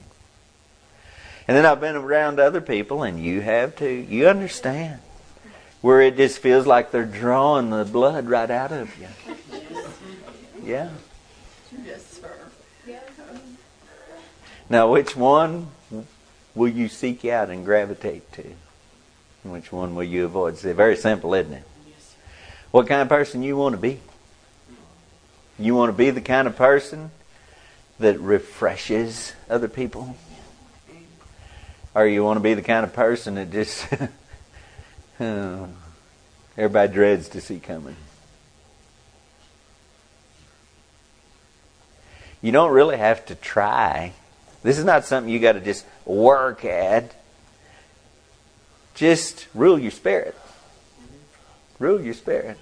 And 1.47 1.57
then 1.57 1.65
I've 1.65 1.81
been 1.81 1.95
around 1.95 2.39
other 2.39 2.61
people, 2.61 3.03
and 3.03 3.21
you 3.21 3.41
have 3.41 3.75
too. 3.75 3.89
You 3.89 4.27
understand. 4.27 4.99
Where 5.81 6.01
it 6.01 6.15
just 6.15 6.37
feels 6.37 6.67
like 6.67 6.91
they're 6.91 7.05
drawing 7.05 7.71
the 7.71 7.83
blood 7.85 8.27
right 8.27 8.49
out 8.49 8.71
of 8.71 8.91
you. 8.99 9.07
Yeah. 10.63 10.89
Yes, 11.83 12.21
sir. 12.21 12.31
Now, 14.69 14.91
which 14.91 15.15
one 15.15 15.67
will 16.53 16.69
you 16.69 16.87
seek 16.87 17.25
out 17.25 17.49
and 17.49 17.65
gravitate 17.65 18.31
to? 18.33 18.45
Which 19.43 19.71
one 19.71 19.95
will 19.95 20.03
you 20.03 20.25
avoid? 20.25 20.53
It's 20.53 20.61
very 20.61 20.95
simple, 20.95 21.33
isn't 21.33 21.51
it? 21.51 21.63
What 22.69 22.87
kind 22.87 23.01
of 23.01 23.09
person 23.09 23.43
you 23.43 23.57
want 23.57 23.73
to 23.73 23.81
be? 23.81 23.99
You 25.61 25.75
want 25.75 25.89
to 25.89 25.97
be 25.97 26.09
the 26.09 26.21
kind 26.21 26.47
of 26.47 26.55
person 26.55 27.11
that 27.99 28.19
refreshes 28.19 29.33
other 29.47 29.67
people? 29.67 30.17
Or 31.93 32.07
you 32.07 32.23
want 32.23 32.37
to 32.37 32.41
be 32.41 32.55
the 32.55 32.63
kind 32.63 32.83
of 32.83 32.93
person 32.93 33.35
that 33.35 33.51
just 33.51 33.85
everybody 36.57 36.91
dreads 36.91 37.29
to 37.29 37.41
see 37.41 37.59
coming? 37.59 37.95
You 42.41 42.51
don't 42.51 42.71
really 42.71 42.97
have 42.97 43.23
to 43.27 43.35
try. 43.35 44.13
This 44.63 44.79
is 44.79 44.83
not 44.83 45.05
something 45.05 45.31
you 45.31 45.37
got 45.37 45.51
to 45.51 45.59
just 45.59 45.85
work 46.05 46.65
at. 46.65 47.13
Just 48.95 49.45
rule 49.53 49.77
your 49.77 49.91
spirit. 49.91 50.35
Rule 51.77 52.01
your 52.01 52.15
spirit. 52.15 52.57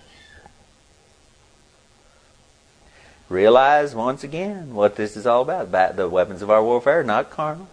Realize 3.30 3.94
once 3.94 4.24
again 4.24 4.74
what 4.74 4.96
this 4.96 5.16
is 5.16 5.28
all 5.28 5.44
about. 5.48 5.96
The 5.96 6.10
weapons 6.10 6.42
of 6.42 6.50
our 6.50 6.64
warfare 6.64 7.02
are 7.02 7.04
not 7.04 7.30
carnal. 7.30 7.70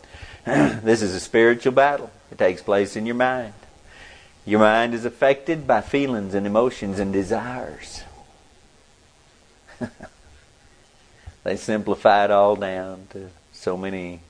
this 0.46 1.02
is 1.02 1.14
a 1.14 1.20
spiritual 1.20 1.72
battle. 1.72 2.10
It 2.32 2.38
takes 2.38 2.62
place 2.62 2.96
in 2.96 3.04
your 3.04 3.14
mind. 3.14 3.52
Your 4.46 4.60
mind 4.60 4.94
is 4.94 5.04
affected 5.04 5.66
by 5.66 5.82
feelings 5.82 6.32
and 6.32 6.46
emotions 6.46 6.98
and 6.98 7.12
desires. 7.12 8.02
they 11.44 11.56
simplify 11.56 12.24
it 12.24 12.30
all 12.30 12.56
down 12.56 13.08
to 13.10 13.28
so 13.52 13.76
many 13.76 14.20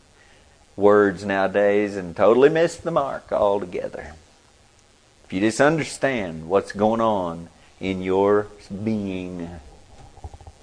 words 0.75 1.25
nowadays 1.25 1.97
and 1.97 2.17
totally 2.17 2.49
miss 2.49 2.77
the 2.77 2.91
mark 2.91 3.31
altogether. 3.31 4.15
If 5.25 5.33
you 5.33 5.41
just 5.41 5.61
understand 5.61 6.49
what's 6.49 6.73
going 6.73 7.01
on 7.01 7.49
in 7.79 8.03
your 8.03 8.49
being, 8.83 9.49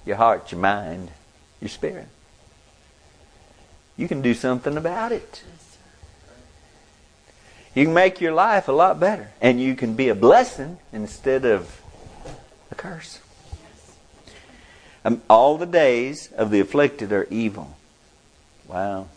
your 0.06 0.18
heart, 0.18 0.52
your 0.52 0.62
mind, 0.62 1.10
your 1.62 1.70
spirit, 1.70 2.08
you 3.98 4.08
can 4.08 4.22
do 4.22 4.34
something 4.34 4.78
about 4.78 5.12
it. 5.12 5.44
You 7.74 7.86
can 7.86 7.94
make 7.94 8.22
your 8.22 8.34
life 8.34 8.68
a 8.68 8.72
lot 8.72 9.00
better. 9.00 9.32
And 9.42 9.60
you 9.60 9.76
can 9.76 9.96
be 9.96 10.10
a 10.10 10.16
blessing 10.16 10.80
instead 10.94 11.46
of 11.46 11.82
a 12.72 12.76
curse. 12.76 13.20
Um, 15.04 15.22
all 15.30 15.58
the 15.58 15.66
days 15.66 16.32
of 16.32 16.52
the 16.52 16.60
afflicted 16.62 17.12
are 17.12 17.28
evil. 17.30 17.76
Wow. 18.68 19.08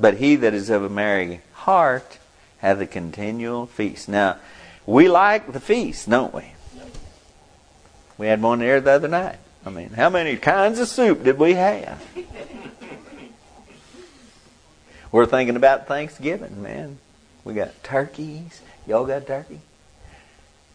But 0.00 0.16
he 0.16 0.36
that 0.36 0.54
is 0.54 0.70
of 0.70 0.82
a 0.82 0.88
merry 0.88 1.40
heart 1.52 2.18
hath 2.58 2.80
a 2.80 2.86
continual 2.86 3.66
feast. 3.66 4.08
Now, 4.08 4.38
we 4.86 5.08
like 5.08 5.52
the 5.52 5.60
feast, 5.60 6.08
don't 6.08 6.34
we? 6.34 6.52
We 8.16 8.26
had 8.26 8.42
one 8.42 8.60
there 8.60 8.80
the 8.80 8.92
other 8.92 9.08
night. 9.08 9.38
I 9.66 9.70
mean, 9.70 9.90
how 9.90 10.10
many 10.10 10.36
kinds 10.36 10.78
of 10.78 10.88
soup 10.88 11.24
did 11.24 11.38
we 11.38 11.54
have? 11.54 12.02
We're 15.10 15.26
thinking 15.26 15.56
about 15.56 15.86
Thanksgiving, 15.86 16.62
man. 16.62 16.98
We 17.44 17.54
got 17.54 17.82
turkeys. 17.82 18.60
Y'all 18.86 19.06
got 19.06 19.26
turkey? 19.26 19.60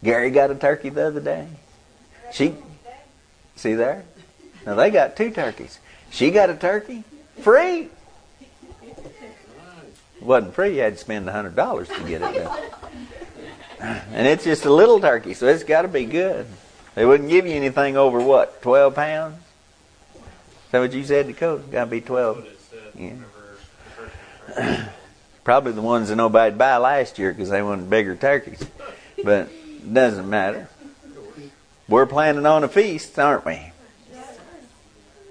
Gary 0.02 0.30
got 0.30 0.50
a 0.50 0.54
turkey 0.54 0.88
the 0.88 1.06
other 1.06 1.20
day. 1.20 1.46
She, 2.32 2.54
see 3.56 3.74
there? 3.74 4.04
Now 4.64 4.74
they 4.74 4.90
got 4.90 5.16
two 5.16 5.30
turkeys. 5.30 5.78
She 6.10 6.30
got 6.30 6.50
a 6.50 6.54
turkey 6.56 7.04
free. 7.40 7.88
Wasn't 10.20 10.54
free. 10.54 10.76
You 10.76 10.82
had 10.82 10.94
to 10.94 10.98
spend 10.98 11.28
a 11.28 11.32
hundred 11.32 11.56
dollars 11.56 11.88
to 11.88 12.02
get 12.04 12.22
it. 12.22 12.48
And 13.80 14.26
it's 14.26 14.44
just 14.44 14.64
a 14.64 14.72
little 14.72 15.00
turkey, 15.00 15.34
so 15.34 15.46
it's 15.46 15.64
got 15.64 15.82
to 15.82 15.88
be 15.88 16.04
good. 16.04 16.46
They 16.94 17.04
wouldn't 17.04 17.28
give 17.28 17.46
you 17.46 17.52
anything 17.52 17.96
over 17.96 18.20
what, 18.20 18.62
12 18.62 18.94
pounds? 18.94 19.36
Is 19.36 20.72
that 20.72 20.80
what 20.80 20.92
you 20.92 21.04
said, 21.04 21.26
Dakota? 21.26 21.62
Got 21.70 21.84
to 21.84 21.90
be 21.90 22.00
12. 22.00 22.46
Yeah. 22.96 23.14
Probably 25.44 25.72
the 25.72 25.82
ones 25.82 26.08
that 26.08 26.16
nobody'd 26.16 26.58
buy 26.58 26.76
last 26.76 27.18
year 27.18 27.32
because 27.32 27.50
they 27.50 27.62
wanted 27.62 27.88
bigger 27.88 28.14
turkeys. 28.16 28.64
But 29.24 29.48
it 29.48 29.92
doesn't 29.92 30.28
matter. 30.28 30.68
We're 31.88 32.06
planning 32.06 32.46
on 32.46 32.62
a 32.62 32.68
feast, 32.68 33.18
aren't 33.18 33.44
we? 33.44 33.60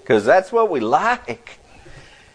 Because 0.00 0.24
that's 0.24 0.52
what 0.52 0.70
we 0.70 0.80
like. 0.80 1.58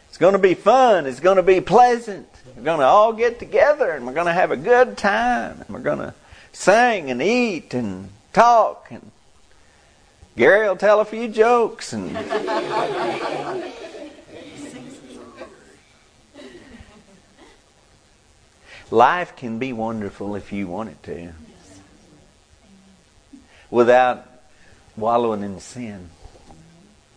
It's 0.07 0.17
going 0.17 0.33
to 0.33 0.39
be 0.39 0.53
fun. 0.53 1.05
It's 1.05 1.19
going 1.19 1.37
to 1.37 1.43
be 1.43 1.61
pleasant. 1.61 2.27
We're 2.55 2.63
going 2.63 2.79
to 2.79 2.85
all 2.85 3.13
get 3.13 3.37
together 3.37 3.91
and 3.91 4.07
we're 4.07 4.13
going 4.13 4.27
to 4.27 4.33
have 4.33 4.49
a 4.49 4.57
good 4.57 4.97
time. 4.97 5.59
And 5.59 5.69
we're 5.69 5.81
going 5.81 5.99
to 5.99 6.13
sing 6.53 7.11
and 7.11 7.21
eat 7.21 7.73
and 7.73 8.09
talk. 8.31 8.87
And 8.91 9.11
Gary 10.37 10.67
will 10.67 10.75
tell 10.75 10.99
a 10.99 11.05
few 11.05 11.29
jokes. 11.29 11.93
And 11.93 12.13
life 18.91 19.35
can 19.37 19.59
be 19.59 19.71
wonderful 19.71 20.35
if 20.35 20.51
you 20.51 20.67
want 20.67 20.89
it 20.89 21.03
to, 21.03 21.31
without 23.69 24.27
wallowing 24.97 25.43
in 25.43 25.59
sin 25.59 26.09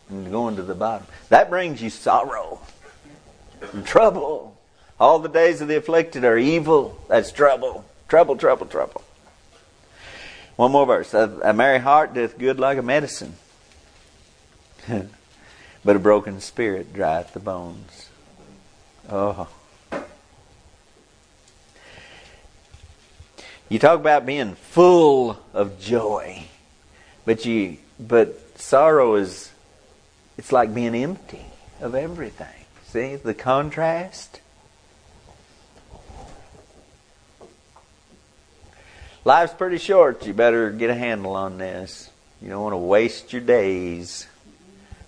and 0.08 0.30
going 0.30 0.56
to 0.56 0.62
the 0.62 0.74
bottom. 0.74 1.06
That 1.28 1.50
brings 1.50 1.82
you 1.82 1.90
sorrow 1.90 2.60
and 3.72 3.84
trouble. 3.84 4.56
All 5.00 5.18
the 5.18 5.28
days 5.28 5.60
of 5.60 5.68
the 5.68 5.76
afflicted 5.76 6.24
are 6.24 6.38
evil. 6.38 7.00
That's 7.08 7.32
trouble. 7.32 7.84
Trouble, 8.08 8.36
trouble, 8.36 8.66
trouble. 8.66 9.04
One 10.58 10.72
more 10.72 10.86
verse. 10.86 11.14
A, 11.14 11.52
merry 11.54 11.78
heart 11.78 12.14
doeth 12.14 12.36
good 12.36 12.58
like 12.58 12.78
a 12.78 12.82
medicine, 12.82 13.34
but 14.88 15.94
a 15.94 16.00
broken 16.00 16.40
spirit 16.40 16.92
drieth 16.92 17.32
the 17.32 17.38
bones. 17.38 18.08
Oh. 19.08 19.48
You 23.68 23.78
talk 23.78 24.00
about 24.00 24.26
being 24.26 24.56
full 24.56 25.38
of 25.54 25.78
joy, 25.78 26.46
but 27.24 27.46
you 27.46 27.76
but 28.00 28.58
sorrow 28.58 29.14
is 29.14 29.52
it's 30.36 30.50
like 30.50 30.74
being 30.74 30.96
empty 30.96 31.46
of 31.80 31.94
everything. 31.94 32.64
See 32.84 33.14
the 33.14 33.32
contrast? 33.32 34.40
Life's 39.24 39.52
pretty 39.52 39.78
short. 39.78 40.26
You 40.26 40.32
better 40.32 40.70
get 40.70 40.90
a 40.90 40.94
handle 40.94 41.34
on 41.34 41.58
this. 41.58 42.10
You 42.40 42.48
don't 42.48 42.62
want 42.62 42.72
to 42.72 42.78
waste 42.78 43.32
your 43.32 43.42
days 43.42 44.26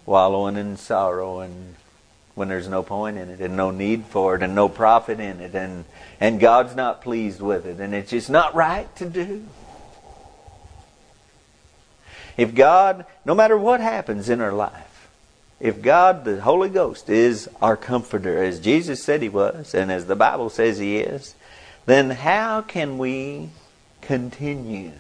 wallowing 0.05 0.57
in 0.57 0.77
sorrow 0.77 1.41
and 1.41 1.77
when 2.35 2.49
there's 2.49 2.69
no 2.69 2.83
point 2.83 3.17
in 3.17 3.29
it 3.29 3.41
and 3.41 3.57
no 3.57 3.71
need 3.71 4.05
for 4.07 4.35
it 4.35 4.43
and 4.43 4.55
no 4.55 4.69
profit 4.69 5.21
in 5.21 5.41
it 5.41 5.55
and 5.55 5.85
and 6.21 6.41
God's 6.41 6.75
not 6.75 7.03
pleased 7.03 7.41
with 7.41 7.67
it 7.67 7.79
and 7.79 7.95
it's 7.95 8.11
just 8.11 8.31
not 8.31 8.55
right 8.55 8.95
to 8.97 9.09
do. 9.09 9.45
If 12.37 12.55
God, 12.55 13.05
no 13.25 13.35
matter 13.35 13.57
what 13.57 13.81
happens 13.81 14.29
in 14.29 14.41
our 14.41 14.53
life, 14.53 15.09
if 15.61 15.83
God, 15.83 16.25
the 16.25 16.41
Holy 16.41 16.71
Ghost, 16.71 17.11
is 17.11 17.49
our 17.61 17.77
comforter, 17.77 18.43
as 18.43 18.61
Jesus 18.61 19.05
said 19.05 19.21
He 19.21 19.29
was, 19.29 19.75
and 19.75 19.93
as 19.93 20.07
the 20.07 20.17
Bible 20.17 20.49
says 20.49 20.79
He 20.79 20.97
is, 20.97 21.35
then 21.85 22.11
how 22.11 22.63
can 22.63 22.97
we 22.97 23.51
continue 24.11 24.91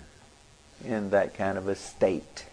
in 0.85 1.11
that 1.11 1.35
kind 1.35 1.59
of 1.59 1.67
a 1.67 1.75
state. 1.75 2.45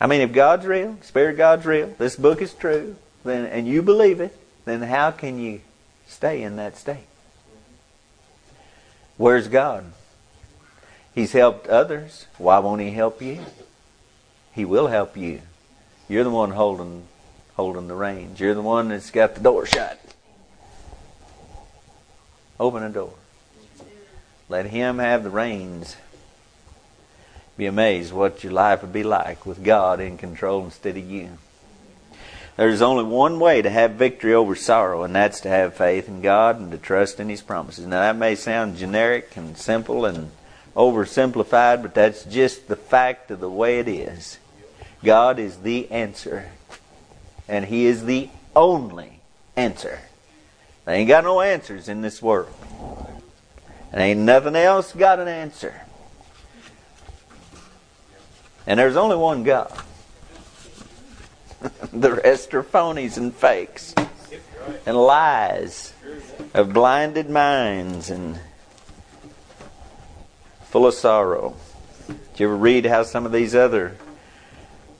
I 0.00 0.06
mean, 0.06 0.20
if 0.20 0.32
God's 0.32 0.64
real, 0.64 0.96
Spirit 1.02 1.36
God's 1.36 1.66
real, 1.66 1.92
this 1.98 2.14
book 2.14 2.40
is 2.40 2.54
true, 2.54 2.94
then 3.24 3.44
and 3.44 3.66
you 3.66 3.82
believe 3.82 4.20
it, 4.20 4.38
then 4.66 4.82
how 4.82 5.10
can 5.10 5.40
you 5.40 5.62
stay 6.06 6.44
in 6.44 6.54
that 6.54 6.76
state? 6.76 7.08
Where's 9.16 9.48
God? 9.48 9.86
He's 11.12 11.32
helped 11.32 11.66
others. 11.66 12.26
Why 12.38 12.60
won't 12.60 12.82
He 12.82 12.92
help 12.92 13.20
you? 13.20 13.40
He 14.52 14.64
will 14.64 14.86
help 14.86 15.16
you. 15.16 15.42
You're 16.08 16.22
the 16.22 16.30
one 16.30 16.52
holding 16.52 17.02
holding 17.56 17.88
the 17.88 17.96
reins. 17.96 18.38
You're 18.38 18.54
the 18.54 18.62
one 18.62 18.90
that's 18.90 19.10
got 19.10 19.34
the 19.34 19.40
door 19.40 19.66
shut. 19.66 20.00
Open 22.60 22.84
the 22.84 22.90
door. 22.90 23.14
Let 24.48 24.66
Him 24.66 24.98
have 24.98 25.24
the 25.24 25.30
reins. 25.30 25.96
Be 27.56 27.66
amazed 27.66 28.12
what 28.12 28.44
your 28.44 28.52
life 28.52 28.82
would 28.82 28.92
be 28.92 29.02
like 29.02 29.46
with 29.46 29.64
God 29.64 29.98
in 29.98 30.18
control 30.18 30.64
instead 30.64 30.96
of 30.96 31.10
you. 31.10 31.38
There's 32.56 32.80
only 32.80 33.04
one 33.04 33.38
way 33.38 33.60
to 33.60 33.68
have 33.68 33.92
victory 33.92 34.32
over 34.32 34.54
sorrow, 34.54 35.02
and 35.02 35.14
that's 35.14 35.40
to 35.40 35.48
have 35.48 35.74
faith 35.74 36.08
in 36.08 36.22
God 36.22 36.58
and 36.58 36.70
to 36.70 36.78
trust 36.78 37.20
in 37.20 37.28
His 37.28 37.42
promises. 37.42 37.86
Now, 37.86 38.00
that 38.00 38.16
may 38.16 38.34
sound 38.34 38.78
generic 38.78 39.36
and 39.36 39.58
simple 39.58 40.06
and 40.06 40.30
oversimplified, 40.74 41.82
but 41.82 41.94
that's 41.94 42.24
just 42.24 42.68
the 42.68 42.76
fact 42.76 43.30
of 43.30 43.40
the 43.40 43.50
way 43.50 43.78
it 43.78 43.88
is. 43.88 44.38
God 45.04 45.38
is 45.38 45.58
the 45.58 45.90
answer, 45.90 46.50
and 47.46 47.66
He 47.66 47.84
is 47.84 48.04
the 48.04 48.30
only 48.54 49.20
answer. 49.54 50.00
They 50.86 50.98
ain't 50.98 51.08
got 51.08 51.24
no 51.24 51.42
answers 51.42 51.88
in 51.88 52.00
this 52.00 52.22
world. 52.22 52.54
And 53.96 54.02
ain't 54.02 54.20
nothing 54.20 54.56
else 54.56 54.92
got 54.92 55.20
an 55.20 55.26
answer. 55.26 55.80
And 58.66 58.78
there's 58.78 58.94
only 58.94 59.16
one 59.16 59.42
God. 59.42 59.72
the 61.94 62.12
rest 62.12 62.52
are 62.52 62.62
phonies 62.62 63.16
and 63.16 63.34
fakes 63.34 63.94
and 64.84 64.98
lies 64.98 65.94
of 66.52 66.74
blinded 66.74 67.30
minds 67.30 68.10
and 68.10 68.38
full 70.64 70.86
of 70.86 70.92
sorrow. 70.92 71.56
Did 72.06 72.40
you 72.40 72.46
ever 72.48 72.56
read 72.56 72.84
how 72.84 73.02
some 73.02 73.24
of 73.24 73.32
these 73.32 73.54
other 73.54 73.96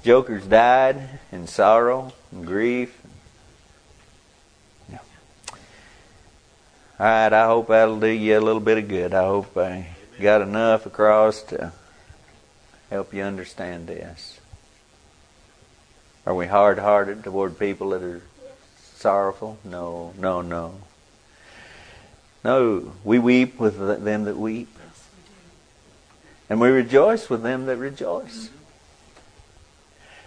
jokers 0.04 0.46
died 0.46 1.20
in 1.30 1.46
sorrow 1.46 2.14
and 2.32 2.46
grief 2.46 2.98
All 6.98 7.04
right, 7.04 7.30
I 7.30 7.44
hope 7.44 7.68
that'll 7.68 8.00
do 8.00 8.06
you 8.06 8.38
a 8.38 8.40
little 8.40 8.60
bit 8.60 8.78
of 8.78 8.88
good. 8.88 9.12
I 9.12 9.24
hope 9.24 9.54
I 9.58 9.88
got 10.18 10.40
enough 10.40 10.86
across 10.86 11.42
to 11.42 11.70
help 12.88 13.12
you 13.12 13.22
understand 13.22 13.86
this. 13.86 14.40
Are 16.24 16.34
we 16.34 16.46
hard 16.46 16.78
hearted 16.78 17.22
toward 17.22 17.58
people 17.58 17.90
that 17.90 18.02
are 18.02 18.22
sorrowful? 18.94 19.58
No, 19.62 20.14
no, 20.16 20.40
no. 20.40 20.76
No, 22.42 22.92
we 23.04 23.18
weep 23.18 23.60
with 23.60 23.76
them 24.02 24.24
that 24.24 24.38
weep. 24.38 24.74
And 26.48 26.62
we 26.62 26.70
rejoice 26.70 27.28
with 27.28 27.42
them 27.42 27.66
that 27.66 27.76
rejoice. 27.76 28.48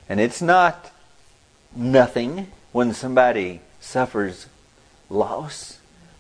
And 0.08 0.20
it's 0.20 0.40
not 0.40 0.92
nothing 1.76 2.52
when 2.74 2.94
somebody 2.94 3.62
suffers 3.80 4.46
loss 5.10 5.79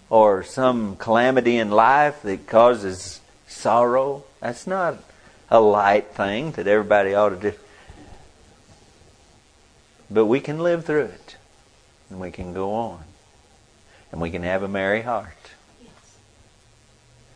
or 0.10 0.43
some 0.43 0.95
calamity 0.95 1.57
in 1.57 1.70
life 1.70 2.22
that 2.24 2.47
causes 2.47 3.22
sorrow. 3.47 4.24
That's 4.39 4.66
not 4.66 4.97
a 5.49 5.60
light 5.60 6.14
thing 6.14 6.51
that 6.53 6.68
everybody 6.68 7.14
ought 7.14 7.30
to 7.30 7.51
do. 7.51 7.53
But 10.10 10.26
we 10.26 10.39
can 10.39 10.60
live 10.60 10.86
through 10.86 11.05
it. 11.05 11.36
And 12.10 12.20
we 12.20 12.32
can 12.32 12.53
go 12.53 12.74
on. 12.74 13.03
And 14.12 14.20
we 14.20 14.32
can 14.32 14.41
have 14.41 14.64
a 14.64 14.68
merry 14.68 15.03
heart. 15.03 15.36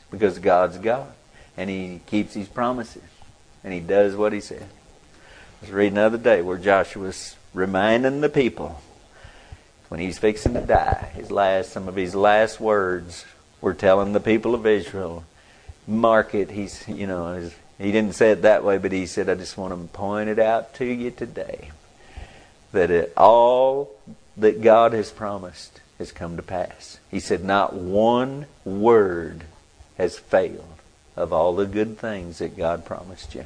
Because 0.09 0.39
God's 0.39 0.79
God. 0.79 1.11
And 1.55 1.69
He 1.69 2.01
keeps 2.07 2.33
His 2.33 2.47
promises. 2.47 3.03
And 3.63 3.73
He 3.73 3.79
does 3.79 4.15
what 4.15 4.33
He 4.33 4.41
said. 4.41 4.63
I 4.63 5.65
was 5.65 5.71
reading 5.71 5.95
the 5.95 6.01
other 6.01 6.17
day 6.17 6.41
where 6.41 6.57
Joshua's 6.57 7.35
reminding 7.53 8.21
the 8.21 8.29
people 8.29 8.81
when 9.93 9.99
he's 9.99 10.17
fixing 10.17 10.55
to 10.55 10.61
die, 10.61 11.11
his 11.13 11.29
last, 11.29 11.71
some 11.71 11.87
of 11.87 11.95
his 11.95 12.15
last 12.15 12.59
words 12.59 13.25
were 13.61 13.75
telling 13.75 14.11
the 14.11 14.19
people 14.19 14.55
of 14.55 14.65
Israel, 14.65 15.23
mark 15.85 16.33
it. 16.33 16.49
He's, 16.49 16.87
you 16.87 17.05
know, 17.05 17.51
he 17.77 17.91
didn't 17.91 18.15
say 18.15 18.31
it 18.31 18.41
that 18.41 18.63
way, 18.63 18.79
but 18.79 18.91
he 18.91 19.05
said, 19.05 19.29
I 19.29 19.35
just 19.35 19.55
want 19.55 19.71
to 19.71 19.95
point 19.95 20.29
it 20.29 20.39
out 20.39 20.73
to 20.77 20.85
you 20.85 21.11
today 21.11 21.69
that 22.71 22.89
it, 22.89 23.13
all 23.15 23.91
that 24.35 24.63
God 24.63 24.93
has 24.93 25.11
promised 25.11 25.79
has 25.99 26.11
come 26.11 26.37
to 26.37 26.41
pass. 26.41 26.97
He 27.11 27.19
said, 27.19 27.43
not 27.43 27.75
one 27.75 28.47
word 28.65 29.43
has 29.99 30.17
failed 30.17 30.79
of 31.15 31.31
all 31.31 31.55
the 31.55 31.67
good 31.67 31.99
things 31.99 32.39
that 32.39 32.57
God 32.57 32.83
promised 32.83 33.35
you 33.35 33.45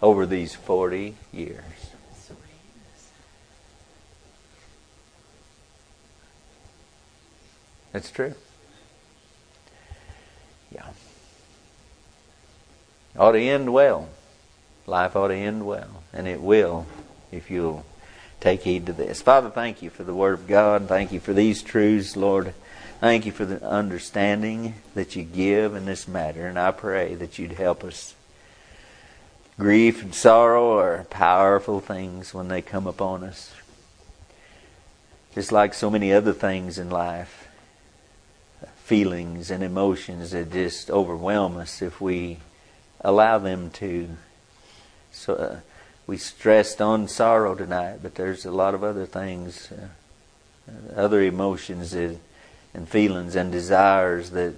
over 0.00 0.24
these 0.24 0.54
40 0.54 1.16
years. 1.34 1.92
That's 7.92 8.10
true. 8.10 8.34
Yeah. 10.70 10.86
ought 13.16 13.32
to 13.32 13.40
end 13.40 13.72
well. 13.72 14.08
Life 14.86 15.14
ought 15.14 15.28
to 15.28 15.34
end 15.34 15.66
well, 15.66 16.02
and 16.12 16.26
it 16.26 16.40
will 16.40 16.86
if 17.30 17.50
you'll 17.50 17.84
take 18.40 18.62
heed 18.62 18.86
to 18.86 18.92
this. 18.92 19.22
Father, 19.22 19.50
thank 19.50 19.82
you 19.82 19.90
for 19.90 20.02
the 20.02 20.14
Word 20.14 20.34
of 20.34 20.46
God. 20.48 20.88
Thank 20.88 21.12
you 21.12 21.20
for 21.20 21.32
these 21.32 21.62
truths, 21.62 22.16
Lord. 22.16 22.54
Thank 23.00 23.26
you 23.26 23.32
for 23.32 23.44
the 23.44 23.64
understanding 23.64 24.74
that 24.94 25.14
you 25.14 25.22
give 25.22 25.74
in 25.74 25.84
this 25.84 26.08
matter, 26.08 26.46
and 26.46 26.58
I 26.58 26.70
pray 26.70 27.14
that 27.16 27.38
you'd 27.38 27.52
help 27.52 27.84
us. 27.84 28.14
Grief 29.58 30.02
and 30.02 30.14
sorrow 30.14 30.78
are 30.78 31.04
powerful 31.04 31.80
things 31.80 32.32
when 32.32 32.48
they 32.48 32.62
come 32.62 32.86
upon 32.86 33.22
us. 33.22 33.52
Just 35.34 35.52
like 35.52 35.74
so 35.74 35.90
many 35.90 36.12
other 36.12 36.32
things 36.32 36.78
in 36.78 36.90
life, 36.90 37.41
feelings 38.92 39.50
and 39.50 39.64
emotions 39.64 40.32
that 40.32 40.52
just 40.52 40.90
overwhelm 40.90 41.56
us 41.56 41.80
if 41.80 41.98
we 41.98 42.36
allow 43.00 43.38
them 43.38 43.70
to. 43.70 44.06
So 45.10 45.34
uh, 45.34 45.60
we 46.06 46.18
stressed 46.18 46.82
on 46.82 47.08
sorrow 47.08 47.54
tonight, 47.54 48.00
but 48.02 48.16
there's 48.16 48.44
a 48.44 48.50
lot 48.50 48.74
of 48.74 48.84
other 48.84 49.06
things, 49.06 49.72
uh, 49.72 50.94
other 50.94 51.22
emotions 51.22 51.92
that, 51.92 52.18
and 52.74 52.86
feelings 52.86 53.34
and 53.34 53.50
desires 53.50 54.28
that 54.32 54.52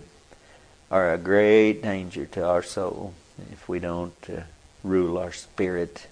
are 0.91 1.14
a 1.14 1.18
great 1.18 1.80
danger 1.82 2.26
to 2.26 2.45
our 2.45 2.64
soul 2.64 3.14
if 3.53 3.68
we 3.68 3.78
don't 3.78 4.16
uh, 4.28 4.41
rule 4.82 5.16
our 5.16 5.30
spirit. 5.30 6.09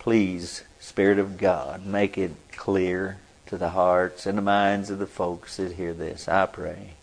Please, 0.00 0.64
Spirit 0.80 1.20
of 1.20 1.38
God, 1.38 1.86
make 1.86 2.18
it 2.18 2.32
clear 2.50 3.18
to 3.46 3.56
the 3.56 3.70
hearts 3.70 4.26
and 4.26 4.36
the 4.36 4.42
minds 4.42 4.90
of 4.90 4.98
the 4.98 5.06
folks 5.06 5.58
that 5.58 5.74
hear 5.74 5.92
this. 5.92 6.26
I 6.26 6.46
pray 6.46 6.95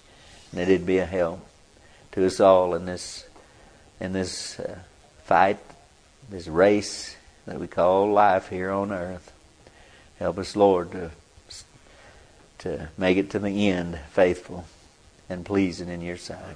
that 0.53 0.69
it'd 0.69 0.85
be 0.85 0.99
a 0.99 1.05
help 1.05 1.45
to 2.11 2.25
us 2.25 2.39
all 2.39 2.75
in 2.75 2.85
this 2.85 3.25
in 3.99 4.13
this 4.13 4.59
uh, 4.59 4.77
fight, 5.23 5.59
this 6.29 6.47
race 6.47 7.15
that 7.45 7.59
we 7.59 7.67
call 7.67 8.11
life 8.11 8.49
here 8.49 8.71
on 8.71 8.91
earth. 8.91 9.31
Help 10.19 10.37
us, 10.37 10.55
Lord, 10.55 10.91
to 10.91 11.11
to 12.59 12.89
make 12.97 13.17
it 13.17 13.29
to 13.31 13.39
the 13.39 13.69
end 13.69 13.99
faithful 14.11 14.65
and 15.29 15.45
pleasing 15.45 15.89
in 15.89 16.01
your 16.01 16.17
sight. 16.17 16.55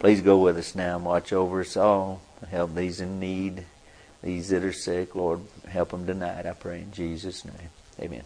Please 0.00 0.20
go 0.20 0.38
with 0.38 0.56
us 0.56 0.74
now 0.74 0.96
and 0.96 1.04
watch 1.04 1.32
over 1.32 1.60
us 1.60 1.76
all. 1.76 2.20
Help 2.50 2.74
these 2.74 3.00
in 3.00 3.18
need, 3.18 3.64
these 4.22 4.48
that 4.48 4.64
are 4.64 4.72
sick, 4.72 5.14
Lord. 5.14 5.40
Help 5.68 5.90
them 5.90 6.06
tonight, 6.06 6.46
I 6.46 6.52
pray 6.52 6.80
in 6.80 6.92
Jesus' 6.92 7.44
name. 7.44 7.70
Amen. 8.00 8.22